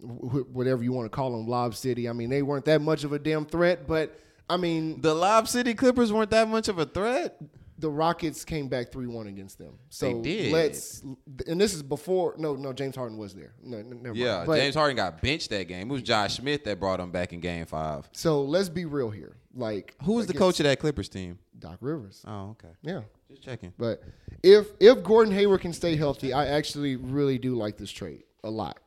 wh- 0.00 0.54
whatever 0.54 0.82
you 0.82 0.92
want 0.92 1.06
to 1.10 1.14
call 1.16 1.30
them, 1.32 1.46
Lob 1.46 1.74
City. 1.74 2.08
I 2.08 2.12
mean, 2.12 2.28
they 2.28 2.42
weren't 2.42 2.66
that 2.66 2.82
much 2.82 3.04
of 3.04 3.12
a 3.12 3.18
damn 3.18 3.46
threat. 3.46 3.86
But 3.86 4.18
I 4.50 4.56
mean, 4.58 5.00
The 5.00 5.14
Lob 5.14 5.48
City 5.48 5.74
Clippers 5.74 6.12
weren't 6.12 6.30
that 6.30 6.48
much 6.48 6.68
of 6.68 6.78
a 6.78 6.84
threat. 6.86 7.36
The 7.78 7.90
Rockets 7.90 8.44
came 8.44 8.68
back 8.68 8.90
three 8.90 9.06
one 9.06 9.26
against 9.26 9.58
them. 9.58 9.74
So 9.90 10.22
did. 10.22 10.52
let's. 10.52 11.02
And 11.46 11.60
this 11.60 11.74
is 11.74 11.82
before. 11.82 12.34
No, 12.38 12.54
no, 12.54 12.72
James 12.72 12.96
Harden 12.96 13.18
was 13.18 13.34
there. 13.34 13.52
No, 13.62 13.82
never 13.82 14.16
Yeah, 14.16 14.36
mind. 14.38 14.46
But- 14.46 14.56
James 14.58 14.74
Harden 14.74 14.96
got 14.96 15.20
benched 15.20 15.50
that 15.50 15.68
game. 15.68 15.90
It 15.90 15.92
was 15.92 16.02
Josh 16.02 16.36
Smith 16.36 16.64
that 16.64 16.80
brought 16.80 17.00
him 17.00 17.10
back 17.10 17.32
in 17.32 17.40
Game 17.40 17.66
Five. 17.66 18.08
So 18.12 18.42
let's 18.42 18.68
be 18.68 18.84
real 18.86 19.10
here. 19.10 19.36
Like, 19.54 19.94
Who 20.04 20.14
was 20.14 20.26
the 20.26 20.34
coach 20.34 20.60
of 20.60 20.64
that 20.64 20.78
Clippers 20.78 21.08
team? 21.08 21.38
Doc 21.58 21.78
Rivers. 21.80 22.22
Oh, 22.26 22.50
okay. 22.50 22.74
Yeah. 22.82 23.02
Just 23.30 23.42
checking. 23.42 23.72
But 23.78 24.02
if 24.42 24.68
if 24.80 25.02
Gordon 25.02 25.32
Hayward 25.34 25.60
can 25.62 25.72
stay 25.72 25.96
healthy, 25.96 26.32
I 26.32 26.46
actually 26.46 26.96
really 26.96 27.38
do 27.38 27.56
like 27.56 27.76
this 27.76 27.90
trade 27.90 28.22
a 28.44 28.50
lot. 28.50 28.78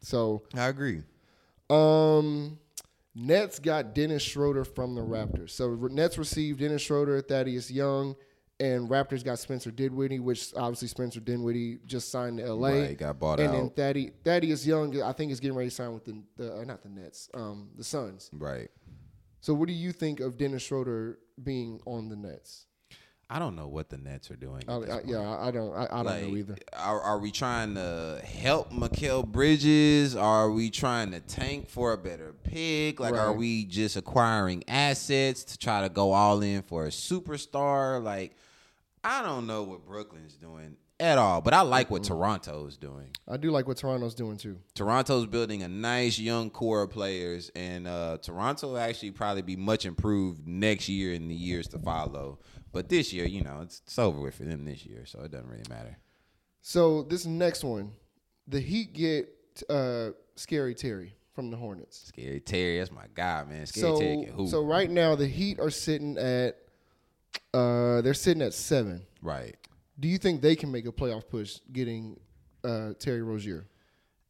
So 0.00 0.42
I 0.54 0.66
agree. 0.68 1.02
um 1.70 2.58
Nets 3.14 3.58
got 3.58 3.94
Dennis 3.94 4.22
Schroeder 4.22 4.64
from 4.64 4.94
the 4.94 5.00
Raptors. 5.00 5.50
So 5.50 5.74
Nets 5.90 6.18
received 6.18 6.60
Dennis 6.60 6.82
Schroeder, 6.82 7.20
Thaddeus 7.20 7.68
Young, 7.70 8.14
and 8.60 8.88
Raptors 8.88 9.24
got 9.24 9.38
Spencer 9.38 9.70
Dinwiddie, 9.70 10.18
which 10.18 10.52
obviously 10.56 10.88
Spencer 10.88 11.20
Dinwiddie 11.20 11.78
just 11.86 12.10
signed 12.10 12.38
to 12.38 12.52
LA. 12.52 12.68
Right, 12.70 12.98
got 12.98 13.18
bought 13.18 13.40
and 13.40 13.52
then 13.54 13.64
out. 13.66 13.76
Thaddeus, 13.76 14.12
Thaddeus 14.24 14.66
Young, 14.66 15.00
I 15.02 15.12
think, 15.12 15.30
is 15.32 15.40
getting 15.40 15.56
ready 15.56 15.70
to 15.70 15.74
sign 15.74 15.92
with 15.94 16.04
the, 16.04 16.22
the 16.36 16.56
uh, 16.58 16.64
not 16.64 16.82
the 16.82 16.88
Nets, 16.88 17.28
um, 17.34 17.68
the 17.76 17.84
Suns. 17.84 18.30
Right. 18.32 18.68
So 19.40 19.54
what 19.54 19.68
do 19.68 19.74
you 19.74 19.92
think 19.92 20.20
of 20.20 20.36
Dennis 20.36 20.64
Schroeder 20.64 21.18
being 21.42 21.80
on 21.86 22.08
the 22.08 22.16
Nets? 22.16 22.66
I 23.30 23.38
don't 23.38 23.56
know 23.56 23.68
what 23.68 23.90
the 23.90 23.98
Nets 23.98 24.30
are 24.30 24.36
doing. 24.36 24.64
I, 24.66 24.72
I, 24.72 25.00
yeah, 25.04 25.38
I 25.38 25.50
don't, 25.50 25.74
I, 25.74 25.84
I 25.84 25.86
don't 25.88 26.06
Like, 26.06 26.22
know 26.22 26.36
either. 26.36 26.56
Are, 26.72 27.00
are 27.00 27.18
we 27.18 27.30
trying 27.30 27.74
to 27.74 28.22
help 28.24 28.72
Mikal 28.72 29.26
Bridges? 29.26 30.16
Are 30.16 30.50
we 30.50 30.70
trying 30.70 31.10
to 31.10 31.20
tank 31.20 31.68
for 31.68 31.92
a 31.92 31.98
better 31.98 32.34
pick? 32.42 33.00
Like, 33.00 33.14
are 33.14 33.34
we 33.34 33.66
just 33.66 33.96
acquiring 33.98 34.64
assets 34.66 35.44
to 35.44 35.58
try 35.58 35.82
to 35.82 35.90
go 35.90 36.12
all 36.12 36.40
in 36.40 36.62
for 36.62 36.86
a 36.86 36.88
superstar? 36.88 38.02
Like, 38.02 38.34
I 39.04 39.22
don't 39.22 39.46
know 39.46 39.62
what 39.62 39.86
Brooklyn's 39.86 40.34
doing 40.34 40.76
at 41.00 41.16
all, 41.18 41.40
but 41.40 41.54
I 41.54 41.60
like 41.62 41.90
what 41.90 42.02
Toronto's 42.04 42.76
doing. 42.76 43.10
I 43.28 43.36
do 43.36 43.50
like 43.50 43.68
what 43.68 43.76
Toronto's 43.76 44.14
doing 44.14 44.36
too. 44.36 44.58
Toronto's 44.74 45.26
building 45.26 45.62
a 45.62 45.68
nice 45.68 46.18
young 46.18 46.50
core 46.50 46.82
of 46.82 46.90
players, 46.90 47.50
and 47.54 47.86
uh, 47.86 48.18
Toronto 48.20 48.68
will 48.68 48.78
actually 48.78 49.12
probably 49.12 49.42
be 49.42 49.56
much 49.56 49.84
improved 49.86 50.46
next 50.46 50.88
year 50.88 51.14
and 51.14 51.30
the 51.30 51.34
years 51.34 51.68
to 51.68 51.78
follow. 51.78 52.40
But 52.72 52.88
this 52.88 53.12
year, 53.12 53.24
you 53.26 53.42
know, 53.42 53.60
it's, 53.62 53.80
it's 53.86 53.98
over 53.98 54.20
with 54.20 54.34
for 54.34 54.44
them 54.44 54.64
this 54.64 54.84
year, 54.84 55.06
so 55.06 55.20
it 55.20 55.30
doesn't 55.30 55.48
really 55.48 55.64
matter. 55.70 55.96
So 56.60 57.02
this 57.04 57.24
next 57.24 57.64
one, 57.64 57.92
the 58.46 58.60
Heat 58.60 58.92
get 58.92 59.28
uh, 59.70 60.10
Scary 60.36 60.74
Terry 60.74 61.14
from 61.32 61.50
the 61.50 61.56
Hornets. 61.56 62.06
Scary 62.08 62.40
Terry, 62.40 62.78
that's 62.78 62.90
my 62.90 63.06
guy, 63.14 63.44
man. 63.44 63.64
Scary 63.66 63.98
Terry 63.98 64.14
So 64.16 64.24
can 64.24 64.32
hoop. 64.34 64.48
so 64.48 64.62
right 64.64 64.90
now 64.90 65.14
the 65.14 65.26
Heat 65.28 65.60
are 65.60 65.70
sitting 65.70 66.18
at 66.18 66.56
uh, 67.54 68.00
they're 68.02 68.14
sitting 68.14 68.42
at 68.42 68.54
seven. 68.54 69.06
right. 69.22 69.56
Do 70.00 70.06
you 70.06 70.16
think 70.18 70.42
they 70.42 70.54
can 70.54 70.70
make 70.70 70.86
a 70.86 70.92
playoff 70.92 71.28
push 71.28 71.58
getting 71.72 72.20
uh, 72.62 72.92
Terry 73.00 73.20
Rozier? 73.22 73.66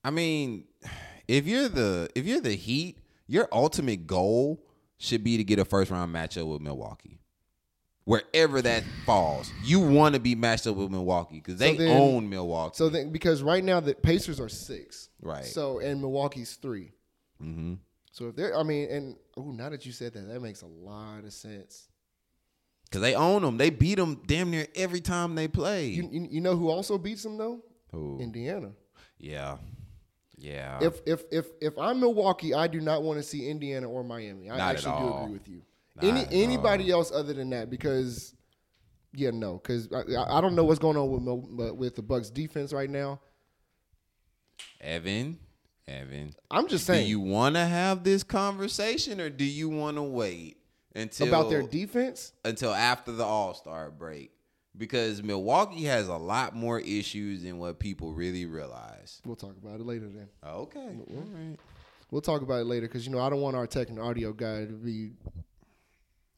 I 0.02 0.11
mean, 0.11 0.64
if 1.26 1.46
you're 1.46 1.68
the 1.68 2.09
if 2.14 2.24
you're 2.24 2.40
the 2.40 2.54
Heat, 2.54 2.96
your 3.26 3.48
ultimate 3.52 4.07
goal 4.07 4.64
should 4.96 5.22
be 5.22 5.37
to 5.37 5.44
get 5.44 5.59
a 5.59 5.66
first 5.66 5.90
round 5.90 6.14
matchup 6.14 6.50
with 6.50 6.62
Milwaukee. 6.62 7.20
Wherever 8.04 8.62
that 8.62 8.83
falls, 9.04 9.52
you 9.62 9.81
want 9.81 10.14
to 10.14 10.20
be 10.20 10.35
matched 10.35 10.66
up 10.66 10.76
with 10.76 10.90
Milwaukee 10.90 11.37
because 11.37 11.59
they 11.59 11.76
then- 11.76 12.00
own 12.00 12.31
Milwaukee. 12.31 12.76
So 12.76 12.88
then 12.88 13.11
because 13.12 13.42
right 13.42 13.62
now 13.62 13.81
the 13.81 13.94
Pacers 13.94 14.40
are 14.40 14.48
six, 14.48 15.11
Right. 15.20 15.44
So 15.44 15.81
and 15.81 16.00
Milwaukee's 16.00 16.54
3 16.54 16.90
mm-hmm. 17.42 17.74
So 18.11 18.28
if 18.28 18.37
they're, 18.37 18.57
I 18.57 18.62
mean, 18.62 18.88
and 18.90 19.16
oh, 19.37 19.50
now 19.52 19.68
that 19.68 19.85
you 19.85 19.92
said 19.92 20.14
that, 20.14 20.26
that 20.28 20.40
makes 20.40 20.62
a 20.62 20.66
lot 20.66 21.24
of 21.24 21.33
sense. 21.35 21.88
Because 22.88 23.03
they 23.03 23.14
own 23.14 23.42
them. 23.42 23.59
They 23.59 23.70
beat 23.70 23.96
them 23.96 24.22
damn 24.27 24.51
near 24.51 24.66
every 24.74 25.01
time 25.01 25.35
they 25.35 25.46
play. 25.48 25.88
You, 25.88 26.09
you, 26.11 26.29
you 26.31 26.40
know 26.40 26.57
who 26.57 26.70
also 26.70 26.96
beats 26.98 27.22
them 27.22 27.37
though? 27.37 27.61
Who? 27.92 28.18
Indiana. 28.20 28.72
yeah. 29.18 29.59
Yeah. 30.40 30.79
If 30.81 31.01
if 31.05 31.24
if 31.33 31.46
if 31.61 31.77
I'm 31.79 31.98
Milwaukee, 31.98 32.55
I 32.55 32.68
do 32.68 32.81
not 32.81 33.03
want 33.03 33.18
to 33.18 33.24
see 33.24 33.48
Indiana 33.48 33.90
or 33.90 34.05
Miami. 34.05 34.48
I 34.48 34.57
Not 34.57 34.68
at 34.70 34.77
actually 34.77 34.92
do 34.92 35.09
all. 35.12 35.24
agree 35.24 35.33
with 35.33 35.48
you. 35.48 35.62
Not 35.96 36.05
Any 36.05 36.27
anybody 36.31 36.90
else 36.92 37.11
other 37.11 37.33
than 37.33 37.51
that 37.51 37.70
because 37.70 38.35
yeah, 39.12 39.31
no, 39.33 39.55
because 39.55 39.88
I, 39.92 40.37
I- 40.37 40.40
don't 40.40 40.55
know 40.55 40.62
what's 40.62 40.79
going 40.79 40.96
on 40.96 41.11
with 41.57 41.72
with 41.72 41.96
the 41.96 42.03
Bucks 42.03 42.31
defense 42.31 42.72
right 42.72 42.88
now. 42.88 43.20
Evan, 44.81 45.38
Evan, 45.88 46.35
I'm 46.51 46.68
just 46.68 46.87
saying. 46.87 47.05
do 47.05 47.11
you 47.11 47.18
want 47.20 47.57
to 47.57 47.64
have 47.66 48.05
this 48.05 48.22
conversation 48.22 49.20
or 49.20 49.31
do 49.31 49.44
you 49.44 49.68
want 49.68 49.96
to 49.96 50.03
wait 50.05 50.58
until 50.94 51.29
about 51.29 51.51
their 51.51 51.62
defense. 51.62 52.33
until 52.44 52.72
after 52.72 53.12
the 53.12 53.24
All 53.24 53.55
Star 53.55 53.90
break? 53.90 54.33
Because 54.77 55.22
Milwaukee 55.22 55.85
has 55.85 56.07
a 56.09 56.16
lot 56.16 56.55
more 56.55 56.79
issues 56.79 57.42
than 57.42 57.59
what 57.59 57.79
people 57.81 58.12
really 58.12 58.46
realize. 58.46 59.20
We'll 59.24 59.35
talk 59.37 59.57
about 59.57 59.81
it 59.81 59.87
later. 59.87 60.09
Then 60.09 60.29
Okay, 60.46 60.79
all 60.79 61.24
right. 61.35 61.57
we'll 62.11 62.20
talk 62.20 62.42
about 62.42 62.61
it 62.61 62.66
later 62.66 62.87
because 62.87 63.05
you 63.07 63.12
know 63.12 63.20
I 63.20 63.29
don't 63.29 63.40
want 63.40 63.57
our 63.57 63.66
tech 63.66 63.88
and 63.88 63.98
audio 63.98 64.33
guy 64.33 64.66
to 64.66 64.72
be 64.72 65.11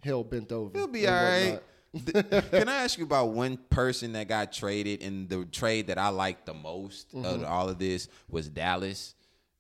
hell 0.03 0.25
bent 0.25 0.53
over. 0.53 0.77
He'll 0.79 0.87
be 0.87 1.07
all 1.07 1.15
right. 1.15 1.61
Can 2.51 2.69
I 2.69 2.85
ask 2.85 2.99
you 2.99 3.05
about 3.05 3.31
one 3.31 3.57
person 3.69 4.13
that 4.13 4.29
got 4.29 4.53
traded 4.53 5.03
and 5.03 5.29
the 5.29 5.45
trade 5.45 5.89
that 5.89 5.99
I 5.99 6.09
liked 6.09 6.47
the 6.47 6.55
most 6.55 7.13
Mm-hmm. 7.15 7.25
of 7.25 7.45
all 7.45 7.69
of 7.69 7.79
this 7.79 8.09
was 8.29 8.49
Dallas 8.49 9.15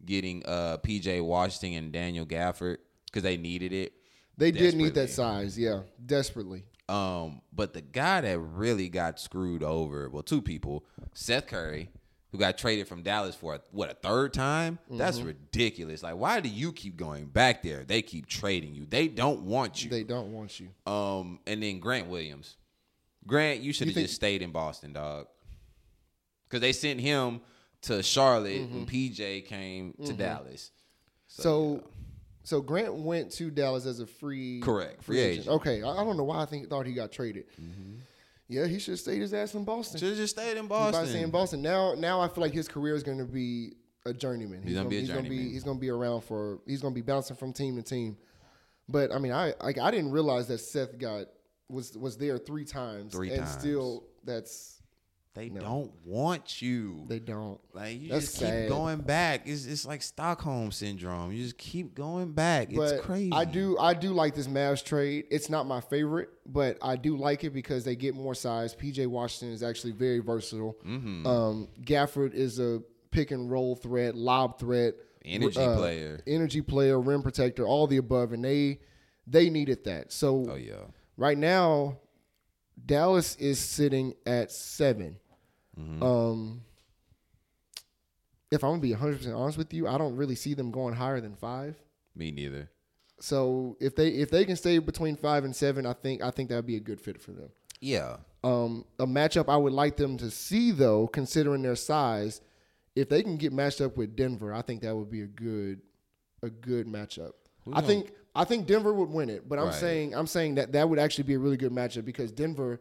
getting 0.06 0.42
uh 0.46 0.78
PJ 0.78 1.22
Washington 1.22 1.76
and 1.84 1.92
Daniel 1.92 2.24
Gafford 2.24 2.78
because 3.06 3.24
they 3.24 3.36
needed 3.36 3.72
it. 3.72 3.92
They 4.36 4.50
did 4.50 4.74
need 4.74 4.94
that 4.94 5.10
size, 5.10 5.58
yeah, 5.58 5.80
desperately. 6.04 6.64
Um, 6.88 7.42
but 7.52 7.72
the 7.72 7.82
guy 7.82 8.20
that 8.22 8.38
really 8.38 8.88
got 8.88 9.20
screwed 9.20 9.62
over, 9.62 10.08
well, 10.10 10.22
two 10.22 10.40
people, 10.42 10.84
Seth 11.14 11.46
Curry, 11.46 11.88
who 12.32 12.38
got 12.38 12.56
traded 12.58 12.88
from 12.88 13.02
Dallas 13.02 13.34
for 13.34 13.54
a, 13.56 13.60
what 13.70 13.90
a 13.90 13.94
third 13.94 14.32
time. 14.32 14.78
That's 14.90 15.18
Mm-hmm. 15.18 15.26
ridiculous. 15.28 16.02
Like, 16.02 16.16
why 16.16 16.40
do 16.40 16.48
you 16.48 16.72
keep 16.72 16.96
going 16.96 17.26
back 17.26 17.62
there? 17.62 17.84
They 17.84 18.02
keep 18.02 18.26
trading 18.26 18.74
you. 18.74 18.86
They 18.86 19.08
don't 19.08 19.42
want 19.42 19.84
you. 19.84 19.90
They 19.90 20.04
don't 20.04 20.32
want 20.32 20.58
you. 20.58 20.68
Um, 20.90 21.40
and 21.46 21.62
then 21.62 21.78
Grant 21.80 22.08
Williams. 22.08 22.56
Grant, 23.26 23.60
you 23.60 23.72
should 23.72 23.88
have 23.88 23.94
think- 23.94 24.06
just 24.06 24.16
stayed 24.16 24.42
in 24.42 24.50
Boston, 24.50 24.92
dog. 24.92 25.26
Because 26.48 26.60
they 26.60 26.72
sent 26.72 27.00
him 27.00 27.40
to 27.82 28.02
Charlotte 28.02 28.62
Mm-hmm. 28.62 28.76
and 28.78 28.88
PJ 28.88 29.46
came 29.46 29.94
to 30.06 30.12
Dallas. 30.12 30.70
So, 31.28 31.42
so 31.42 31.84
Grant 32.60 32.94
went 32.94 33.30
to 33.32 33.50
Dallas 33.50 33.86
as 33.86 34.00
a 34.00 34.06
free 34.06 34.60
Correct, 34.60 35.04
free 35.04 35.18
agent. 35.20 35.46
Mm-hmm. 35.46 35.54
Okay, 35.56 35.82
I, 35.82 35.90
I 35.90 36.04
don't 36.04 36.16
know 36.16 36.24
why 36.24 36.42
I 36.42 36.46
think 36.46 36.68
thought 36.68 36.86
he 36.86 36.92
got 36.92 37.12
traded. 37.12 37.44
Yeah, 38.48 38.66
he 38.66 38.78
should 38.80 38.92
have 38.92 39.00
stayed 39.00 39.20
his 39.20 39.32
ass 39.32 39.54
in 39.54 39.64
Boston. 39.64 40.00
Should 40.00 40.08
have 40.08 40.18
just 40.18 40.34
stayed 40.36 40.56
in 40.56 40.64
He's 40.64 40.68
Boston. 40.68 41.16
in 41.16 41.30
Boston. 41.30 41.62
Now, 41.62 41.94
now 41.94 42.20
I 42.20 42.26
feel 42.28 42.42
like 42.42 42.52
his 42.52 42.66
career 42.66 42.96
is 42.96 43.04
going 43.04 43.18
to 43.18 43.24
be 43.24 43.74
a 44.06 44.12
journeyman. 44.12 44.62
He's 44.64 44.74
gonna 44.74 44.88
be 44.88 44.98
he's 45.00 45.08
Gonna 45.08 45.28
be, 45.28 45.50
he's 45.52 45.62
going 45.62 45.76
to 45.76 45.80
be 45.80 45.90
around 45.90 46.22
for. 46.22 46.58
He's 46.66 46.80
going 46.80 46.92
to 46.92 47.00
be 47.00 47.02
bouncing 47.04 47.36
from 47.36 47.52
team 47.52 47.76
to 47.76 47.82
team. 47.82 48.16
But 48.88 49.12
I 49.12 49.18
mean, 49.18 49.32
I 49.32 49.54
like 49.62 49.78
I 49.78 49.90
didn't 49.92 50.10
realize 50.10 50.48
that 50.48 50.58
Seth 50.58 50.98
got 50.98 51.26
was 51.68 51.96
was 51.96 52.16
there 52.16 52.38
three 52.38 52.64
times, 52.64 53.14
Three 53.14 53.30
and 53.30 53.40
times. 53.44 53.52
still 53.52 54.04
that's 54.24 54.79
They 55.34 55.48
No. 55.48 55.60
don't 55.60 55.92
want 56.04 56.60
you. 56.60 57.04
they 57.08 57.20
don't. 57.20 57.60
like 57.72 58.00
you 58.00 58.08
That's 58.08 58.26
just 58.26 58.38
keep 58.38 58.48
sad. 58.48 58.68
going 58.68 58.98
back. 59.00 59.42
It's 59.46 59.64
it's 59.64 59.86
like 59.86 60.02
Stockholm 60.02 60.72
syndrome. 60.72 61.30
You 61.30 61.42
just 61.44 61.56
keep 61.56 61.94
going 61.94 62.32
back. 62.32 62.68
But 62.74 62.94
it's 62.94 63.04
crazy. 63.06 63.30
I 63.32 63.44
do 63.44 63.78
I 63.78 63.94
do 63.94 64.10
like 64.10 64.34
this 64.34 64.48
Mavs 64.48 64.84
trade. 64.84 65.26
It's 65.30 65.48
not 65.48 65.66
my 65.66 65.80
favorite, 65.80 66.30
but 66.46 66.78
I 66.82 66.96
do 66.96 67.16
like 67.16 67.44
it 67.44 67.50
because 67.50 67.84
they 67.84 67.94
get 67.94 68.14
more 68.16 68.34
size. 68.34 68.74
PJ 68.74 69.06
Washington 69.06 69.54
is 69.54 69.62
actually 69.62 69.92
very 69.92 70.18
versatile. 70.18 70.76
Mm-hmm. 70.84 71.24
Um, 71.26 71.68
Gafford 71.80 72.34
is 72.34 72.58
a 72.58 72.82
pick 73.12 73.30
and 73.30 73.48
roll 73.50 73.76
threat, 73.76 74.16
lob 74.16 74.58
threat, 74.58 74.94
Energy 75.24 75.60
uh, 75.60 75.76
player. 75.76 76.20
energy 76.26 76.60
player, 76.62 76.98
rim 77.00 77.22
protector, 77.22 77.66
all 77.66 77.86
the 77.86 77.98
above, 77.98 78.32
and 78.32 78.44
they 78.44 78.80
they 79.28 79.48
needed 79.48 79.84
that. 79.84 80.12
So 80.12 80.46
Oh 80.50 80.56
yeah. 80.56 80.86
right 81.16 81.38
now, 81.38 81.98
Dallas 82.86 83.36
is 83.36 83.58
sitting 83.58 84.14
at 84.26 84.50
7 84.52 85.16
Mm-hmm. 85.78 86.02
Um, 86.02 86.62
if 88.50 88.64
I'm 88.64 88.70
gonna 88.72 88.82
be 88.82 88.90
100 88.90 89.18
percent 89.18 89.34
honest 89.34 89.56
with 89.56 89.72
you, 89.72 89.86
I 89.86 89.96
don't 89.96 90.16
really 90.16 90.34
see 90.34 90.54
them 90.54 90.70
going 90.70 90.94
higher 90.94 91.20
than 91.20 91.36
five. 91.36 91.76
Me 92.14 92.30
neither. 92.30 92.68
So 93.20 93.76
if 93.80 93.94
they 93.94 94.08
if 94.08 94.30
they 94.30 94.44
can 94.44 94.56
stay 94.56 94.78
between 94.78 95.16
five 95.16 95.44
and 95.44 95.54
seven, 95.54 95.86
I 95.86 95.92
think 95.92 96.22
I 96.22 96.30
think 96.30 96.48
that 96.48 96.56
would 96.56 96.66
be 96.66 96.76
a 96.76 96.80
good 96.80 97.00
fit 97.00 97.22
for 97.22 97.32
them. 97.32 97.50
Yeah. 97.80 98.16
Um, 98.42 98.84
a 98.98 99.06
matchup 99.06 99.48
I 99.48 99.56
would 99.56 99.72
like 99.72 99.96
them 99.96 100.16
to 100.18 100.30
see 100.30 100.70
though, 100.72 101.06
considering 101.06 101.62
their 101.62 101.76
size, 101.76 102.40
if 102.96 103.08
they 103.08 103.22
can 103.22 103.36
get 103.36 103.52
matched 103.52 103.80
up 103.80 103.96
with 103.96 104.16
Denver, 104.16 104.52
I 104.52 104.62
think 104.62 104.82
that 104.82 104.96
would 104.96 105.10
be 105.10 105.22
a 105.22 105.26
good 105.26 105.80
a 106.42 106.50
good 106.50 106.86
matchup. 106.86 107.32
I 107.68 107.74
gonna- 107.76 107.86
think 107.86 108.12
I 108.34 108.44
think 108.44 108.66
Denver 108.66 108.92
would 108.94 109.08
win 109.10 109.28
it, 109.30 109.48
but 109.48 109.58
I'm 109.58 109.66
Right. 109.66 109.74
saying 109.74 110.14
I'm 110.14 110.26
saying 110.26 110.54
that 110.56 110.72
that 110.72 110.88
would 110.88 110.98
actually 110.98 111.24
be 111.24 111.34
a 111.34 111.38
really 111.38 111.56
good 111.56 111.72
matchup 111.72 112.04
because 112.04 112.30
Denver 112.32 112.80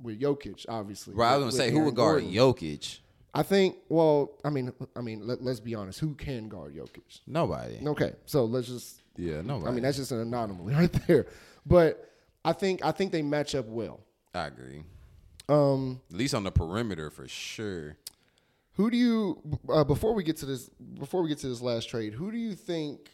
with 0.00 0.20
Jokic, 0.20 0.66
obviously. 0.68 1.14
Bro, 1.14 1.26
I 1.26 1.36
was 1.36 1.42
gonna 1.42 1.52
say 1.52 1.66
with 1.70 1.74
who 1.74 1.84
would 1.86 1.94
guard 1.96 2.22
Gordon. 2.22 2.32
Jokic? 2.32 2.98
I 3.34 3.42
think. 3.42 3.76
Well, 3.88 4.32
I 4.44 4.50
mean, 4.50 4.72
I 4.96 5.00
mean, 5.00 5.26
let, 5.26 5.42
let's 5.42 5.60
be 5.60 5.74
honest. 5.74 5.98
Who 6.00 6.14
can 6.14 6.48
guard 6.48 6.74
Jokic? 6.74 7.20
Nobody. 7.26 7.78
Okay, 7.86 8.14
so 8.26 8.44
let's 8.44 8.68
just 8.68 9.02
Yeah, 9.16 9.42
nobody. 9.42 9.70
I 9.70 9.74
mean, 9.74 9.82
that's 9.82 9.96
just 9.96 10.12
an 10.12 10.20
anomaly 10.20 10.74
right 10.76 10.92
there. 11.06 11.26
But 11.66 12.10
I 12.44 12.52
think 12.52 12.84
I 12.84 12.92
think 12.92 13.10
they 13.12 13.22
match 13.22 13.54
up 13.54 13.66
well. 13.66 14.00
I 14.34 14.46
agree. 14.46 14.84
Um, 15.48 16.00
At 16.10 16.16
least 16.16 16.34
on 16.34 16.44
the 16.44 16.50
perimeter 16.52 17.10
for 17.10 17.26
sure. 17.26 17.96
who 18.74 18.90
do 18.90 18.96
you 18.96 19.42
uh, 19.68 19.82
before 19.82 20.14
we 20.14 20.22
get 20.22 20.36
to 20.38 20.46
this 20.46 20.68
before 20.68 21.22
we 21.22 21.28
get 21.28 21.38
to 21.38 21.48
this 21.48 21.60
last 21.60 21.88
trade? 21.88 22.12
Who 22.14 22.30
do 22.30 22.36
you 22.38 22.54
think 22.54 23.10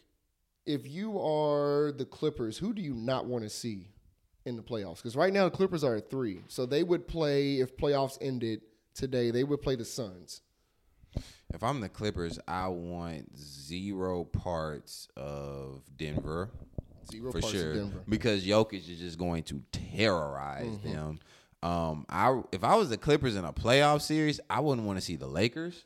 if 0.67 0.89
you 0.89 1.19
are 1.21 1.93
the 1.93 2.05
Clippers, 2.05 2.59
who 2.59 2.73
do 2.73 2.83
you 2.83 2.95
not 2.95 3.27
want 3.27 3.45
to 3.45 3.51
see 3.51 3.89
in 4.45 4.57
the 4.57 4.63
playoffs? 4.63 4.97
Because 4.97 5.17
right 5.17 5.33
now 5.33 5.45
the 5.45 5.51
Clippers 5.51 5.85
are 5.85 5.97
at 5.97 6.11
three, 6.11 6.41
so 6.49 6.67
they 6.67 6.83
would 6.83 7.07
play 7.07 7.61
if 7.61 7.77
playoffs 7.77 8.19
ended 8.21 8.63
today. 8.95 9.31
They 9.31 9.45
would 9.45 9.63
play 9.63 9.77
the 9.77 9.85
Suns. 9.85 10.41
If 11.53 11.63
I'm 11.63 11.81
the 11.81 11.89
Clippers, 11.89 12.39
I 12.49 12.69
want 12.69 13.39
zero 13.39 14.25
parts 14.25 15.09
of 15.17 15.83
Denver. 15.97 16.51
Zero 17.11 17.31
for 17.31 17.41
parts 17.41 17.55
sure. 17.55 17.71
of 17.71 17.77
Denver. 17.77 17.99
Mm-hmm. 17.99 18.11
Because 18.11 18.45
Jokic 18.45 18.89
is 18.91 18.99
just 18.99 19.19
going 19.19 19.45
to 19.45 19.63
terrorize 19.71 20.79
them. 20.79 21.21
Um, 21.63 22.05
I 22.09 22.43
if 22.53 22.65
I 22.65 22.75
was 22.75 22.91
the 22.91 22.99
Clippers 22.99 23.37
in 23.37 23.45
a 23.45 23.53
playoff 23.53 24.03
series, 24.03 24.41
I 24.51 24.61
wouldn't 24.61 24.87
want 24.87 24.99
to 24.99 25.05
see 25.05 25.17
the 25.17 25.27
Lakers 25.27 25.85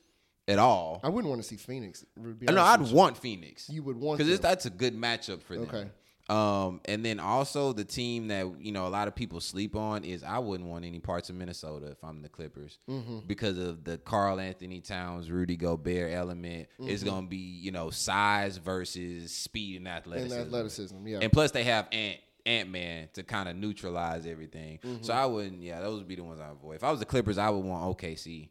at 0.49 0.59
all. 0.59 1.01
I 1.05 1.09
wouldn't 1.09 1.29
want 1.31 1.41
to 1.43 1.47
see 1.49 1.57
Phoenix. 1.57 2.05
no, 2.17 2.63
I'd 2.63 2.81
with 2.81 2.91
you. 2.91 2.97
want 2.97 3.17
Phoenix. 3.19 3.69
You 3.71 3.83
would 3.85 3.97
want 3.97 4.19
because 4.19 4.41
that's 4.41 4.67
a 4.67 4.71
good 4.71 4.97
matchup 4.97 5.43
for 5.43 5.55
them. 5.55 5.65
Okay. 5.69 5.89
Um, 6.31 6.83
and 6.85 7.03
then 7.03 7.21
also 7.21 7.73
the 7.73 7.87
team 7.87 8.29
that 8.29 8.47
you 8.61 8.71
know 8.71 8.87
a 8.87 8.89
lot 8.89 9.09
of 9.09 9.15
people 9.15 9.41
sleep 9.41 9.75
on 9.75 10.05
is 10.05 10.23
I 10.23 10.39
wouldn't 10.39 10.69
want 10.69 10.85
any 10.85 10.99
parts 10.99 11.31
of 11.31 11.37
Minnesota 11.37 11.87
if 11.87 12.05
I'm 12.05 12.21
the 12.21 12.29
Clippers 12.29 12.79
Mm-hmm. 12.87 13.21
because 13.27 13.57
of 13.57 13.83
the 13.85 13.97
Karl-Anthony 13.97 14.81
Towns, 14.81 15.31
Rudy 15.31 15.57
Gobert 15.57 16.13
element. 16.13 16.69
It's 16.81 17.03
Mm-hmm. 17.03 17.09
gonna 17.15 17.27
be 17.29 17.39
you 17.39 17.71
know 17.71 17.89
size 17.89 18.59
versus 18.59 19.33
speed 19.33 19.77
and 19.79 19.89
athleticism. 19.89 20.35
and 20.35 20.47
athleticism. 20.49 20.97
athleticism. 20.97 21.07
Yeah. 21.09 21.19
And 21.23 21.33
plus, 21.33 21.51
they 21.51 21.65
have 21.65 21.89
Ant 21.93 22.19
Ant 22.45 22.69
Man 22.69 23.09
to 23.15 23.23
kind 23.23 23.49
of 23.49 23.57
neutralize 23.57 24.27
everything. 24.27 24.81
Mm-hmm. 24.85 25.03
So 25.05 25.15
I 25.15 25.25
wouldn't. 25.25 25.63
Yeah, 25.63 25.81
those 25.81 25.99
would 26.01 26.09
be 26.09 26.17
the 26.17 26.25
ones 26.25 26.41
I 26.41 26.51
avoid. 26.51 26.77
If 26.77 26.85
I 26.85 26.91
was 26.91 27.01
the 27.01 27.07
Clippers, 27.07 27.39
I 27.39 27.49
would 27.49 27.65
want 27.65 27.97
OKC. 27.99 28.51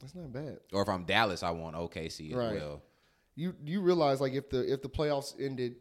That's 0.00 0.14
not 0.14 0.32
bad. 0.32 0.58
Or 0.72 0.82
if 0.82 0.88
I'm 0.88 1.04
Dallas, 1.04 1.42
I 1.42 1.50
want 1.50 1.76
OKC 1.76 2.30
as 2.32 2.36
Right. 2.36 2.54
well. 2.54 2.82
You 3.34 3.54
you 3.64 3.80
realize 3.80 4.20
like 4.20 4.32
if 4.32 4.48
the 4.50 4.70
if 4.72 4.82
the 4.82 4.88
playoffs 4.88 5.34
ended 5.38 5.76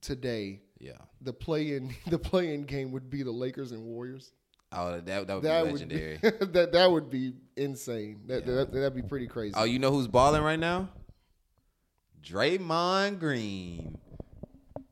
today, 0.00 0.60
Yeah. 0.80 0.98
the 1.20 1.32
play 1.32 1.74
in 1.76 1.94
the 2.08 2.18
play 2.18 2.54
in 2.54 2.64
game 2.64 2.90
would 2.92 3.08
be 3.10 3.22
the 3.22 3.30
Lakers 3.30 3.72
and 3.72 3.84
Warriors. 3.84 4.32
Oh, 4.72 4.90
that 5.00 5.06
that 5.06 5.18
would 5.36 5.44
That 5.44 5.64
be 5.66 5.72
would 5.72 5.88
be, 5.88 6.16
that 6.52 6.70
that 6.72 6.90
would 6.90 7.08
be 7.10 7.34
insane. 7.56 8.22
That, 8.26 8.44
that 8.46 8.72
that'd 8.72 8.94
be 8.94 9.02
pretty 9.02 9.28
crazy. 9.28 9.54
oh, 9.56 9.62
you 9.64 9.78
know 9.78 9.92
who's 9.92 10.08
balling 10.08 10.42
right 10.42 10.58
now? 10.58 10.88
Draymond 12.22 13.20
Green. 13.20 13.98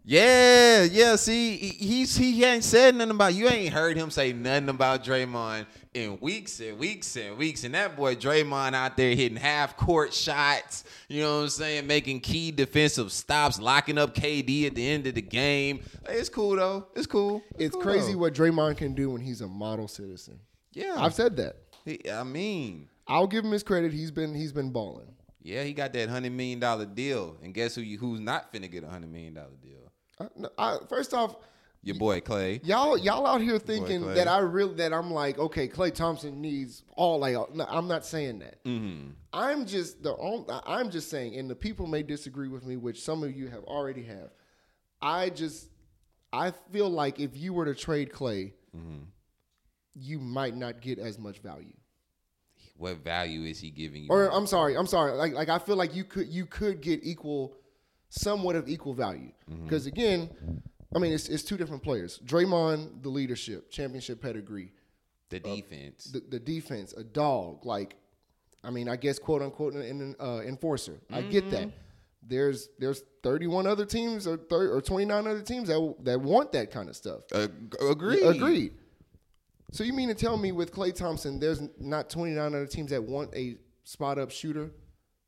Yeah, 0.05 0.83
yeah. 0.83 1.15
See, 1.17 1.57
he- 1.57 1.87
he's 1.87 2.17
he 2.17 2.43
ain't 2.45 2.65
said 2.65 2.95
nothing 2.97 3.13
about 3.13 3.35
you. 3.35 3.49
Ain't 3.49 3.73
heard 3.73 3.97
him 3.97 4.11
say 4.11 4.33
nothing 4.33 4.69
about 4.69 5.05
Draymond 5.05 5.67
in 5.95 6.19
weeks 6.21 6.59
and 6.59 6.77
weeks 6.79 7.15
and 7.17 7.37
weeks. 7.39 7.63
And 7.63 7.75
that 7.75 7.97
boy 7.97 8.17
Draymond 8.17 8.75
out 8.75 8.97
there 8.97 9.15
hitting 9.15 9.37
half 9.37 9.77
court 9.77 10.13
shots. 10.13 10.83
You 11.09 11.23
know 11.23 11.37
what 11.37 11.43
I'm 11.45 11.49
saying? 11.51 11.87
Making 11.87 12.19
key 12.21 12.51
defensive 12.51 13.13
stops, 13.13 13.61
locking 13.61 13.97
up 13.97 14.13
KD 14.15 14.67
at 14.67 14.75
the 14.75 14.89
end 14.89 15.07
of 15.07 15.15
the 15.15 15.23
game. 15.23 15.81
It's 16.09 16.29
cool 16.29 16.57
though. 16.57 16.89
It's 16.97 17.07
cool. 17.07 17.41
it's 17.57 17.75
cool, 17.75 17.83
crazy 17.83 18.13
though. 18.13 18.19
what 18.19 18.35
Draymond 18.35 18.79
can 18.79 18.95
do 18.95 19.11
when 19.11 19.21
he's 19.21 19.41
a 19.41 19.47
model 19.49 19.87
citizen. 19.87 20.41
Yeah, 20.73 20.97
I've 20.99 21.15
said 21.15 21.37
that. 21.37 21.57
He- 21.85 22.11
I 22.11 22.25
mean, 22.25 22.89
I'll 23.07 23.29
give 23.29 23.45
him 23.45 23.53
his 23.53 23.63
credit. 23.63 23.93
He's 23.93 24.11
been 24.11 24.35
he's 24.35 24.53
been 24.53 24.71
balling. 24.73 25.15
yeah, 25.43 25.63
he 25.63 25.73
got 25.75 25.93
that 25.93 26.09
hundred 26.09 26.33
million 26.33 26.59
dollar 26.59 26.87
deal, 26.87 27.37
and 27.41 27.55
guess 27.55 27.77
who? 27.77 27.83
You, 27.83 27.99
who's 27.99 28.19
not 28.21 28.53
finna 28.53 28.69
get 28.69 28.83
a 28.83 28.89
hundred 28.89 29.13
million 29.13 29.35
dollar 29.35 29.51
deal? 29.63 29.79
I, 30.59 30.75
I, 30.75 30.79
first 30.89 31.13
off, 31.15 31.37
Your 31.83 31.97
boy 31.97 32.21
Klay. 32.21 32.61
y'all 32.65 32.97
y'all 32.97 33.27
out 33.27 33.41
here 33.41 33.59
thinking 33.59 34.07
that 34.15 34.29
I 34.29 34.39
really 34.39 34.75
that 34.75 34.93
I'm 34.93 35.11
like 35.11 35.39
okay, 35.39 35.69
Klay 35.69 35.93
Thompson 35.95 36.41
needs 36.41 36.85
all 36.97 37.19
like 37.19 37.35
no, 37.55 37.67
I'm 37.69 37.89
not 37.89 38.05
saying 38.07 38.39
that. 38.41 38.63
Mm-hmm. 38.65 39.11
I'm 39.33 39.67
just 39.67 40.03
the 40.03 40.13
on- 40.13 40.47
I'm 40.67 40.91
just 40.91 41.09
saying, 41.11 41.37
and 41.37 41.49
the 41.51 41.57
people 41.57 41.87
may 41.87 42.03
disagree 42.03 42.49
with 42.49 42.65
me, 42.65 42.77
which 42.77 43.01
some 43.03 43.23
of 43.25 43.35
you 43.37 43.49
have 43.49 43.65
already 43.65 44.03
have. 44.05 44.31
I 45.01 45.31
just 45.31 45.69
I 46.33 46.53
feel 46.73 46.89
like 46.89 47.19
if 47.21 47.37
you 47.37 47.53
were 47.53 47.65
to 47.67 47.75
trade 47.75 48.11
Klay, 48.13 48.53
Mm-hmm. 48.77 49.03
you 49.95 50.19
might 50.19 50.57
not 50.57 50.81
get 50.81 50.99
as 50.99 51.19
much 51.19 51.39
value. 51.41 51.75
What 52.79 53.05
value 53.05 53.43
is 53.43 53.61
he 53.61 53.71
giving 53.71 54.05
you? 54.05 54.09
Or 54.11 54.33
I'm 54.33 54.47
sorry, 54.47 54.77
I'm 54.77 54.87
sorry. 54.87 55.13
Like 55.13 55.35
like 55.35 55.49
I 55.49 55.59
feel 55.59 55.77
like 55.77 55.95
you 55.95 56.05
could 56.05 56.29
you 56.29 56.47
could 56.47 56.81
get 56.81 57.01
equal, 57.03 57.55
somewhat 58.13 58.57
of 58.57 58.69
equal 58.69 58.93
value. 58.93 59.33
Mm-hmm. 59.51 59.65
Because 59.65 59.87
again, 59.87 60.31
I 60.95 60.99
mean 60.99 61.13
it's 61.13 61.29
it's 61.29 61.43
two 61.43 61.57
different 61.57 61.83
players. 61.83 62.21
Draymond, 62.25 63.03
the 63.03 63.09
leadership, 63.09 63.71
championship 63.71 64.21
pedigree. 64.21 64.73
the 65.31 65.41
defense. 65.41 66.05
the, 66.05 66.21
the 66.21 66.39
defense, 66.39 66.93
a 66.93 67.03
dog. 67.03 67.65
Like, 67.65 67.97
I 68.63 68.71
mean, 68.71 68.89
I 68.89 68.97
guess 68.97 69.19
quote 69.19 69.43
unquote 69.43 69.75
an, 69.75 70.15
uh, 70.21 70.41
enforcer. 70.47 71.01
I 71.11 71.23
get 71.23 71.51
that. 71.51 71.71
There's 72.25 72.69
there's 72.79 73.03
31 73.23 73.67
other 73.67 73.85
teams 73.87 74.27
or 74.27 74.37
30, 74.37 74.71
or 74.71 74.81
29 74.81 75.27
other 75.27 75.43
teams 75.43 75.69
that 75.69 75.97
that 76.05 76.21
want 76.21 76.53
that 76.53 76.71
kind 76.71 76.89
of 76.89 76.97
stuff. 76.97 77.23
Uh, 77.35 77.49
agreed. 77.81 78.23
Agreed. 78.23 78.75
So 79.73 79.85
you 79.85 79.95
mean 79.95 80.09
to 80.09 80.15
tell 80.15 80.37
me 80.37 80.53
with 80.53 80.71
Klay 80.71 80.95
Thompson, 80.95 81.41
there's 81.41 81.63
not 81.81 82.11
29 82.11 82.47
other 82.47 82.67
teams 82.67 82.91
that 82.91 83.03
want 83.03 83.35
a 83.35 83.57
spot 83.85 84.19
up 84.19 84.31
shooter 84.31 84.71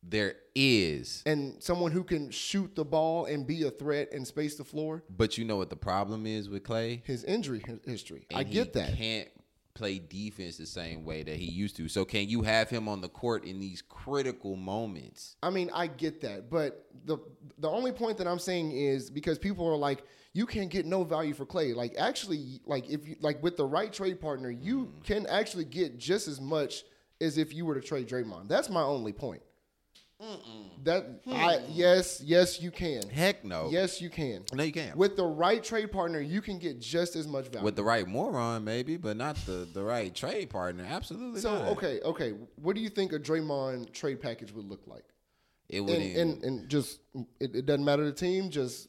There 0.07 0.37
is, 0.55 1.23
and 1.25 1.63
someone 1.63 1.91
who 1.91 2.05
can 2.05 2.31
shoot 2.31 2.75
the 2.75 2.85
ball 2.85 3.25
and 3.25 3.47
be 3.47 3.63
a 3.63 3.71
threat 3.71 4.13
and 4.13 4.27
space 4.27 4.57
the 4.57 4.65
floor? 4.65 5.03
but 5.09 5.39
you 5.39 5.45
know 5.45 5.57
what 5.57 5.71
the 5.71 5.77
problem 5.77 6.27
is 6.27 6.49
with 6.49 6.63
Klay? 6.63 7.03
His 7.05 7.25
injury 7.25 7.63
hi- 7.67 7.79
history. 7.85 8.27
I 8.35 8.41
And 8.41 8.51
get 8.51 8.67
he 8.67 8.81
that. 8.81 8.97
Can't 8.97 9.29
play 9.75 9.99
defense 9.99 10.57
the 10.57 10.67
same 10.67 11.05
way 11.05 11.23
that 11.23 11.37
he 11.37 11.47
used 11.47 11.77
to. 11.77 11.89
So 11.89 12.05
can 12.05 12.29
you 12.29 12.43
have 12.43 12.71
him 12.71 12.89
on 12.89 13.01
the 13.01 13.09
court 13.09 13.45
in 13.45 13.59
these 13.59 13.83
critical 13.83 14.57
moments? 14.57 15.37
I 15.43 15.51
mean, 15.51 15.71
I 15.75 15.89
get 15.89 16.21
that, 16.21 16.49
but 16.49 16.87
the 17.05 17.19
the 17.59 17.69
only 17.69 17.93
point 17.93 18.19
that 18.19 18.29
I'm 18.29 18.39
saying 18.39 18.73
is 18.73 19.11
because 19.11 19.39
people 19.39 19.67
are 19.67 19.77
like, 19.77 20.05
you 20.33 20.47
can't 20.47 20.71
get 20.71 20.87
no 20.87 21.05
value 21.05 21.35
for 21.35 21.47
Klay. 21.47 21.75
Like, 21.75 21.95
actually, 21.99 22.61
like 22.67 22.89
if 22.89 23.07
you 23.07 23.17
like 23.21 23.43
with 23.43 23.57
the 23.57 23.65
right 23.65 23.93
trade 23.93 24.21
partner, 24.21 24.51
you 24.51 24.87
mm. 24.87 25.05
can 25.05 25.27
actually 25.27 25.65
get 25.65 25.99
just 25.99 26.29
as 26.29 26.41
much 26.41 26.85
as 27.21 27.39
if 27.39 27.55
you 27.55 27.65
were 27.65 27.75
to 27.75 27.81
trade 27.81 28.09
Draymond. 28.09 28.49
That's 28.49 28.69
my 28.69 28.83
only 28.83 29.13
point. 29.13 29.43
That 30.85 31.21
I 31.31 31.61
yes 31.71 32.21
yes 32.25 32.61
you 32.61 32.71
can. 32.71 33.09
Heck 33.09 33.45
no. 33.45 33.69
Yes, 33.71 34.01
you 34.01 34.11
can. 34.11 34.45
No, 34.53 34.63
you 34.63 34.73
can't. 34.73 34.97
With 34.97 35.17
the 35.17 35.25
right 35.25 35.63
trade 35.63 35.91
partner, 35.91 36.21
you 36.21 36.41
can 36.41 36.59
get 36.59 36.81
just 36.81 37.17
as 37.17 37.27
much 37.27 37.49
value. 37.49 37.65
With 37.65 37.77
the 37.77 37.83
right 37.83 38.07
moron, 38.07 38.65
maybe, 38.65 38.97
but 38.97 39.17
not 39.17 39.37
the, 39.47 39.67
the 39.73 39.83
right 39.83 40.15
trade 40.15 40.51
partner. 40.51 40.85
Absolutely 40.87 41.41
so 41.41 41.59
not. 41.59 41.69
okay, 41.69 42.01
okay. 42.03 42.35
What 42.57 42.77
do 42.77 42.83
you 42.83 42.91
think 42.91 43.13
a 43.13 43.19
Draymond 43.19 43.93
trade 43.93 44.21
package 44.21 44.53
would 44.53 44.67
look 44.67 44.83
like? 44.87 45.05
It 45.69 45.81
would 45.81 45.95
and, 45.97 46.17
and 46.17 46.45
and 46.45 46.69
just 46.69 47.01
it, 47.41 47.57
it 47.57 47.67
doesn't 47.67 47.85
matter 47.85 48.05
the 48.05 48.13
team. 48.13 48.51
Just 48.51 48.89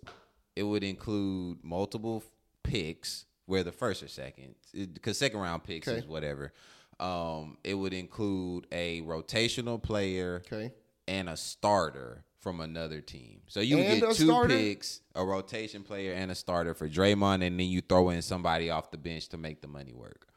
it 0.55 0.63
would 0.63 0.83
include 0.83 1.59
multiple 1.63 2.23
picks, 2.63 3.25
where 3.45 3.63
the 3.63 3.71
first 3.71 4.03
or 4.03 4.07
second, 4.09 4.55
because 4.73 5.17
second 5.17 5.39
round 5.39 5.63
picks 5.63 5.87
Okay. 5.87 5.99
is 5.99 6.05
whatever. 6.05 6.53
Um, 6.99 7.57
it 7.63 7.73
would 7.73 7.93
include 7.93 8.67
a 8.71 9.01
rotational 9.01 9.81
player 9.81 10.41
okay. 10.45 10.71
And 11.07 11.29
a 11.29 11.37
starter 11.37 12.23
from 12.39 12.59
another 12.61 13.01
team. 13.01 13.41
So 13.47 13.59
you 13.59 13.77
And 13.79 14.01
get 14.01 14.15
two 14.15 14.25
starter? 14.25 14.55
picks, 14.55 15.01
a 15.15 15.23
rotation 15.25 15.83
player 15.83 16.13
and 16.13 16.31
a 16.31 16.35
starter 16.35 16.73
for 16.73 16.87
Draymond, 16.87 17.45
and 17.45 17.59
then 17.59 17.67
you 17.67 17.81
throw 17.81 18.09
in 18.09 18.21
somebody 18.21 18.69
off 18.69 18.91
the 18.91 18.97
bench 18.97 19.29
to 19.29 19.37
make 19.37 19.61
the 19.61 19.67
money 19.67 19.93
work. 19.93 20.27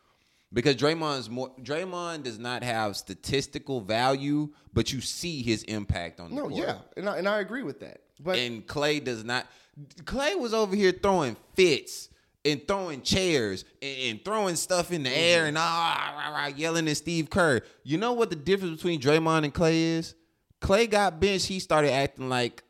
Because 0.50 0.76
Draymond's 0.76 1.28
more 1.28 1.50
Draymond 1.60 2.22
does 2.22 2.38
not 2.38 2.62
have 2.62 2.96
statistical 2.96 3.82
value, 3.82 4.48
but 4.72 4.90
you 4.92 5.02
see 5.02 5.42
his 5.42 5.62
impact 5.64 6.20
on 6.20 6.30
the 6.30 6.36
No, 6.36 6.48
court. 6.48 6.54
yeah, 6.54 6.78
and 6.96 7.08
I, 7.08 7.18
and 7.18 7.28
I 7.28 7.40
agree 7.40 7.62
with 7.62 7.80
that. 7.80 8.00
But 8.18 8.38
And 8.38 8.66
Klay 8.66 9.04
does 9.04 9.24
not. 9.24 9.46
Klay 10.04 10.38
was 10.40 10.54
over 10.54 10.74
here 10.74 10.90
throwing 10.92 11.36
fits 11.54 12.08
and 12.46 12.66
throwing 12.66 13.02
chairs 13.02 13.64
and, 13.82 13.98
and 14.00 14.24
throwing 14.24 14.56
stuff 14.56 14.90
in 14.90 15.02
the 15.02 15.10
air 15.16 15.44
and 15.46 15.56
ah, 15.58 16.14
rah, 16.16 16.34
rah, 16.40 16.46
yelling 16.46 16.88
at 16.88 16.96
Steve 16.96 17.28
Kerr. 17.28 17.60
You 17.84 17.98
know 17.98 18.14
what 18.14 18.30
the 18.30 18.36
difference 18.36 18.76
between 18.76 19.00
Draymond 19.00 19.44
and 19.44 19.52
Klay 19.54 19.98
is? 19.98 20.14
Klay 20.60 20.90
got 20.90 21.20
benched. 21.20 21.46
He 21.46 21.60
started 21.60 21.92
acting 21.92 22.28
like 22.28 22.62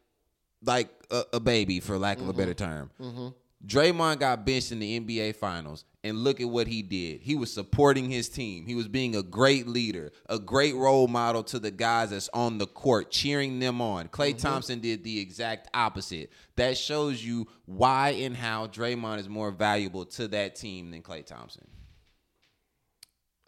like 0.65 0.91
a, 1.11 1.25
a 1.35 1.41
baby, 1.41 1.81
for 1.81 1.99
lack 1.99 2.19
of 2.19 2.29
a 2.29 2.33
better 2.33 2.55
mm-hmm. 2.55 2.71
term. 2.71 2.91
Mm-hmm. 3.01 3.29
Draymond 3.67 4.21
got 4.21 4.47
benched 4.47 4.71
in 4.71 4.79
the 4.79 5.01
NBA 5.01 5.37
Finals, 5.37 5.85
and 6.05 6.19
look 6.19 6.41
at 6.41 6.49
what 6.49 6.69
he 6.69 6.83
did. 6.83 7.21
He 7.23 7.35
was 7.35 7.53
supporting 7.53 8.09
his 8.09 8.29
team. 8.29 8.67
He 8.67 8.77
was 8.77 8.87
being 8.87 9.17
a 9.17 9.23
great 9.23 9.67
leader, 9.67 10.13
a 10.29 10.39
great 10.39 10.77
role 10.77 11.09
model 11.09 11.43
to 11.45 11.59
the 11.59 11.73
guys 11.73 12.11
that's 12.11 12.29
on 12.33 12.59
the 12.59 12.67
court, 12.67 13.11
cheering 13.11 13.59
them 13.59 13.81
on. 13.81 14.09
Klay 14.09 14.31
mm-hmm. 14.31 14.39
Thompson 14.39 14.79
did 14.79 15.03
the 15.03 15.19
exact 15.19 15.69
opposite. 15.75 16.31
That 16.57 16.79
shows 16.79 17.23
you 17.23 17.49
why 17.67 18.11
and 18.11 18.37
how 18.37 18.69
Draymond 18.69 19.19
is 19.19 19.29
more 19.29 19.51
valuable 19.51 20.05
to 20.07 20.29
that 20.29 20.55
team 20.55 20.93
than 20.93 21.03
Klay 21.03 21.27
Thompson. 21.27 21.67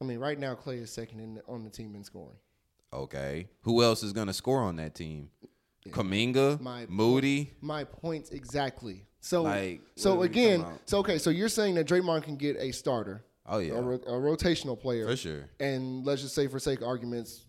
I 0.01 0.05
mean, 0.05 0.19
right 0.19 0.39
now 0.39 0.55
Klay 0.55 0.83
is 0.83 0.91
second 0.91 1.21
in 1.21 1.41
on 1.47 1.63
the 1.63 1.71
team 1.71 1.95
in 1.95 2.03
scoring. 2.03 2.37
Okay, 2.93 3.49
who 3.63 3.83
else 3.83 4.03
is 4.03 4.13
gonna 4.13 4.33
score 4.33 4.63
on 4.63 4.77
that 4.77 4.95
team? 4.95 5.31
Kuminga, 5.89 6.61
My 6.61 6.87
Moody. 6.89 7.55
My 7.61 7.85
points 7.85 8.31
exactly. 8.31 9.07
So 9.21 9.43
Like, 9.45 9.81
so 9.97 10.23
again, 10.23 10.65
so 10.87 10.99
okay, 10.99 11.19
so 11.19 11.31
you're 11.31 11.49
saying 11.49 11.75
that 11.77 11.87
Draymond 11.87 12.23
can 12.23 12.37
get 12.37 12.57
a 12.59 12.71
starter, 12.73 13.25
Oh 13.47 13.59
yeah, 13.59 13.75
a, 13.75 13.83
ro- 13.83 13.95
a 13.95 14.13
rotational 14.13 14.79
player, 14.79 15.07
for 15.07 15.17
sure. 15.17 15.49
and 15.59 16.05
let's 16.05 16.23
just 16.23 16.35
say 16.35 16.47
for 16.49 16.59
sake 16.59 16.81
of 16.81 16.89
arguments, 16.89 17.45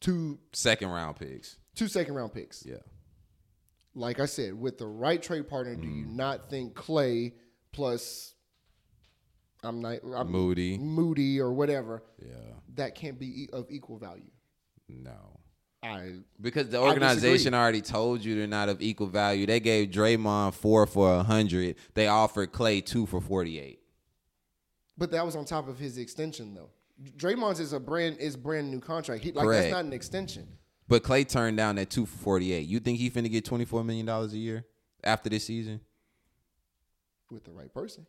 two 0.00 0.38
Second 0.52 0.90
round 0.90 1.16
picks. 1.16 1.56
two 1.74 1.88
second 1.88 2.14
round 2.14 2.32
picks. 2.32 2.64
Yeah. 2.66 2.76
Like 3.94 4.18
I 4.20 4.26
said, 4.26 4.54
with 4.54 4.76
the 4.78 4.86
right 4.86 5.22
trade 5.22 5.48
partner, 5.48 5.76
do 5.76 5.86
Mm. 5.86 5.96
you 5.98 6.06
not 6.06 6.50
think 6.50 6.74
Klay 6.74 7.32
plus 7.72 8.34
I'm 9.62 9.80
not 9.80 9.98
I'm 10.14 10.30
Moody. 10.30 10.78
Moody 10.78 11.40
or 11.40 11.52
whatever 11.52 12.02
Yeah. 12.24 12.34
that 12.74 12.94
can't 12.96 13.18
be 13.18 13.48
of 13.52 13.66
equal 13.70 13.98
value? 13.98 14.30
No. 15.02 15.40
I 15.82 16.20
Because 16.40 16.68
the 16.68 16.80
organization 16.80 17.52
already 17.54 17.82
told 17.82 18.24
you 18.24 18.36
they're 18.36 18.46
not 18.46 18.68
of 18.68 18.80
equal 18.80 19.06
value. 19.06 19.46
They 19.46 19.60
gave 19.60 19.90
Draymond 19.90 20.54
four 20.54 20.86
for 20.86 21.14
a 21.16 21.22
hundred. 21.22 21.76
They 21.94 22.06
offered 22.06 22.52
Klay 22.52 22.84
two 22.84 23.06
for 23.06 23.20
forty 23.20 23.60
eight. 23.60 23.80
But 24.96 25.10
that 25.10 25.26
was 25.26 25.36
on 25.36 25.44
top 25.44 25.68
of 25.68 25.78
his 25.78 25.98
extension, 25.98 26.54
though. 26.54 26.70
Draymond's 27.16 27.60
is 27.60 27.72
a 27.72 27.80
brand 27.80 28.18
is 28.18 28.36
brand 28.36 28.70
new 28.70 28.80
contract. 28.80 29.24
He, 29.24 29.32
like 29.32 29.44
Correct. 29.44 29.64
that's 29.64 29.72
not 29.72 29.84
an 29.84 29.92
extension. 29.92 30.46
But 30.86 31.02
Klay 31.02 31.28
turned 31.28 31.56
down 31.56 31.76
that 31.76 31.90
two 31.90 32.06
for 32.06 32.16
forty 32.16 32.52
eight. 32.52 32.66
You 32.66 32.80
think 32.80 32.98
he 32.98 33.10
finna 33.10 33.30
get 33.30 33.44
twenty 33.44 33.64
four 33.64 33.84
million 33.84 34.06
dollars 34.06 34.32
a 34.32 34.38
year 34.38 34.64
after 35.02 35.28
this 35.28 35.44
season? 35.44 35.80
with 37.34 37.44
the 37.44 37.52
right 37.52 37.72
person. 37.72 38.06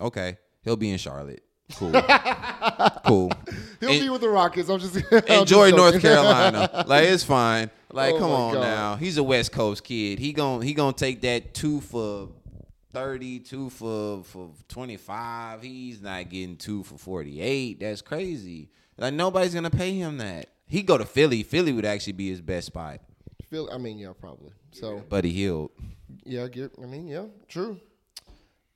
Okay, 0.00 0.36
he'll 0.62 0.76
be 0.76 0.90
in 0.90 0.98
Charlotte. 0.98 1.42
Cool, 1.76 1.92
cool. 3.06 3.32
He'll 3.80 3.90
En- 3.90 4.00
be 4.00 4.08
with 4.10 4.20
the 4.20 4.28
Rockets. 4.28 4.68
I'm 4.68 4.78
just 4.78 4.96
I'm 5.12 5.20
just 5.20 5.28
Enjoy 5.28 5.70
North. 5.70 6.00
Carolina. 6.00 6.84
Like 6.86 7.04
it's 7.08 7.24
fine. 7.24 7.70
Like 7.92 8.14
Oh 8.14 8.18
come 8.18 8.30
on 8.30 8.54
God. 8.54 8.60
now. 8.62 8.96
He's 8.96 9.16
a 9.18 9.22
West 9.22 9.52
Coast 9.52 9.84
kid. 9.84 10.18
He 10.18 10.32
gon' 10.32 10.62
he 10.62 10.74
gonna 10.74 10.92
take 10.92 11.20
that 11.22 11.54
two 11.54 11.80
for 11.80 12.28
30, 12.92 13.40
two 13.40 13.70
for 13.70 14.22
for 14.24 14.50
25. 14.68 15.62
He's 15.62 16.00
not 16.02 16.28
getting 16.28 16.56
two 16.56 16.82
for 16.82 16.98
48. 16.98 17.80
That's 17.80 18.02
crazy. 18.02 18.68
Like 18.98 19.14
nobody's 19.14 19.54
gonna 19.54 19.70
pay 19.70 19.92
him 19.94 20.18
that. 20.18 20.46
He 20.66 20.82
go 20.82 20.98
to 20.98 21.04
Philly. 21.04 21.42
Philly 21.42 21.72
would 21.72 21.84
actually 21.84 22.12
be 22.14 22.28
his 22.30 22.40
best 22.40 22.66
spot. 22.68 23.00
Phil, 23.48 23.68
I 23.72 23.78
mean, 23.78 23.98
yeah, 23.98 24.12
probably. 24.18 24.52
So 24.72 25.00
Buddy 25.08 25.32
Hield. 25.32 25.70
yeah, 26.24 26.44
I 26.44 26.48
get. 26.48 26.72
I 26.80 26.86
mean, 26.86 27.08
yeah, 27.08 27.24
true. 27.48 27.80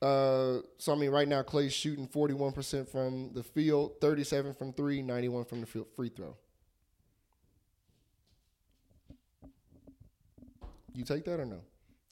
Uh, 0.04 0.60
so 0.76 0.92
I 0.92 0.96
mean, 0.96 1.08
right 1.10 1.26
now 1.26 1.42
Klay's 1.42 1.72
shooting 1.72 2.06
41 2.06 2.52
percent 2.52 2.88
from 2.90 3.30
the 3.32 3.42
field, 3.42 3.92
37 4.02 4.52
from 4.52 4.72
three, 4.74 5.00
91 5.00 5.46
from 5.46 5.60
the 5.62 5.66
field, 5.66 5.86
free 5.96 6.10
throw. 6.10 6.36
You 10.94 11.04
take 11.04 11.24
that 11.24 11.40
or 11.40 11.46
no? 11.46 11.60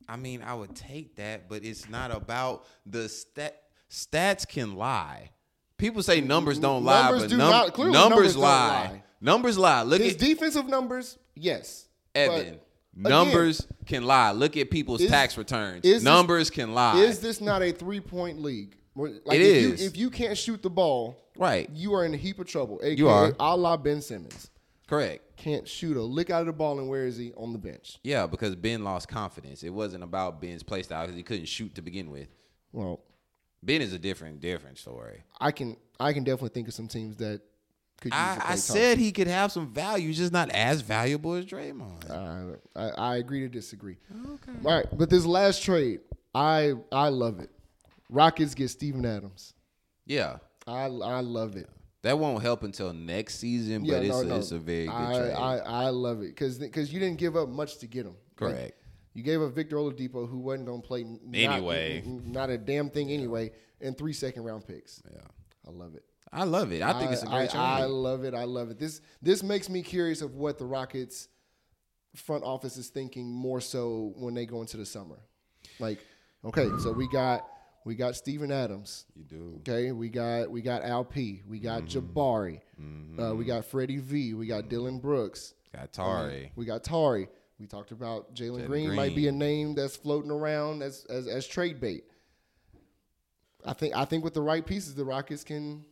I 0.08 0.16
mean, 0.16 0.42
I 0.42 0.54
would 0.54 0.74
take 0.74 1.16
that, 1.16 1.48
but 1.50 1.64
it's 1.64 1.88
not 1.88 2.10
about 2.10 2.64
the 2.86 3.08
stat. 3.10 3.58
Stats 3.90 4.48
can 4.48 4.74
lie. 4.74 5.30
People 5.76 6.02
say 6.02 6.22
numbers 6.22 6.58
don't 6.58 6.82
lie, 6.84 7.02
Numbers 7.10 7.22
but 7.24 7.30
do 7.30 7.36
num- 7.36 7.50
not- 7.50 7.74
clearly 7.74 7.92
numbers, 7.92 8.16
numbers 8.16 8.36
lie. 8.38 8.68
lie. 8.68 9.02
Numbers 9.20 9.58
lie. 9.58 9.82
Look 9.82 10.00
His 10.00 10.14
at 10.14 10.18
defensive 10.20 10.66
numbers, 10.66 11.18
yes. 11.34 11.88
Evan. 12.14 12.58
But, 12.94 13.08
numbers 13.08 13.66
can 13.86 14.04
lie. 14.04 14.32
Look 14.32 14.56
at 14.56 14.70
people's 14.70 15.00
Is- 15.00 15.10
tax 15.10 15.36
returns. 15.38 15.84
is 15.84 15.94
this- 15.94 16.02
numbers 16.02 16.50
can 16.50 16.74
lie. 16.74 17.00
Is 17.00 17.20
this 17.20 17.40
not 17.40 17.62
a 17.62 17.72
three 17.72 18.00
point 18.00 18.42
league? 18.42 18.76
Like 18.94 19.12
It 19.26 19.40
if 19.40 19.40
is. 19.40 19.80
You, 19.80 19.86
if 19.86 19.96
you 19.96 20.10
can't 20.10 20.36
shoot 20.36 20.62
the 20.62 20.68
ball, 20.68 21.16
right. 21.38 21.68
you 21.72 21.94
are 21.94 22.04
in 22.04 22.12
a 22.12 22.16
heap 22.18 22.38
of 22.38 22.46
trouble. 22.46 22.78
AKA, 22.82 22.98
You 22.98 23.08
are. 23.08 23.34
a 23.40 23.56
la 23.56 23.76
Ben 23.78 24.02
Simmons. 24.02 24.50
Correct. 24.86 25.38
Can't 25.38 25.66
shoot 25.66 25.96
a 25.96 26.02
lick 26.02 26.28
out 26.28 26.40
of 26.40 26.46
the 26.46 26.52
ball, 26.52 26.78
and 26.78 26.88
where 26.90 27.06
is 27.06 27.16
he 27.16 27.32
on 27.32 27.54
the 27.54 27.58
bench? 27.58 27.98
Yeah, 28.04 28.26
because 28.26 28.54
Ben 28.54 28.84
lost 28.84 29.08
confidence. 29.08 29.62
It 29.62 29.70
wasn't 29.70 30.04
about 30.04 30.42
Ben's 30.42 30.62
play 30.62 30.82
style 30.82 31.04
because 31.06 31.16
he 31.16 31.22
couldn't 31.22 31.46
shoot 31.46 31.74
to 31.76 31.82
begin 31.82 32.10
with. 32.10 32.28
Well, 32.72 33.00
Ben 33.62 33.80
is 33.80 33.94
a 33.94 33.98
different, 33.98 34.40
different 34.40 34.76
story. 34.76 35.22
I 35.40 35.50
can 35.52 35.76
I 35.98 36.12
can 36.12 36.24
definitely 36.24 36.50
think 36.50 36.68
of 36.68 36.74
some 36.74 36.88
teams 36.88 37.16
that 37.16 37.40
could 38.02 38.12
I, 38.12 38.38
I 38.50 38.54
said 38.56 38.98
he 38.98 39.12
could 39.12 39.26
have 39.28 39.50
some 39.52 39.72
value, 39.72 40.12
just 40.12 40.32
not 40.32 40.50
as 40.50 40.80
valuable 40.82 41.34
as 41.34 41.46
Draymond. 41.46 42.10
Uh, 42.10 42.56
I, 42.78 42.88
I 43.12 43.16
agree 43.16 43.40
to 43.40 43.48
disagree. 43.48 43.96
Okay. 44.12 44.52
All 44.64 44.74
right, 44.76 44.86
but 44.92 45.08
this 45.08 45.24
last 45.24 45.62
trade, 45.62 46.00
I 46.34 46.74
I 46.92 47.08
love 47.08 47.40
it. 47.40 47.50
Rockets 48.10 48.54
get 48.54 48.68
Steven 48.68 49.04
Adams. 49.06 49.54
yeah. 50.06 50.36
I 50.66 50.84
I 50.84 51.20
love 51.20 51.56
it. 51.56 51.68
That 52.02 52.18
won't 52.18 52.42
help 52.42 52.62
until 52.62 52.92
next 52.92 53.38
season, 53.40 53.84
Yeah, 53.84 53.94
but 53.98 54.04
it's, 54.04 54.14
no, 54.16 54.20
a, 54.20 54.24
no. 54.24 54.36
it's 54.36 54.50
a 54.52 54.58
very 54.58 54.86
good 54.86 54.92
I, 54.92 55.18
trade. 55.18 55.32
I 55.32 55.56
I 55.58 55.88
love 55.90 56.20
it 56.22 56.28
because 56.28 56.58
because 56.58 56.92
you 56.92 57.00
didn't 57.00 57.18
give 57.18 57.36
up 57.36 57.48
much 57.48 57.78
to 57.78 57.86
get 57.86 58.06
him. 58.06 58.14
Like, 58.40 58.54
Correct. 58.54 58.82
you 59.14 59.22
gave 59.22 59.40
up 59.42 59.52
Victor 59.54 59.76
Oladipo, 59.76 60.28
who 60.28 60.38
wasn't 60.38 60.66
going 60.66 60.82
to 60.82 60.86
play 60.86 61.04
not- 61.04 61.20
Anyway. 61.34 62.02
not, 62.06 62.50
a 62.50 62.58
damn 62.58 62.90
thing 62.90 63.10
anyway, 63.10 63.50
and 63.80 63.96
three 63.96 64.12
second 64.12 64.42
round 64.44 64.66
picks. 64.66 65.02
yeah. 65.12 65.20
I 65.66 65.70
love 65.70 65.94
it. 65.94 66.04
I 66.32 66.44
love 66.44 66.72
it. 66.72 66.82
I 66.82 66.98
think 66.98 67.12
it's 67.12 67.22
a 67.22 67.26
great 67.26 67.42
I, 67.42 67.46
trade. 67.46 67.60
I 67.60 67.84
love 67.84 68.24
it. 68.24 68.34
I 68.34 68.44
love 68.44 68.70
it. 68.70 68.78
This 68.78 69.00
this 69.20 69.42
makes 69.42 69.68
me 69.68 69.82
curious 69.82 70.22
of 70.22 70.34
what 70.34 70.58
the 70.58 70.64
Rockets 70.64 71.28
front 72.16 72.44
office 72.44 72.76
is 72.76 72.88
thinking 72.88 73.30
more 73.30 73.60
so 73.60 74.12
when 74.16 74.34
they 74.34 74.46
go 74.46 74.60
into 74.60 74.76
the 74.76 74.86
summer. 74.86 75.18
Like, 75.78 75.98
okay, 76.44 76.68
so 76.78 76.92
we 76.92 77.08
got 77.08 77.46
we 77.84 77.94
got 77.94 78.16
Steven 78.16 78.50
Adams. 78.50 79.04
you 79.14 79.24
do. 79.24 79.54
Okay, 79.60 79.92
we 79.92 80.08
got 80.08 80.50
we 80.50 80.62
got 80.62 80.82
Al 80.84 81.04
P. 81.04 81.42
We 81.46 81.58
got 81.58 81.82
Mm-hmm. 81.82 82.18
Jabari. 82.18 82.60
Uh, 83.18 83.34
we 83.34 83.44
got 83.44 83.64
Freddie 83.66 83.98
V. 83.98 84.34
We 84.34 84.46
got 84.46 84.68
Dillon 84.68 84.98
Brooks. 85.00 85.54
Got 85.74 85.92
Tari. 85.92 86.52
We 86.56 86.64
got 86.64 86.82
Tari. 86.84 87.28
We 87.58 87.66
talked 87.66 87.92
about 87.92 88.34
Jalen 88.34 88.62
Jalen 88.62 88.66
Green, 88.66 88.94
might 88.94 89.14
be 89.14 89.28
a 89.28 89.32
name 89.32 89.74
that's 89.74 89.96
floating 89.96 90.30
around 90.30 90.82
as, 90.82 91.04
as 91.08 91.28
as 91.28 91.46
trade 91.46 91.78
bait. 91.80 92.04
I 93.64 93.72
think 93.72 93.94
I 93.94 94.04
think 94.04 94.24
with 94.24 94.34
the 94.34 94.42
right 94.42 94.64
pieces, 94.66 94.94
the 94.94 95.04
Rockets 95.04 95.44
can 95.44 95.84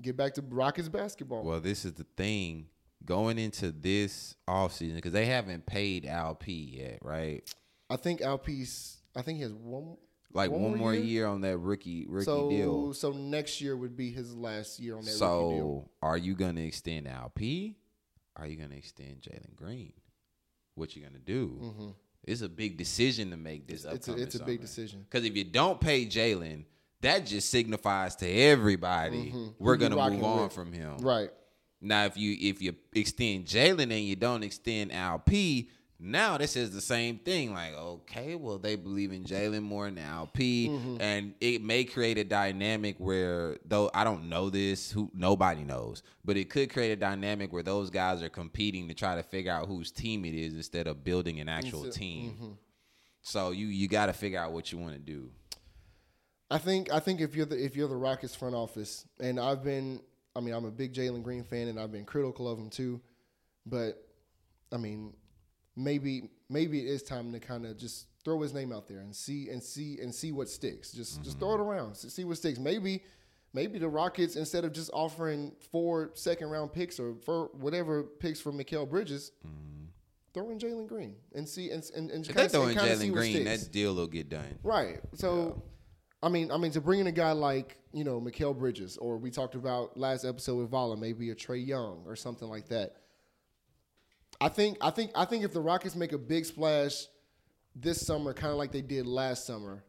get 0.00 0.16
back 0.16 0.34
to 0.34 0.42
Rockets 0.42 0.88
basketball. 0.88 1.44
Well, 1.44 1.60
this 1.60 1.84
is 1.84 1.94
the 1.94 2.06
thing. 2.16 2.66
Going 3.04 3.38
into 3.38 3.70
this 3.70 4.34
offseason, 4.48 4.96
because 4.96 5.12
they 5.12 5.26
haven't 5.26 5.66
paid 5.66 6.04
LP 6.04 6.78
yet, 6.80 6.98
right? 7.00 7.42
I 7.88 7.96
think 7.96 8.20
Alpice. 8.20 8.96
I 9.16 9.22
think 9.22 9.36
he 9.36 9.42
has 9.42 9.54
one. 9.54 9.96
Like 10.32 10.50
one, 10.50 10.76
more 10.76 10.92
year? 10.92 11.26
on 11.26 11.40
that 11.40 11.56
rookie 11.56 12.04
rookie 12.06 12.24
so 12.26 12.50
deal. 12.50 12.92
so 12.92 13.12
next 13.12 13.62
year 13.62 13.74
would 13.74 13.96
be 13.96 14.10
his 14.10 14.34
last 14.34 14.78
year 14.78 14.96
on 14.96 15.04
that. 15.04 15.12
So 15.12 15.88
are 16.02 16.18
you 16.18 16.34
gonna 16.34 16.60
extend 16.60 17.08
LP? 17.08 17.76
Are 18.36 18.46
you 18.46 18.56
gonna 18.56 18.74
extend 18.74 19.22
Jalen 19.22 19.56
Green? 19.56 19.94
What 20.74 20.94
you 20.94 21.02
gonna 21.02 21.18
do? 21.18 21.94
It's 22.24 22.42
a 22.42 22.48
big 22.48 22.76
decision 22.76 23.30
to 23.30 23.38
make 23.38 23.66
this 23.66 23.86
Mm-hmm. 23.86 23.94
It's 23.94 24.08
a, 24.08 24.16
it's 24.16 24.34
a 24.34 24.44
big 24.44 24.60
decision. 24.60 25.06
Because 25.08 25.24
if 25.24 25.34
you 25.34 25.44
don't 25.44 25.80
pay 25.80 26.04
Jalen, 26.04 26.64
that 27.02 27.26
just 27.26 27.50
signifies 27.50 28.16
to 28.16 28.26
everybody 28.28 29.32
we're 29.58 29.74
Who 29.76 29.88
gonna 29.88 30.10
move 30.10 30.24
on 30.24 30.42
with. 30.44 30.52
from 30.52 30.72
him. 30.72 30.98
Right. 30.98 31.30
Now, 31.80 32.04
if 32.06 32.16
you 32.16 32.36
if 32.40 32.60
you 32.60 32.74
extend 32.94 33.46
Jalen 33.46 33.82
and 33.92 34.04
you 34.04 34.16
don't 34.16 34.42
extend 34.42 34.90
LP, 34.92 35.70
Now 36.00 36.38
this 36.38 36.54
is 36.56 36.70
the 36.72 36.80
same 36.80 37.18
thing. 37.18 37.52
Like, 37.54 37.74
okay, 37.74 38.36
well, 38.36 38.58
they 38.58 38.76
believe 38.76 39.12
in 39.12 39.24
Jalen 39.24 39.62
more 39.62 39.90
now, 39.90 40.28
P, 40.32 40.68
Mm-hmm. 40.70 40.96
and 41.00 41.34
it 41.40 41.60
may 41.62 41.82
create 41.84 42.18
a 42.18 42.24
dynamic 42.24 42.94
where, 42.98 43.58
though 43.64 43.90
I 43.92 44.04
don't 44.04 44.28
know 44.28 44.48
this, 44.50 44.92
who 44.92 45.10
nobody 45.12 45.62
knows, 45.64 46.02
but 46.24 46.36
it 46.36 46.50
could 46.50 46.72
create 46.72 46.92
a 46.92 46.96
dynamic 46.96 47.52
where 47.52 47.64
those 47.64 47.90
guys 47.90 48.22
are 48.22 48.28
competing 48.28 48.86
to 48.88 48.94
try 48.94 49.16
to 49.16 49.22
figure 49.24 49.50
out 49.52 49.66
whose 49.66 49.90
team 49.90 50.24
it 50.24 50.34
is 50.34 50.54
instead 50.54 50.86
of 50.86 51.02
building 51.02 51.40
an 51.40 51.48
actual 51.48 51.90
team. 51.90 52.30
mm-hmm. 52.32 52.52
So 53.22 53.50
you 53.50 53.66
you 53.66 53.88
got 53.88 54.06
to 54.06 54.12
figure 54.12 54.38
out 54.40 54.52
what 54.52 54.70
you 54.72 54.78
want 54.78 54.94
to 54.94 54.98
do. 55.00 55.30
I 56.50 56.58
think 56.58 56.92
I 56.92 57.00
think 57.00 57.20
if 57.20 57.34
you're 57.34 57.46
the 57.46 57.62
if 57.62 57.76
you're 57.76 57.88
the 57.88 57.96
Rockets 57.96 58.34
front 58.34 58.54
office, 58.54 59.04
and 59.20 59.38
I've 59.38 59.62
been, 59.62 60.00
I 60.34 60.40
mean, 60.40 60.54
I'm 60.54 60.64
a 60.64 60.70
big 60.70 60.94
Jalen 60.94 61.22
Green 61.22 61.44
fan, 61.44 61.68
and 61.68 61.78
I've 61.78 61.92
been 61.92 62.04
critical 62.04 62.48
of 62.48 62.58
him 62.58 62.70
too, 62.70 63.00
but 63.66 64.02
I 64.72 64.78
mean, 64.78 65.12
maybe 65.76 66.30
maybe 66.48 66.80
it 66.80 66.88
is 66.88 67.02
time 67.02 67.32
to 67.32 67.40
kind 67.40 67.66
of 67.66 67.76
just 67.76 68.06
throw 68.24 68.40
his 68.40 68.54
name 68.54 68.72
out 68.72 68.88
there 68.88 69.00
and 69.00 69.14
see 69.14 69.50
and 69.50 69.62
see 69.62 69.98
and 70.00 70.14
see 70.14 70.32
what 70.32 70.48
sticks. 70.48 70.92
Just 70.92 71.22
just 71.22 71.38
throw 71.38 71.50
it 71.50 71.58
mm-hmm. 71.58 71.62
around, 71.62 71.96
see 71.96 72.24
what 72.24 72.38
sticks. 72.38 72.58
Maybe 72.58 73.02
maybe 73.52 73.78
the 73.78 73.88
Rockets 73.88 74.36
instead 74.36 74.64
of 74.64 74.72
just 74.72 74.90
offering 74.92 75.52
four 75.70 76.10
second 76.14 76.48
round 76.48 76.72
picks 76.72 76.98
or 76.98 77.14
for 77.24 77.50
whatever 77.52 78.04
picks 78.04 78.40
for 78.40 78.52
Mikal 78.52 78.88
Bridges. 78.88 79.32
Mm-hmm. 79.46 79.84
Throw 80.34 80.50
in 80.50 80.58
Jalen 80.58 80.86
Green 80.86 81.14
and 81.34 81.48
see 81.48 81.70
and 81.70 81.82
and, 81.96 82.10
and 82.10 82.28
If 82.28 82.34
they 82.34 82.48
throw 82.48 82.68
in 82.68 82.76
Jalen 82.76 83.12
Green, 83.12 83.44
that 83.44 83.70
deal 83.72 83.94
will 83.94 84.06
get 84.06 84.28
done. 84.28 84.58
Right. 84.62 85.00
So, 85.14 85.62
I 86.22 86.28
mean, 86.28 86.50
I 86.50 86.56
mean, 86.56 86.72
to 86.72 86.80
bring 86.80 87.00
in 87.00 87.06
a 87.06 87.12
guy 87.12 87.32
like 87.32 87.78
you 87.92 88.04
know 88.04 88.20
Mikal 88.20 88.56
Bridges, 88.58 88.96
or 88.96 89.18
we 89.18 89.30
talked 89.30 89.54
about 89.54 89.96
last 89.96 90.24
episode 90.24 90.56
with 90.56 90.70
Vala, 90.70 90.96
maybe 90.96 91.30
a 91.30 91.34
Trae 91.34 91.64
Young 91.64 92.02
or 92.06 92.16
something 92.16 92.48
like 92.48 92.68
that. 92.68 92.96
I 94.40 94.48
think, 94.48 94.78
I 94.80 94.90
think, 94.90 95.10
I 95.16 95.24
think 95.24 95.42
if 95.44 95.52
the 95.52 95.60
Rockets 95.60 95.96
make 95.96 96.12
a 96.12 96.18
big 96.18 96.44
splash 96.44 97.06
this 97.74 98.04
summer, 98.06 98.32
kind 98.32 98.52
of 98.52 98.58
like 98.58 98.70
they 98.70 98.82
did 98.82 99.04
last 99.06 99.46
summer, 99.46 99.82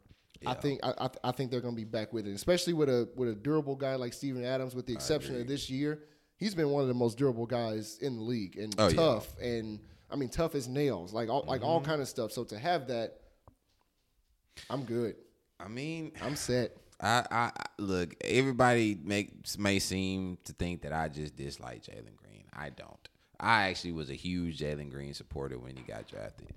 I 0.45 0.55
think, 0.55 0.79
I, 0.81 0.93
I, 0.99 1.09
I 1.25 1.31
think 1.31 1.51
they're 1.51 1.61
going 1.61 1.75
to 1.75 1.79
be 1.79 1.83
back 1.85 2.13
with 2.13 2.25
it, 2.25 2.31
especially 2.33 2.73
with 2.73 2.89
a 2.89 3.09
with 3.15 3.29
a 3.29 3.35
durable 3.35 3.75
guy 3.75 3.95
like 3.95 4.13
Steven 4.13 4.43
Adams. 4.43 4.73
With 4.75 4.85
the 4.87 4.93
exception 4.93 5.39
of 5.39 5.47
this 5.47 5.69
year, 5.69 5.99
he's 6.37 6.55
been 6.55 6.69
one 6.69 6.81
of 6.81 6.87
the 6.87 6.93
most 6.95 7.17
durable 7.17 7.45
guys 7.45 7.97
in 8.01 8.15
the 8.15 8.23
league 8.23 8.57
and 8.57 8.73
Oh, 8.77 8.87
yeah. 8.87 8.95
tough 8.95 9.35
and. 9.41 9.79
I 10.11 10.15
mean, 10.15 10.29
tough 10.29 10.55
as 10.55 10.67
nails, 10.67 11.13
like 11.13 11.29
all, 11.29 11.43
like 11.47 11.61
Mm-hmm. 11.61 11.69
all 11.69 11.81
kind 11.81 12.01
of 12.01 12.07
stuff. 12.07 12.31
So 12.31 12.43
to 12.45 12.57
have 12.57 12.87
that, 12.87 13.19
I'm 14.67 14.83
good. 14.83 15.13
I 15.59 15.67
mean, 15.67 16.11
I'm 16.21 16.35
set. 16.35 16.75
I, 17.01 17.25
I 17.31 17.37
I- 17.37 17.51
look. 17.77 18.15
Everybody 18.21 18.97
makes 19.03 19.57
may 19.57 19.79
seem 19.79 20.37
to 20.45 20.53
think 20.53 20.81
that 20.83 20.93
I 20.93 21.07
just 21.09 21.35
dislike 21.35 21.83
Jalen 21.83 22.15
Green. 22.17 22.45
I 22.53 22.69
don't. 22.69 23.09
I 23.39 23.69
actually 23.69 23.93
was 23.93 24.09
a 24.09 24.15
huge 24.15 24.59
Jalen 24.59 24.91
Green 24.91 25.13
supporter 25.13 25.57
when 25.57 25.75
he 25.75 25.83
got 25.83 26.07
drafted. 26.07 26.49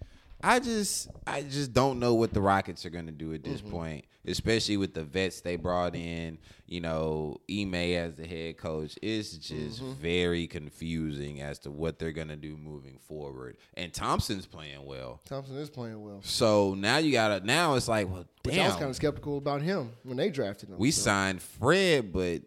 I 0.42 0.58
just 0.58 1.08
I 1.26 1.42
just 1.42 1.72
don't 1.72 1.98
know 2.00 2.14
what 2.14 2.32
the 2.32 2.40
Rockets 2.40 2.84
are 2.84 2.90
gonna 2.90 3.12
do 3.12 3.32
at 3.32 3.44
this 3.44 3.60
mm-hmm. 3.60 3.70
point, 3.70 4.04
especially 4.26 4.76
with 4.76 4.94
the 4.94 5.04
vets 5.04 5.40
they 5.40 5.56
brought 5.56 5.94
in. 5.94 6.38
You 6.66 6.80
know, 6.80 7.36
Ime 7.50 7.74
as 7.74 8.14
the 8.14 8.26
head 8.26 8.56
coach. 8.56 8.98
It's 9.02 9.36
just 9.36 9.82
mm-hmm. 9.82 9.92
very 9.94 10.46
confusing 10.46 11.40
as 11.42 11.58
to 11.60 11.70
what 11.70 11.98
they're 11.98 12.12
gonna 12.12 12.36
do 12.36 12.56
moving 12.56 12.98
forward. 12.98 13.56
And 13.74 13.92
Thompson's 13.92 14.46
playing 14.46 14.84
well. 14.84 15.20
Thompson 15.24 15.56
is 15.56 15.70
playing 15.70 16.02
well. 16.02 16.20
So 16.24 16.74
now 16.74 16.98
you 16.98 17.12
gotta 17.12 17.44
now 17.44 17.74
it's 17.74 17.88
like, 17.88 18.10
well, 18.10 18.24
Which 18.44 18.58
I 18.58 18.66
was 18.66 18.76
kind 18.76 18.90
of 18.90 18.96
skeptical 18.96 19.38
about 19.38 19.62
him 19.62 19.92
when 20.02 20.16
they 20.16 20.30
drafted 20.30 20.70
him. 20.70 20.78
We 20.78 20.90
so. 20.90 21.02
signed 21.02 21.42
Fred, 21.42 22.12
but 22.12 22.42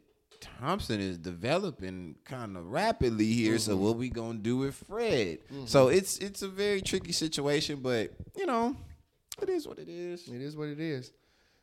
Thompson 0.59 0.99
is 0.99 1.17
developing 1.17 2.15
kind 2.25 2.57
of 2.57 2.71
rapidly 2.71 3.31
here. 3.31 3.57
So 3.59 3.75
what 3.75 3.97
we 3.97 4.09
gonna 4.09 4.39
do 4.39 4.57
with 4.57 4.75
Fred? 4.75 5.39
So 5.65 5.87
it's 5.89 6.17
it's 6.17 6.41
a 6.41 6.47
very 6.47 6.81
tricky 6.81 7.11
situation, 7.11 7.79
but 7.81 8.11
you 8.35 8.45
know, 8.45 8.75
it 9.41 9.49
is 9.49 9.67
what 9.67 9.79
it 9.79 9.89
is. 9.89 10.27
It 10.27 10.41
is 10.41 10.55
what 10.55 10.69
it 10.69 10.79
is. 10.79 11.11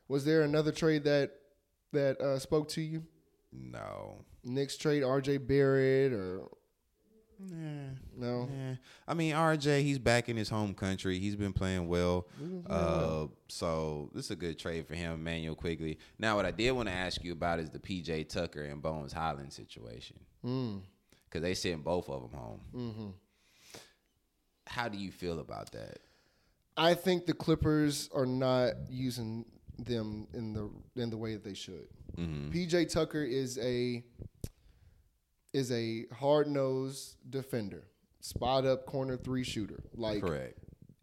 Was 0.09 0.25
there 0.25 0.43
another 0.43 0.73
trade 0.73 1.05
that 1.05 1.33
that 1.93 2.21
uh, 2.21 2.39
spoke 2.39 2.69
to 2.71 2.83
you? 2.83 3.03
No. 3.53 4.25
Next 4.45 4.79
trade 4.79 5.03
R.J. 5.05 5.39
Barrett 5.39 6.13
or 6.13 6.49
Nah. 7.51 7.91
no? 8.17 8.49
Yeah. 8.51 8.75
I 9.07 9.15
mean, 9.15 9.35
RJ, 9.35 9.83
he's 9.83 9.99
back 9.99 10.29
in 10.29 10.37
his 10.37 10.49
home 10.49 10.75
country. 10.75 11.19
He's 11.19 11.37
been 11.37 11.53
playing 11.53 11.89
well. 11.89 12.27
Uh, 12.69 13.27
so 13.49 14.11
this 14.15 14.27
is 14.27 14.31
a 14.31 14.37
good 14.37 14.59
trade 14.59 14.87
for 14.87 14.95
him, 14.95 15.15
Immanuel 15.15 15.55
Quickley. 15.55 15.99
Now, 16.19 16.37
what 16.37 16.47
I 16.47 16.51
did 16.51 16.73
want 16.73 16.89
to 16.89 16.95
ask 16.95 17.23
you 17.25 17.33
about 17.33 17.59
is 17.59 17.71
the 17.71 17.79
PJ 17.79 18.29
Tucker 18.29 18.65
and 18.65 18.81
Bones 18.83 19.13
Hyland 19.13 19.53
situation. 19.53 20.17
Because 20.43 21.43
they 21.43 21.55
sent 21.55 21.83
both 21.85 22.09
of 22.09 22.23
them 22.23 22.39
home. 22.39 23.15
How 24.67 24.89
do 24.89 24.97
you 24.99 25.11
feel 25.11 25.41
about 25.41 25.73
that? 25.73 25.99
I 26.77 26.95
think 26.95 27.27
the 27.27 27.35
Clippers 27.35 28.09
are 28.15 28.27
not 28.27 28.73
using 28.89 29.45
them 29.79 30.27
in 30.33 30.53
the 30.53 30.71
in 31.01 31.11
the 31.11 31.17
way 31.17 31.33
that 31.35 31.45
they 31.45 31.55
should. 31.55 31.89
Mm-hmm. 32.17 32.51
PJ 32.51 32.93
Tucker 32.93 33.23
is 33.23 33.59
a 33.59 34.03
is 35.53 35.71
a 35.71 36.07
hard 36.15 36.49
nosed 36.49 37.17
defender, 37.29 37.85
spot 38.21 38.65
up 38.65 38.87
corner 38.87 39.17
three 39.17 39.45
shooter. 39.45 39.83
Like 39.95 40.23
Correct. 40.23 40.59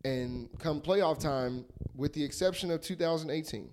And 0.06 0.50
come 0.60 0.82
playoff 0.82 1.20
time, 1.20 1.66
with 1.96 2.14
the 2.14 2.24
exception 2.24 2.72
of 2.72 2.82
2018, 2.82 3.70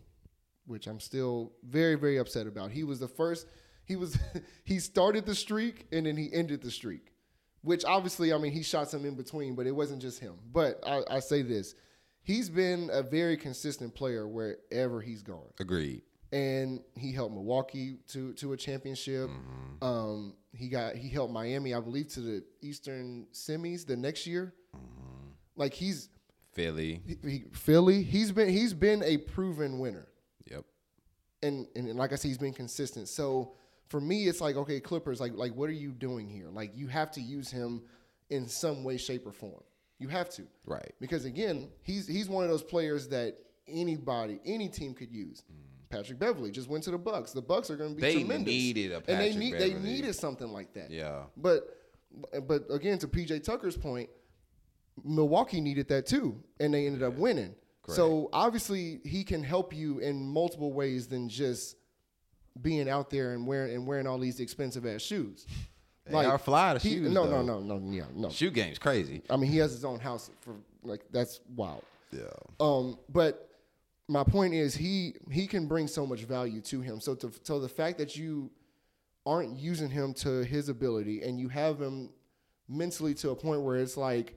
which 0.66 0.86
I'm 0.86 0.98
still 0.98 1.52
very, 1.64 1.94
very 1.94 2.18
upset 2.18 2.46
about, 2.46 2.72
he 2.72 2.84
was 2.84 2.98
the 2.98 3.08
first. 3.08 3.46
He 3.84 3.96
was 3.96 4.18
he 4.64 4.78
started 4.80 5.24
the 5.24 5.34
streak 5.34 5.86
and 5.92 6.06
then 6.06 6.16
he 6.16 6.28
ended 6.32 6.62
the 6.62 6.70
streak, 6.70 7.12
which 7.62 7.84
obviously, 7.84 8.32
I 8.32 8.38
mean, 8.38 8.52
he 8.52 8.62
shot 8.62 8.90
some 8.90 9.04
in 9.04 9.14
between, 9.14 9.54
but 9.54 9.66
it 9.66 9.72
wasn't 9.72 10.02
just 10.02 10.18
him. 10.18 10.34
But 10.52 10.80
I, 10.84 11.02
I 11.08 11.18
say 11.20 11.42
this, 11.42 11.74
he's 12.22 12.50
been 12.50 12.90
a 12.92 13.02
very 13.02 13.36
consistent 13.36 13.94
player 13.94 14.26
wherever 14.26 15.00
he's 15.00 15.22
gone 15.22 15.46
Agreed. 15.60 16.02
And 16.32 16.80
he 16.94 17.12
helped 17.12 17.34
Milwaukee 17.34 17.98
to 18.08 18.32
to 18.34 18.52
a 18.52 18.56
championship. 18.56 19.28
Mm-hmm. 19.30 19.84
Um, 19.84 20.34
he 20.52 20.68
got 20.68 20.96
he 20.96 21.08
helped 21.08 21.32
Miami, 21.32 21.74
I 21.74 21.80
believe, 21.80 22.08
to 22.08 22.20
the 22.20 22.44
Eastern 22.62 23.26
semis 23.32 23.86
the 23.86 23.96
next 23.96 24.26
year. 24.26 24.54
Mm-hmm. 24.74 25.28
Like 25.56 25.74
he's 25.74 26.08
Philly. 26.52 27.02
he, 27.06 27.30
he- 27.30 27.44
Philly. 27.52 28.02
He's 28.02 28.32
been 28.32 28.48
he's 28.48 28.74
been 28.74 29.02
a 29.02 29.18
proven 29.18 29.78
winner, 29.78 30.08
Yep. 30.50 30.64
and 31.42 31.66
and 31.76 31.94
like 31.96 32.12
I 32.12 32.16
said, 32.16 32.28
he's 32.28 32.38
been 32.38 32.54
consistent. 32.54 33.08
So 33.08 33.52
for 33.88 34.00
me, 34.00 34.26
it's 34.26 34.40
like 34.40 34.56
okay, 34.56 34.80
Clippers. 34.80 35.20
Like 35.20 35.32
like 35.34 35.54
what 35.54 35.68
are 35.68 35.74
you 35.74 35.92
doing 35.92 36.28
here? 36.28 36.48
Like 36.50 36.72
you 36.74 36.88
have 36.88 37.10
to 37.12 37.20
use 37.20 37.50
him 37.50 37.82
in 38.30 38.48
some 38.48 38.82
way, 38.84 38.96
shape, 38.96 39.26
or 39.26 39.32
form. 39.32 39.62
You 39.98 40.08
have 40.08 40.28
to. 40.30 40.42
Right. 40.66 40.92
Because 41.00 41.24
again, 41.24 41.68
he's 41.82 42.06
he's 42.06 42.28
one 42.28 42.44
of 42.44 42.50
those 42.50 42.62
players 42.62 43.08
that 43.08 43.38
anybody, 43.68 44.40
any 44.44 44.68
team 44.68 44.94
could 44.94 45.10
use. 45.12 45.42
Mm-hmm. 45.42 45.62
Patrick 45.88 46.18
Beverley 46.18 46.50
just 46.50 46.68
went 46.68 46.82
to 46.84 46.90
the 46.90 46.98
Bucks. 46.98 47.32
The 47.32 47.42
Bucks 47.42 47.70
are 47.70 47.76
going 47.76 47.90
to 47.90 47.96
be 47.96 48.02
They 48.02 48.14
tremendous. 48.14 48.46
needed 48.46 48.92
a 48.92 48.96
and 48.96 49.04
they 49.06 49.14
Patrick 49.32 49.36
need 49.36 49.54
they 49.58 49.74
needed 49.74 50.14
something 50.14 50.48
like 50.52 50.72
that. 50.74 50.90
Yeah. 50.90 51.22
But 51.36 51.76
but 52.46 52.64
again, 52.70 52.98
to 53.00 53.08
PJ 53.08 53.44
Tucker's 53.44 53.76
point, 53.76 54.08
Milwaukee 55.04 55.60
needed 55.60 55.88
that 55.88 56.06
too, 56.06 56.42
and 56.60 56.72
they 56.72 56.86
ended 56.86 57.02
up 57.02 57.14
winning. 57.14 57.54
So 57.88 58.28
obviously, 58.32 59.00
he 59.04 59.22
can 59.22 59.44
help 59.44 59.72
you 59.72 60.00
in 60.00 60.26
multiple 60.26 60.72
ways 60.72 61.06
than 61.06 61.28
just 61.28 61.76
being 62.60 62.88
out 62.88 63.10
there 63.10 63.32
and 63.34 63.46
wearing 63.46 63.74
and 63.74 63.86
wearing 63.86 64.08
all 64.08 64.18
these 64.18 64.40
expensive 64.40 64.84
ass 64.84 65.02
shoes. 65.02 65.46
They 66.06 66.14
are 66.24 66.38
fly, 66.38 66.78
he- 66.78 66.90
shoes, 66.94 67.12
No, 67.12 67.28
though. 67.28 67.42
no, 67.42 67.60
no, 67.60 67.78
no, 67.78 67.92
yeah, 67.92 68.04
no. 68.12 68.28
Shoe 68.30 68.50
game's 68.50 68.78
crazy. 68.80 69.22
I 69.30 69.36
mean, 69.36 69.50
he 69.50 69.58
has 69.58 69.70
his 69.72 69.84
own 69.84 70.00
house 70.00 70.30
for 70.40 70.54
like 70.82 71.02
that's 71.12 71.38
wild. 71.54 71.82
Yeah. 72.10 72.22
Um, 72.58 72.98
but 73.08 73.50
my 74.08 74.22
point 74.22 74.54
is 74.54 74.74
he 74.74 75.14
he 75.30 75.46
can 75.46 75.66
bring 75.66 75.88
so 75.88 76.06
much 76.06 76.22
value 76.22 76.60
to 76.62 76.80
him. 76.80 77.00
So 77.00 77.14
to 77.16 77.32
so 77.42 77.60
the 77.60 77.68
fact 77.68 77.98
that 77.98 78.16
you 78.16 78.50
aren't 79.24 79.58
using 79.58 79.90
him 79.90 80.14
to 80.14 80.44
his 80.44 80.68
ability 80.68 81.22
and 81.22 81.40
you 81.40 81.48
have 81.48 81.80
him 81.80 82.10
mentally 82.68 83.14
to 83.14 83.30
a 83.30 83.36
point 83.36 83.62
where 83.62 83.76
it's 83.76 83.96
like 83.96 84.36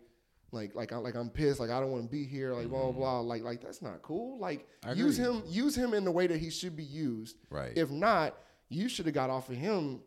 like 0.52 0.74
like 0.74 0.92
I 0.92 0.98
like 0.98 1.16
I'm 1.16 1.30
pissed, 1.30 1.60
like 1.60 1.70
I 1.70 1.80
don't 1.80 1.92
want 1.92 2.04
to 2.04 2.10
be 2.10 2.26
here, 2.26 2.54
like 2.54 2.70
blah 2.70 2.80
blah 2.80 2.90
mm-hmm. 2.90 3.00
blah. 3.00 3.20
Like 3.20 3.44
like 3.44 3.62
that's 3.62 3.82
not 3.82 4.02
cool. 4.02 4.40
Like 4.40 4.68
use 4.96 5.18
him 5.18 5.44
use 5.48 5.76
him 5.76 5.94
in 5.94 6.04
the 6.04 6.12
way 6.12 6.28
that 6.28 6.40
he 6.40 6.50
should 6.50 6.76
be 6.76 6.84
used. 6.84 7.38
Right. 7.50 7.74
If 7.76 7.92
not, 7.92 8.36
you 8.70 8.90
should 8.90 9.06
have 9.06 9.16
got 9.16 9.30
off 9.30 9.50
of 9.50 9.56
him 9.56 10.02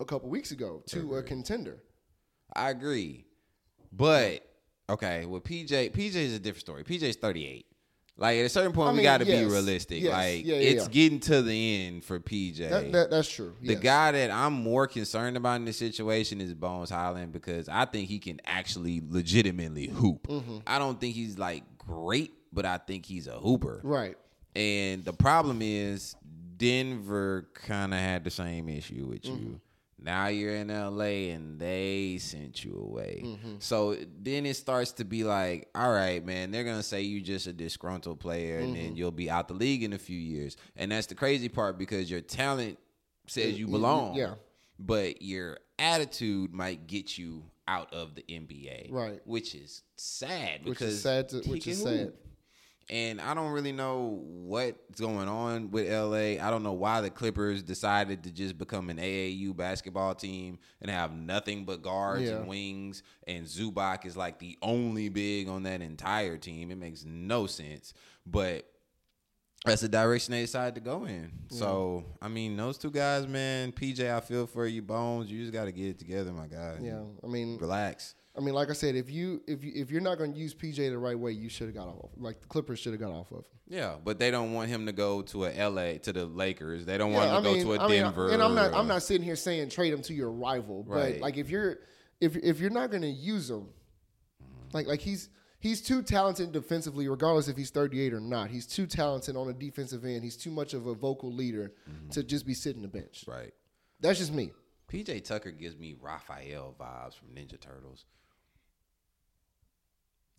a 0.00 0.04
couple 0.04 0.28
weeks 0.28 0.50
ago 0.50 0.82
to 0.86 1.16
a 1.16 1.22
contender. 1.22 1.78
I 2.54 2.70
agree. 2.70 3.24
But 3.92 4.46
okay, 4.90 5.24
with 5.24 5.44
PJ, 5.44 5.92
PJ 5.92 6.14
is 6.14 6.34
a 6.34 6.38
different 6.38 6.60
story. 6.60 6.84
PJ's 6.84 7.16
38. 7.16 7.66
Like 8.16 8.38
at 8.38 8.46
a 8.46 8.48
certain 8.48 8.72
point, 8.72 8.90
I 8.90 8.92
we 8.92 9.02
got 9.02 9.18
to 9.18 9.26
yes, 9.26 9.40
be 9.40 9.50
realistic. 9.50 10.00
yes, 10.00 10.12
like 10.12 10.46
yeah, 10.46 10.54
yeah, 10.54 10.70
it's 10.70 10.84
yeah. 10.84 10.90
getting 10.90 11.20
to 11.20 11.42
the 11.42 11.86
end 11.86 12.04
for 12.04 12.20
PJ. 12.20 12.58
That, 12.70 12.92
that 12.92 13.10
that's 13.10 13.28
true. 13.28 13.54
the 13.60 13.72
yes. 13.72 13.82
guy 13.82 14.12
that 14.12 14.30
I'm 14.30 14.52
more 14.52 14.86
concerned 14.86 15.36
about 15.36 15.56
in 15.56 15.64
this 15.64 15.78
situation 15.78 16.40
is 16.40 16.54
Bones 16.54 16.90
Hyland 16.90 17.32
because 17.32 17.68
I 17.68 17.86
think 17.86 18.08
he 18.08 18.20
can 18.20 18.40
actually 18.44 19.02
legitimately 19.04 19.88
hoop. 19.88 20.28
Mm-hmm. 20.28 20.58
I 20.64 20.78
don't 20.78 21.00
think 21.00 21.16
he's 21.16 21.38
like 21.38 21.64
great, 21.76 22.32
but 22.52 22.64
I 22.64 22.78
think 22.78 23.04
he's 23.04 23.26
a 23.26 23.38
hooper. 23.38 23.80
Right. 23.82 24.16
And 24.54 25.04
the 25.04 25.12
problem 25.12 25.60
is 25.60 26.14
Denver 26.56 27.48
kind 27.54 27.92
of 27.92 27.98
had 27.98 28.22
the 28.22 28.30
same 28.30 28.68
issue 28.68 29.06
with 29.06 29.26
you. 29.26 29.60
Now 30.04 30.26
you're 30.26 30.54
in 30.54 30.68
LA 30.68 31.32
and 31.34 31.58
they 31.58 32.18
sent 32.20 32.62
you 32.64 32.76
away. 32.78 33.22
Mm-hmm. 33.24 33.54
So 33.58 33.96
then 34.20 34.44
it 34.46 34.54
starts 34.54 34.92
to 34.92 35.04
be 35.04 35.24
like, 35.24 35.68
all 35.74 35.90
right, 35.90 36.24
man, 36.24 36.50
they're 36.50 36.62
going 36.64 36.76
to 36.76 36.82
say 36.82 37.02
you're 37.02 37.24
just 37.24 37.46
a 37.46 37.52
disgruntled 37.52 38.20
player 38.20 38.58
and 38.58 38.74
Mm-hmm. 38.74 38.82
then 38.84 38.96
you'll 38.96 39.10
be 39.12 39.30
out 39.30 39.48
the 39.48 39.54
league 39.54 39.82
in 39.82 39.92
a 39.94 39.98
few 39.98 40.18
years. 40.18 40.56
And 40.76 40.92
that's 40.92 41.06
the 41.06 41.14
crazy 41.14 41.48
part 41.48 41.78
because 41.78 42.10
your 42.10 42.20
talent 42.20 42.78
says 43.26 43.58
you 43.58 43.66
belong. 43.66 44.14
yeah. 44.14 44.34
But 44.78 45.22
your 45.22 45.58
attitude 45.78 46.52
might 46.52 46.86
get 46.86 47.16
you 47.16 47.44
out 47.66 47.92
of 47.94 48.14
the 48.14 48.22
NBA. 48.28 48.92
Right. 48.92 49.20
Which 49.24 49.54
is 49.54 49.82
sad 49.96 50.60
Which 50.64 50.78
because 50.78 50.94
is 50.94 51.02
sad 51.02 51.28
to- 51.30 51.40
which 51.48 51.66
is 51.66 51.82
sad. 51.82 52.12
And 52.90 53.20
I 53.20 53.32
don't 53.32 53.52
really 53.52 53.72
know 53.72 54.20
what's 54.24 55.00
going 55.00 55.26
on 55.28 55.70
with 55.70 55.90
LA. 55.90 56.42
I 56.46 56.50
don't 56.50 56.62
know 56.62 56.74
why 56.74 57.00
the 57.00 57.08
Clippers 57.08 57.62
decided 57.62 58.24
to 58.24 58.30
just 58.30 58.58
become 58.58 58.90
an 58.90 58.98
AAU 58.98 59.56
basketball 59.56 60.14
team 60.14 60.58
and 60.82 60.90
have 60.90 61.12
nothing 61.14 61.64
but 61.64 61.80
guards 61.82 62.24
Yeah. 62.24 62.36
and 62.36 62.46
wings. 62.48 63.02
And 63.26 63.46
Zubac 63.46 64.04
is 64.04 64.16
like 64.18 64.38
the 64.38 64.58
only 64.60 65.08
big 65.08 65.48
on 65.48 65.62
that 65.62 65.80
entire 65.80 66.36
team. 66.36 66.70
It 66.70 66.76
makes 66.76 67.04
no 67.06 67.46
sense. 67.46 67.94
But 68.26 68.70
that's 69.64 69.80
the 69.80 69.88
direction 69.88 70.32
they 70.32 70.42
decided 70.42 70.74
to 70.74 70.82
go 70.82 71.06
in. 71.06 71.32
So, 71.48 72.04
I 72.20 72.28
mean, 72.28 72.54
those 72.54 72.76
two 72.76 72.90
guys, 72.90 73.26
man, 73.26 73.72
PJ, 73.72 74.14
I 74.14 74.20
feel 74.20 74.46
for 74.46 74.66
you, 74.66 74.82
Bones. 74.82 75.30
You 75.30 75.40
just 75.40 75.54
got 75.54 75.64
to 75.64 75.72
get 75.72 75.86
it 75.86 75.98
together, 75.98 76.32
my 76.32 76.46
guy. 76.48 76.80
Yeah, 76.82 77.00
I 77.22 77.26
mean, 77.28 77.56
Relax. 77.56 78.14
I 78.36 78.40
mean, 78.40 78.54
like 78.54 78.68
I 78.68 78.72
said, 78.72 78.96
if 78.96 79.10
you 79.10 79.42
if 79.46 79.62
you 79.62 79.72
if 79.74 79.90
you're 79.90 80.00
not 80.00 80.18
going 80.18 80.32
to 80.32 80.38
use 80.38 80.54
PJ 80.54 80.76
the 80.76 80.98
right 80.98 81.18
way, 81.18 81.32
you 81.32 81.48
should 81.48 81.68
have 81.68 81.74
got 81.74 81.86
off. 81.86 82.10
Like 82.16 82.40
the 82.40 82.48
Clippers 82.48 82.80
should 82.80 82.92
have 82.92 83.00
got 83.00 83.12
off 83.12 83.30
of 83.30 83.38
him. 83.38 83.44
Yeah, 83.68 83.94
but 84.02 84.18
they 84.18 84.30
don't 84.30 84.52
want 84.52 84.68
him 84.68 84.86
to 84.86 84.92
go 84.92 85.22
to 85.22 85.44
a 85.46 85.68
LA 85.68 85.98
to 85.98 86.12
the 86.12 86.26
Lakers. 86.26 86.84
They 86.84 86.98
don't 86.98 87.12
want 87.12 87.30
Yeah, 87.30 87.38
him 87.38 87.44
to 87.44 87.64
go 87.64 87.76
to 87.76 87.82
a 87.82 87.86
I 87.86 87.88
mean, 87.88 88.02
Denver. 88.02 88.30
and 88.30 88.42
I'm 88.42 88.54
not 88.54 88.74
I'm 88.74 88.88
not 88.88 89.02
sitting 89.02 89.22
here 89.24 89.36
saying 89.36 89.68
trade 89.70 89.92
him 89.92 90.02
to 90.02 90.14
your 90.14 90.30
rival, 90.32 90.82
but 90.82 90.94
Right. 90.94 91.20
like 91.20 91.36
if 91.36 91.48
you're 91.48 91.78
if 92.20 92.36
if 92.36 92.58
you're 92.60 92.70
not 92.70 92.90
going 92.90 93.02
to 93.02 93.08
use 93.08 93.48
him, 93.48 93.68
like 94.72 94.86
like 94.88 95.00
he's 95.00 95.28
he's 95.60 95.80
too 95.80 96.02
talented 96.02 96.52
defensively, 96.52 97.08
regardless 97.08 97.48
if 97.48 97.56
he's 97.56 97.70
38 97.70 98.12
or 98.12 98.20
not. 98.20 98.50
He's 98.50 98.66
too 98.66 98.86
talented 98.86 99.36
on 99.36 99.48
a 99.48 99.52
defensive 99.52 100.04
end. 100.04 100.24
He's 100.24 100.36
too 100.36 100.50
much 100.50 100.74
of 100.74 100.86
a 100.86 100.94
vocal 100.94 101.32
leader 101.32 101.72
to 102.10 102.20
mm-hmm. 102.20 102.28
just 102.28 102.46
be 102.46 102.54
sitting 102.54 102.82
the 102.82 102.88
bench. 102.88 103.24
right. 103.26 103.52
That's 104.00 104.18
just 104.18 104.32
me. 104.32 104.52
PJ 104.92 105.24
Tucker 105.24 105.50
gives 105.50 105.76
me 105.76 105.96
Raphael 105.98 106.74
vibes 106.78 107.14
from 107.14 107.28
Ninja 107.28 107.58
Turtles. 107.58 108.04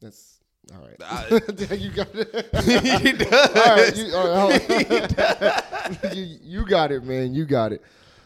That's 0.01 0.39
all 0.73 0.81
right. 0.81 0.95
I- 1.01 1.73
you 1.75 1.91
got 1.91 2.07
it. 2.13 2.49
he 3.01 3.11
does. 3.13 3.55
all 3.55 3.75
right, 3.75 3.95
you, 3.95 4.15
all 4.15 4.49
right, 4.49 6.13
you, 6.15 6.37
you 6.41 6.65
got 6.65 6.91
it, 6.91 7.03
man. 7.03 7.33
You 7.33 7.45
got 7.45 7.71
it. 7.71 7.81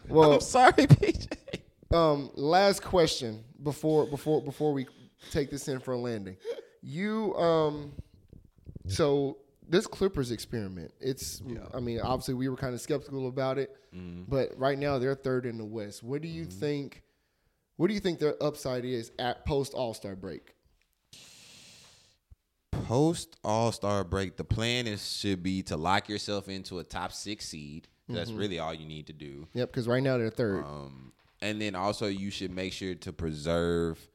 Well, 0.08 0.34
I'm 0.34 0.40
sorry, 0.40 0.72
PJ. 0.72 1.28
um, 1.94 2.30
last 2.34 2.82
question 2.82 3.44
before 3.62 4.06
before 4.06 4.42
before 4.42 4.72
we 4.72 4.86
take 5.30 5.50
this 5.50 5.68
in 5.68 5.78
for 5.80 5.92
a 5.92 5.98
landing. 5.98 6.36
You 6.82 7.34
um, 7.36 7.92
so 8.86 9.36
this 9.68 9.86
Clippers 9.86 10.30
experiment. 10.32 10.92
It's 11.00 11.42
I 11.74 11.80
mean, 11.80 12.00
obviously 12.00 12.34
we 12.34 12.48
were 12.48 12.56
kind 12.56 12.74
of 12.74 12.80
skeptical 12.80 13.28
about 13.28 13.58
it, 13.58 13.76
but 14.28 14.50
right 14.56 14.78
now 14.78 14.98
they're 14.98 15.14
third 15.14 15.46
in 15.46 15.58
the 15.58 15.64
West. 15.64 16.02
What 16.02 16.22
do 16.22 16.28
you 16.28 16.44
think? 16.46 17.02
What 17.76 17.88
do 17.88 17.94
you 17.94 18.00
think 18.00 18.18
their 18.18 18.34
upside 18.42 18.84
is 18.84 19.12
at 19.18 19.44
post 19.46 19.74
All 19.74 19.94
Star 19.94 20.16
break? 20.16 20.54
Post 22.90 23.36
All 23.44 23.70
Star 23.70 24.02
break, 24.02 24.36
the 24.36 24.42
plan 24.42 24.88
is 24.88 25.16
should 25.16 25.44
be 25.44 25.62
to 25.62 25.76
lock 25.76 26.08
yourself 26.08 26.48
into 26.48 26.80
a 26.80 26.82
top 26.82 27.12
six 27.12 27.46
seed. 27.46 27.86
That's 28.08 28.32
really 28.32 28.58
all 28.58 28.74
you 28.74 28.84
need 28.84 29.06
to 29.06 29.12
do. 29.12 29.46
Yep, 29.54 29.70
because 29.70 29.86
right 29.86 30.02
now 30.02 30.18
they're 30.18 30.28
third. 30.28 30.64
Um, 30.64 31.12
and 31.40 31.62
then 31.62 31.76
also 31.76 32.08
you 32.08 32.32
should 32.32 32.50
make 32.50 32.72
sure 32.72 32.96
to 32.96 33.12
preserve 33.12 34.09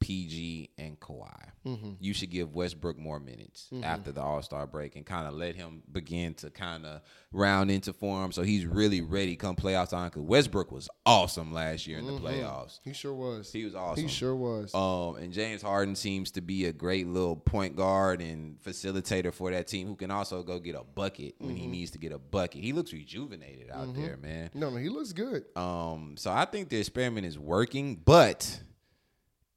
PG 0.00 0.70
and 0.78 0.98
Kawhi. 0.98 1.50
Mm-hmm. 1.66 1.90
You 2.00 2.14
should 2.14 2.30
give 2.30 2.54
Westbrook 2.54 2.98
more 2.98 3.20
minutes 3.20 3.68
after 3.82 4.12
the 4.12 4.22
All 4.22 4.42
Star 4.42 4.66
break 4.66 4.96
and 4.96 5.04
kind 5.04 5.28
of 5.28 5.34
let 5.34 5.54
him 5.54 5.82
begin 5.92 6.34
to 6.34 6.50
kind 6.50 6.86
of 6.86 7.02
round 7.32 7.70
into 7.70 7.92
form 7.92 8.32
so 8.32 8.42
he's 8.42 8.66
really 8.66 9.02
ready 9.02 9.36
come 9.36 9.54
playoff 9.56 9.90
time. 9.90 10.08
Because 10.08 10.22
Westbrook 10.22 10.72
was 10.72 10.88
awesome 11.06 11.52
last 11.52 11.86
year 11.86 11.98
in 11.98 12.06
the 12.06 12.12
playoffs. 12.12 12.80
he 12.82 12.92
sure 12.92 13.14
was. 13.14 13.52
He 13.52 13.64
was 13.64 13.74
awesome. 13.74 14.02
He 14.02 14.08
sure 14.08 14.34
was. 14.34 14.74
Um, 14.74 15.16
and 15.22 15.32
James 15.32 15.62
Harden 15.62 15.94
seems 15.94 16.30
to 16.32 16.40
be 16.40 16.64
a 16.64 16.72
great 16.72 17.06
little 17.06 17.36
point 17.36 17.76
guard 17.76 18.20
and 18.22 18.58
facilitator 18.62 19.32
for 19.32 19.50
that 19.50 19.66
team 19.66 19.86
who 19.86 19.96
can 19.96 20.10
also 20.10 20.42
go 20.42 20.58
get 20.58 20.74
a 20.74 20.82
bucket 20.82 21.34
when 21.38 21.56
he 21.56 21.66
needs 21.66 21.90
to 21.92 21.98
get 21.98 22.12
a 22.12 22.18
bucket. 22.18 22.62
He 22.62 22.72
looks 22.72 22.92
rejuvenated 22.92 23.70
out 23.70 23.94
there, 23.94 24.16
man. 24.16 24.50
no, 24.54 24.70
no, 24.70 24.76
he 24.76 24.88
looks 24.88 25.12
good. 25.12 25.44
Um, 25.56 26.14
so 26.16 26.30
I 26.30 26.46
think 26.46 26.70
the 26.70 26.78
experiment 26.78 27.26
is 27.26 27.38
working, 27.38 27.96
but 27.96 28.60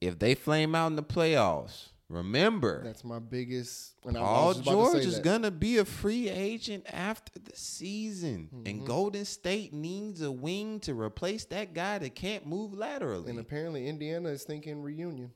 if 0.04 0.20
they 0.20 0.36
flame 0.36 0.76
out 0.76 0.88
in 0.88 0.96
the 0.96 1.04
playoffs, 1.04 1.90
remember 2.10 2.84
That's 2.84 3.04
my 3.04 3.20
biggest. 3.20 3.94
And 4.06 4.16
Paul 4.16 4.48
was 4.50 4.58
just 4.58 4.68
about 4.68 4.86
to 4.88 4.92
George 4.92 5.06
is 5.06 5.16
that. 5.16 5.24
gonna 5.24 5.52
be 5.52 5.78
a 5.78 5.86
free 5.86 6.30
agent 6.30 6.86
after 6.92 7.40
the 7.40 7.56
season, 7.56 8.50
Mm-hmm. 8.54 8.68
and 8.68 8.86
Golden 8.86 9.26
State 9.26 9.74
needs 9.74 10.22
a 10.22 10.32
wing 10.32 10.80
to 10.82 10.94
replace 11.00 11.46
that 11.46 11.74
guy 11.74 11.98
that 12.00 12.14
can't 12.16 12.46
move 12.46 12.74
laterally. 12.74 13.30
And 13.30 13.40
apparently 13.40 13.88
Indiana 13.88 14.30
is 14.30 14.44
thinking 14.44 14.82
reunion. 14.82 15.32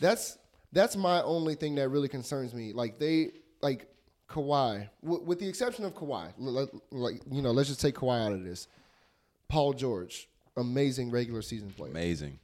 That's 0.00 0.38
that's 0.72 0.96
my 0.96 1.22
only 1.22 1.54
thing 1.54 1.76
that 1.76 1.88
really 1.88 2.08
concerns 2.08 2.52
me. 2.52 2.72
Like 2.72 2.98
they 2.98 3.30
like 3.62 3.86
Kawhi, 4.28 4.88
w- 5.04 5.22
with 5.24 5.38
the 5.38 5.48
exception 5.48 5.84
of 5.84 5.94
Kawhi. 5.94 6.32
l- 6.40 6.82
Like 6.90 7.20
you 7.30 7.42
know, 7.42 7.52
let's 7.52 7.68
just 7.68 7.80
take 7.80 7.94
Kawhi 7.94 8.20
out 8.26 8.32
of 8.32 8.42
this. 8.44 8.66
Paul 9.48 9.72
George, 9.72 10.28
amazing 10.56 11.10
regular 11.12 11.42
season 11.42 11.70
player. 11.70 11.92
Amazing. 11.92 12.40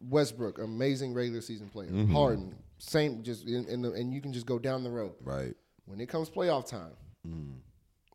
Westbrook, 0.00 0.58
amazing 0.58 1.14
regular 1.14 1.40
season 1.40 1.68
player. 1.68 1.90
Mm-hmm. 1.90 2.12
Harden, 2.14 2.54
same. 2.78 3.22
Just 3.22 3.46
in, 3.46 3.66
in 3.66 3.82
the, 3.82 3.92
and 3.92 4.12
you 4.12 4.20
can 4.20 4.32
just 4.32 4.46
go 4.46 4.58
down 4.58 4.84
the 4.84 4.90
road. 4.90 5.14
Right. 5.22 5.54
When 5.86 6.00
it 6.00 6.08
comes 6.08 6.30
playoff 6.30 6.66
time, 6.68 6.92
Mm. 7.26 7.58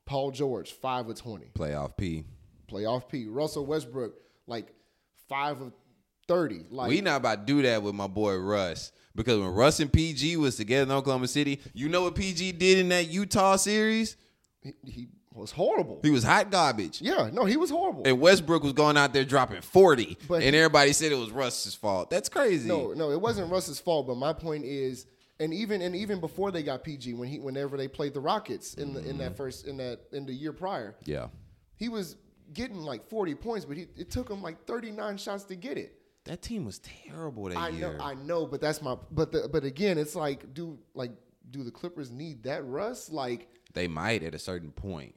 Paul 0.06 0.32
George, 0.32 0.74
five 0.74 1.08
of 1.08 1.16
twenty. 1.18 1.48
Playoff 1.58 1.96
P. 1.98 2.26
Playoff 2.70 3.08
P. 3.10 3.28
Russell 3.28 3.66
Westbrook, 3.66 4.16
like 4.46 4.74
five 5.30 5.62
of 5.62 5.74
thirty. 6.28 6.66
Like 6.70 6.90
we 6.90 7.02
not 7.02 7.18
about 7.18 7.48
to 7.48 7.54
do 7.54 7.62
that 7.62 7.82
with 7.82 7.96
my 7.96 8.08
boy 8.08 8.36
Russ. 8.36 8.92
Because 9.16 9.40
when 9.40 9.50
Russ 9.50 9.80
and 9.80 9.92
PG 9.92 10.38
was 10.38 10.58
together 10.58 10.84
in 10.84 10.92
Oklahoma 10.92 11.28
City, 11.28 11.60
you 11.74 11.90
know 11.90 12.04
what 12.04 12.16
PG 12.16 12.52
did 12.54 12.78
in 12.80 12.90
that 12.90 13.08
Utah 13.08 13.56
series? 13.56 14.16
he, 14.62 14.74
he 14.84 15.08
was 15.38 15.52
horrible. 15.52 16.00
He 16.02 16.10
was 16.10 16.24
hot 16.24 16.52
garbage. 16.52 17.02
Yeah, 17.02 17.30
no, 17.32 17.46
he 17.46 17.58
was 17.58 17.70
horrible. 17.70 18.04
And 18.06 18.20
Westbrook 18.20 18.64
was 18.64 18.74
going 18.74 18.98
out 18.98 19.14
there 19.14 19.26
dropping 19.26 19.62
40. 19.62 20.18
But 20.28 20.44
and 20.44 20.56
everybody 20.56 20.94
said 20.94 21.12
it 21.12 21.16
was 21.16 21.32
Russ's 21.32 21.76
fault. 21.76 22.10
That's 22.10 22.30
crazy. 22.30 22.68
no, 22.68 22.94
no, 22.94 23.12
it 23.12 23.22
wasn't 23.22 23.52
Russ's 23.52 23.80
fault. 23.80 24.08
But 24.08 24.16
my 24.16 24.34
point 24.34 24.66
is, 24.66 25.06
and 25.40 25.54
even 25.54 25.82
and 25.82 25.96
even 25.96 26.20
before 26.20 26.52
they 26.52 26.64
got 26.64 26.84
PG, 26.84 27.14
when 27.14 27.30
he 27.30 27.40
whenever 27.40 27.78
they 27.78 27.88
played 27.88 28.14
the 28.14 28.20
Rockets 28.20 28.74
in 28.74 28.94
the 28.94 29.08
in 29.08 29.18
that 29.20 29.34
mm. 29.34 29.38
first 29.38 29.68
in 29.68 29.78
that 29.78 30.00
in 30.12 30.26
the 30.26 30.34
year 30.34 30.54
prior, 30.54 30.96
Yeah. 31.06 31.28
he 31.76 31.90
was 31.90 32.18
getting 32.54 32.78
like 32.78 33.08
forty 33.08 33.36
points, 33.36 33.66
but 33.66 33.78
he, 33.78 33.88
it 33.96 34.10
took 34.10 34.30
him 34.30 34.42
like 34.42 34.66
thirty 34.66 34.92
nine 34.92 35.18
shots 35.18 35.44
to 35.46 35.56
get 35.56 35.78
it. 35.78 35.94
That 36.26 36.42
team 36.42 36.66
was 36.66 36.80
terrible 36.80 37.46
that 37.46 37.58
I 37.58 37.70
year. 37.70 37.94
know, 37.94 38.04
I 38.04 38.16
know, 38.16 38.46
but 38.46 38.60
that's 38.60 38.82
my 38.82 38.98
but 39.12 39.32
the, 39.32 39.48
but 39.48 39.64
again, 39.64 39.98
it's 39.98 40.16
like 40.16 40.54
do 40.54 40.78
like 40.94 41.12
do 41.50 41.64
the 41.64 41.72
Clippers 41.72 42.12
need 42.12 42.44
that 42.44 42.66
Russ? 42.66 43.10
Like 43.10 43.48
they 43.74 43.88
might 43.88 44.24
at 44.24 44.34
a 44.36 44.40
certain 44.40 44.72
point. 44.72 45.16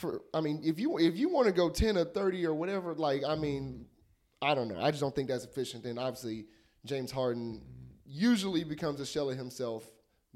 For 0.00 0.22
I 0.34 0.40
mean, 0.40 0.60
if 0.64 0.78
you 0.80 0.98
if 0.98 1.16
you 1.16 1.28
want 1.28 1.46
to 1.46 1.52
go 1.52 1.68
ten 1.70 1.96
or 1.96 2.04
thirty 2.04 2.44
or 2.46 2.54
whatever, 2.54 2.94
like 2.94 3.22
I 3.24 3.34
mean, 3.36 3.86
I 4.42 4.54
don't 4.54 4.68
know. 4.68 4.80
I 4.80 4.90
just 4.90 5.00
don't 5.00 5.14
think 5.14 5.28
that's 5.28 5.44
efficient. 5.44 5.84
And 5.84 5.98
obviously, 5.98 6.46
James 6.84 7.10
Harden 7.10 7.62
usually 8.06 8.64
becomes 8.64 9.00
a 9.00 9.06
shell 9.06 9.30
of 9.30 9.36
himself. 9.36 9.84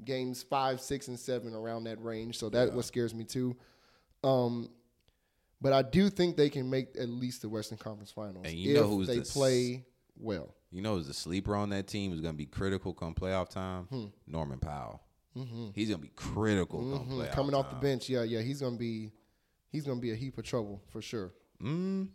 Games 0.03 0.43
five, 0.43 0.81
six, 0.81 1.07
and 1.07 1.17
seven 1.19 1.53
around 1.53 1.85
that 1.85 2.03
range. 2.03 2.37
So 2.37 2.49
that 2.49 2.73
what 2.73 2.85
scares 2.85 3.13
me 3.15 3.23
too. 3.23 3.55
Um, 4.23 4.69
but 5.61 5.71
I 5.73 5.81
do 5.83 6.09
think 6.09 6.35
they 6.35 6.49
can 6.49 6.69
make 6.69 6.97
at 6.99 7.07
least 7.07 7.41
the 7.41 7.49
Western 7.49 7.77
Conference 7.77 8.11
Finals 8.11 8.45
if 8.45 9.07
they 9.07 9.15
the 9.15 9.21
s- 9.21 9.31
play 9.33 9.85
well. 10.17 10.53
You 10.69 10.81
know 10.81 10.95
who's 10.95 11.07
the 11.07 11.13
sleeper 11.13 11.55
on 11.55 11.69
that 11.69 11.87
team 11.87 12.11
is 12.11 12.19
going 12.19 12.33
to 12.33 12.37
be 12.37 12.45
critical 12.45 12.93
come 12.93 13.15
playoff 13.15 13.49
time? 13.49 13.83
Hmm. 13.85 14.05
Norman 14.27 14.59
Powell. 14.59 15.01
He's 15.73 15.89
going 15.89 15.99
to 16.01 16.05
be 16.07 16.11
critical 16.15 16.79
come 16.79 17.07
playoff 17.07 17.25
Mm-hmm. 17.27 17.33
Coming 17.33 17.55
off 17.55 17.69
the 17.69 17.75
bench, 17.77 18.09
yeah, 18.09 18.23
yeah, 18.23 18.41
he's 18.41 18.61
gonna 18.61 18.75
be 18.77 19.11
he's 19.71 19.85
gonna 19.85 19.99
be 19.99 20.11
a 20.11 20.15
heap 20.15 20.37
of 20.37 20.43
trouble 20.43 20.81
for 20.89 21.01
sure. 21.01 21.31
Mm. 21.61 22.09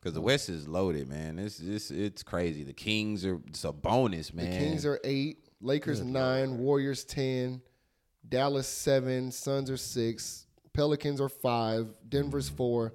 Because 0.00 0.14
the 0.14 0.20
West 0.20 0.48
is 0.48 0.68
loaded, 0.68 1.08
man. 1.08 1.38
It's, 1.38 1.58
it's 1.58 1.90
it's 1.90 2.22
crazy. 2.22 2.62
The 2.62 2.72
Kings 2.72 3.24
are 3.24 3.40
it's 3.48 3.64
a 3.64 3.72
bonus, 3.72 4.32
man. 4.32 4.50
The 4.50 4.58
Kings 4.58 4.86
are 4.86 5.00
eight, 5.04 5.48
Lakers 5.60 6.00
nine, 6.02 6.58
Warriors 6.58 7.04
ten, 7.04 7.60
Dallas 8.28 8.68
seven, 8.68 9.32
Suns 9.32 9.70
are 9.70 9.76
six, 9.76 10.46
Pelicans 10.72 11.20
are 11.20 11.28
five, 11.28 11.88
Denver's 12.08 12.48
four, 12.48 12.92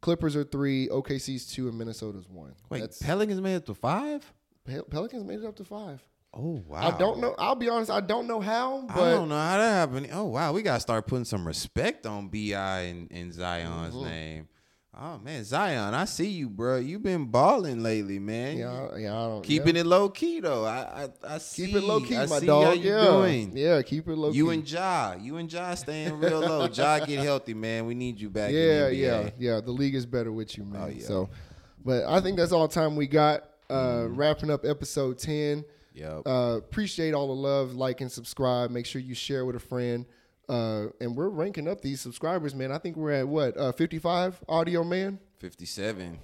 Clippers 0.00 0.36
are 0.36 0.44
three, 0.44 0.88
OKC's 0.88 1.46
two, 1.46 1.68
and 1.68 1.76
Minnesota's 1.76 2.28
one. 2.28 2.54
Wait, 2.70 2.80
That's, 2.80 3.02
Pelicans 3.02 3.40
made 3.40 3.56
it 3.56 3.66
to 3.66 3.74
five? 3.74 4.24
Pel- 4.64 4.84
Pelicans 4.84 5.24
made 5.24 5.40
it 5.40 5.44
up 5.44 5.56
to 5.56 5.64
five. 5.64 6.02
Oh 6.34 6.62
wow! 6.66 6.88
I 6.94 6.98
don't 6.98 7.20
know. 7.20 7.34
I'll 7.38 7.54
be 7.54 7.68
honest. 7.68 7.90
I 7.90 8.00
don't 8.00 8.26
know 8.26 8.40
how, 8.40 8.84
But 8.86 9.02
I 9.02 9.10
don't 9.12 9.28
know 9.30 9.36
how 9.38 9.56
that 9.58 9.70
happened. 9.72 10.08
Oh 10.12 10.24
wow, 10.26 10.52
we 10.52 10.62
gotta 10.62 10.80
start 10.80 11.06
putting 11.06 11.24
some 11.24 11.46
respect 11.46 12.06
on 12.06 12.28
Bi 12.28 12.38
and, 12.88 13.10
and 13.10 13.32
Zion's 13.32 13.94
Mm-hmm. 13.94 14.04
name. 14.04 14.48
Oh 15.00 15.18
man, 15.18 15.44
Zion, 15.44 15.94
I 15.94 16.04
see 16.06 16.28
you, 16.28 16.48
bro. 16.50 16.76
You've 16.78 17.02
been 17.04 17.26
balling 17.26 17.82
lately, 17.84 18.18
man. 18.18 18.58
Yeah, 18.58 18.96
yeah, 18.96 19.14
I 19.16 19.26
don't 19.28 19.42
Keeping 19.44 19.76
yeah. 19.76 19.82
it 19.82 19.86
low 19.86 20.08
key 20.10 20.40
though. 20.40 20.64
I 20.64 21.04
I, 21.24 21.34
I 21.34 21.38
see. 21.38 21.66
keep 21.66 21.76
it 21.76 21.82
low 21.84 22.00
key, 22.00 22.16
I 22.16 22.26
my 22.26 22.40
see 22.40 22.46
dog. 22.46 22.64
How 22.64 22.72
you 22.72 22.90
yeah, 22.90 23.04
doing? 23.04 23.56
yeah, 23.56 23.82
keep 23.82 24.08
it 24.08 24.16
low 24.16 24.30
key. 24.32 24.38
You 24.38 24.46
key. 24.48 24.54
and 24.54 24.70
Ja, 24.70 25.14
you 25.18 25.36
and 25.36 25.50
Ja 25.52 25.74
staying 25.76 26.18
real 26.18 26.40
low. 26.40 26.68
Ja 26.68 26.98
get 27.06 27.20
healthy, 27.20 27.54
man. 27.54 27.86
We 27.86 27.94
need 27.94 28.20
you 28.20 28.28
back. 28.28 28.50
yeah, 28.52 28.88
yeah, 28.88 29.30
yeah. 29.38 29.60
The 29.60 29.70
league 29.70 29.94
is 29.94 30.04
better 30.04 30.32
with 30.32 30.58
you, 30.58 30.64
man. 30.64 30.82
Oh, 30.82 30.88
yeah. 30.88 31.04
So, 31.06 31.30
but 31.84 32.04
I 32.04 32.20
think 32.20 32.36
that's 32.36 32.50
all 32.52 32.66
the 32.68 32.74
time 32.74 32.96
we 32.96 33.06
got. 33.06 33.44
Uh, 33.70 34.06
Wrapping 34.08 34.50
up 34.50 34.64
episode 34.64 35.18
ten. 35.18 35.64
Yep. 35.98 36.22
Uh, 36.26 36.56
appreciate 36.58 37.12
all 37.14 37.26
the 37.28 37.34
love, 37.34 37.74
like 37.74 38.00
and 38.00 38.10
subscribe. 38.10 38.70
Make 38.70 38.86
sure 38.86 39.00
you 39.00 39.14
share 39.14 39.44
with 39.44 39.56
a 39.56 39.60
friend. 39.60 40.06
Uh, 40.48 40.86
and 41.00 41.14
we're 41.14 41.28
ranking 41.28 41.68
up 41.68 41.80
these 41.82 42.00
subscribers, 42.00 42.54
man. 42.54 42.72
I 42.72 42.78
think 42.78 42.96
we're 42.96 43.10
at 43.12 43.28
what 43.28 43.56
uh, 43.56 43.72
55 43.72 44.42
audio, 44.48 44.82
man. 44.82 45.18
Fifty-seven. 45.38 46.18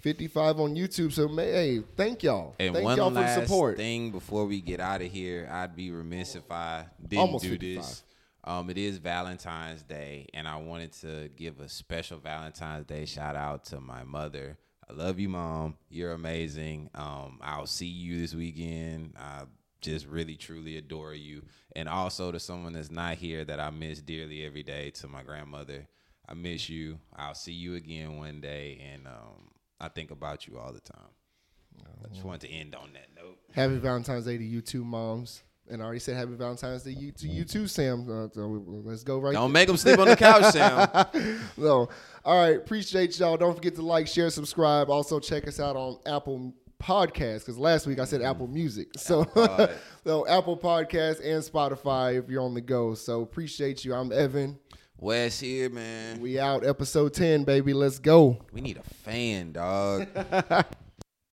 55 0.00 0.60
on 0.60 0.74
YouTube. 0.74 1.12
So, 1.12 1.28
man, 1.28 1.46
hey, 1.46 1.82
thank 1.96 2.22
y'all. 2.22 2.54
And 2.60 2.74
thank 2.74 2.84
one 2.84 2.98
y'all 2.98 3.08
for 3.08 3.14
the 3.14 3.34
support. 3.34 3.78
thing 3.78 4.10
before 4.10 4.44
we 4.44 4.60
get 4.60 4.78
out 4.78 5.00
of 5.00 5.10
here, 5.10 5.48
I'd 5.50 5.74
be 5.74 5.90
remiss 5.90 6.34
if 6.36 6.50
I 6.50 6.84
didn't 7.02 7.20
Almost 7.20 7.44
do 7.44 7.50
55. 7.52 7.82
this. 7.82 8.02
Um, 8.46 8.68
it 8.68 8.76
is 8.76 8.98
Valentine's 8.98 9.82
Day, 9.82 10.26
and 10.34 10.46
I 10.46 10.56
wanted 10.56 10.92
to 11.00 11.30
give 11.34 11.58
a 11.60 11.70
special 11.70 12.18
Valentine's 12.18 12.84
Day 12.84 13.06
shout 13.06 13.34
out 13.34 13.64
to 13.66 13.80
my 13.80 14.04
mother. 14.04 14.58
I 14.88 14.92
love 14.92 15.18
you, 15.18 15.28
mom. 15.28 15.76
You're 15.88 16.12
amazing. 16.12 16.90
Um, 16.94 17.38
I'll 17.42 17.66
see 17.66 17.86
you 17.86 18.18
this 18.20 18.34
weekend. 18.34 19.14
I 19.18 19.44
just 19.80 20.06
really, 20.06 20.36
truly 20.36 20.76
adore 20.76 21.14
you. 21.14 21.42
And 21.74 21.88
also 21.88 22.32
to 22.32 22.40
someone 22.40 22.74
that's 22.74 22.90
not 22.90 23.16
here 23.16 23.44
that 23.44 23.60
I 23.60 23.70
miss 23.70 24.00
dearly 24.00 24.44
every 24.44 24.62
day, 24.62 24.90
to 24.90 25.08
my 25.08 25.22
grandmother. 25.22 25.86
I 26.28 26.34
miss 26.34 26.68
you. 26.68 26.98
I'll 27.14 27.34
see 27.34 27.52
you 27.52 27.74
again 27.74 28.16
one 28.18 28.40
day, 28.40 28.82
and 28.92 29.06
um, 29.06 29.50
I 29.80 29.88
think 29.88 30.10
about 30.10 30.46
you 30.46 30.58
all 30.58 30.72
the 30.72 30.80
time. 30.80 31.10
I 32.04 32.08
just 32.08 32.24
wanted 32.24 32.42
to 32.42 32.50
end 32.50 32.74
on 32.74 32.90
that 32.94 33.08
note. 33.16 33.38
Happy 33.52 33.76
Valentine's 33.78 34.24
Day 34.24 34.38
to 34.38 34.44
you 34.44 34.60
two 34.60 34.84
moms. 34.84 35.42
And 35.70 35.80
I 35.80 35.84
already 35.84 36.00
said 36.00 36.16
Happy 36.16 36.34
Valentine's 36.34 36.82
Day 36.82 36.90
you, 36.90 37.10
to 37.12 37.26
you 37.28 37.44
too, 37.44 37.66
Sam. 37.66 38.02
Uh, 38.02 38.28
so 38.32 38.64
let's 38.84 39.02
go 39.02 39.18
right 39.18 39.32
there. 39.32 39.40
Don't 39.40 39.52
make 39.52 39.66
them 39.66 39.78
sleep 39.78 39.98
on 39.98 40.08
the 40.08 40.16
couch, 40.16 40.52
Sam. 40.52 40.88
So, 41.56 41.88
all 42.24 42.38
right, 42.38 42.56
appreciate 42.56 43.18
y'all. 43.18 43.36
Don't 43.36 43.54
forget 43.54 43.74
to 43.76 43.82
like, 43.82 44.06
share, 44.06 44.28
subscribe. 44.28 44.90
Also, 44.90 45.18
check 45.18 45.48
us 45.48 45.60
out 45.60 45.76
on 45.76 45.98
Apple 46.04 46.52
Podcasts 46.82 47.40
because 47.40 47.56
last 47.56 47.86
week 47.86 47.98
I 47.98 48.04
said 48.04 48.20
Apple 48.20 48.46
Music. 48.46 48.88
So, 48.96 49.24
Pod. 49.24 49.70
so 50.04 50.26
Apple 50.28 50.56
Podcasts 50.56 51.20
and 51.20 51.42
Spotify 51.42 52.18
if 52.18 52.28
you're 52.28 52.42
on 52.42 52.54
the 52.54 52.60
go. 52.60 52.94
So, 52.94 53.22
appreciate 53.22 53.84
you. 53.84 53.94
I'm 53.94 54.12
Evan. 54.12 54.58
Wes 54.98 55.40
here, 55.40 55.70
man. 55.70 56.20
We 56.20 56.38
out 56.38 56.64
episode 56.64 57.14
10, 57.14 57.44
baby. 57.44 57.72
Let's 57.72 57.98
go. 57.98 58.38
We 58.52 58.60
need 58.60 58.76
a 58.76 58.82
fan, 58.82 59.52
dog. 59.52 60.08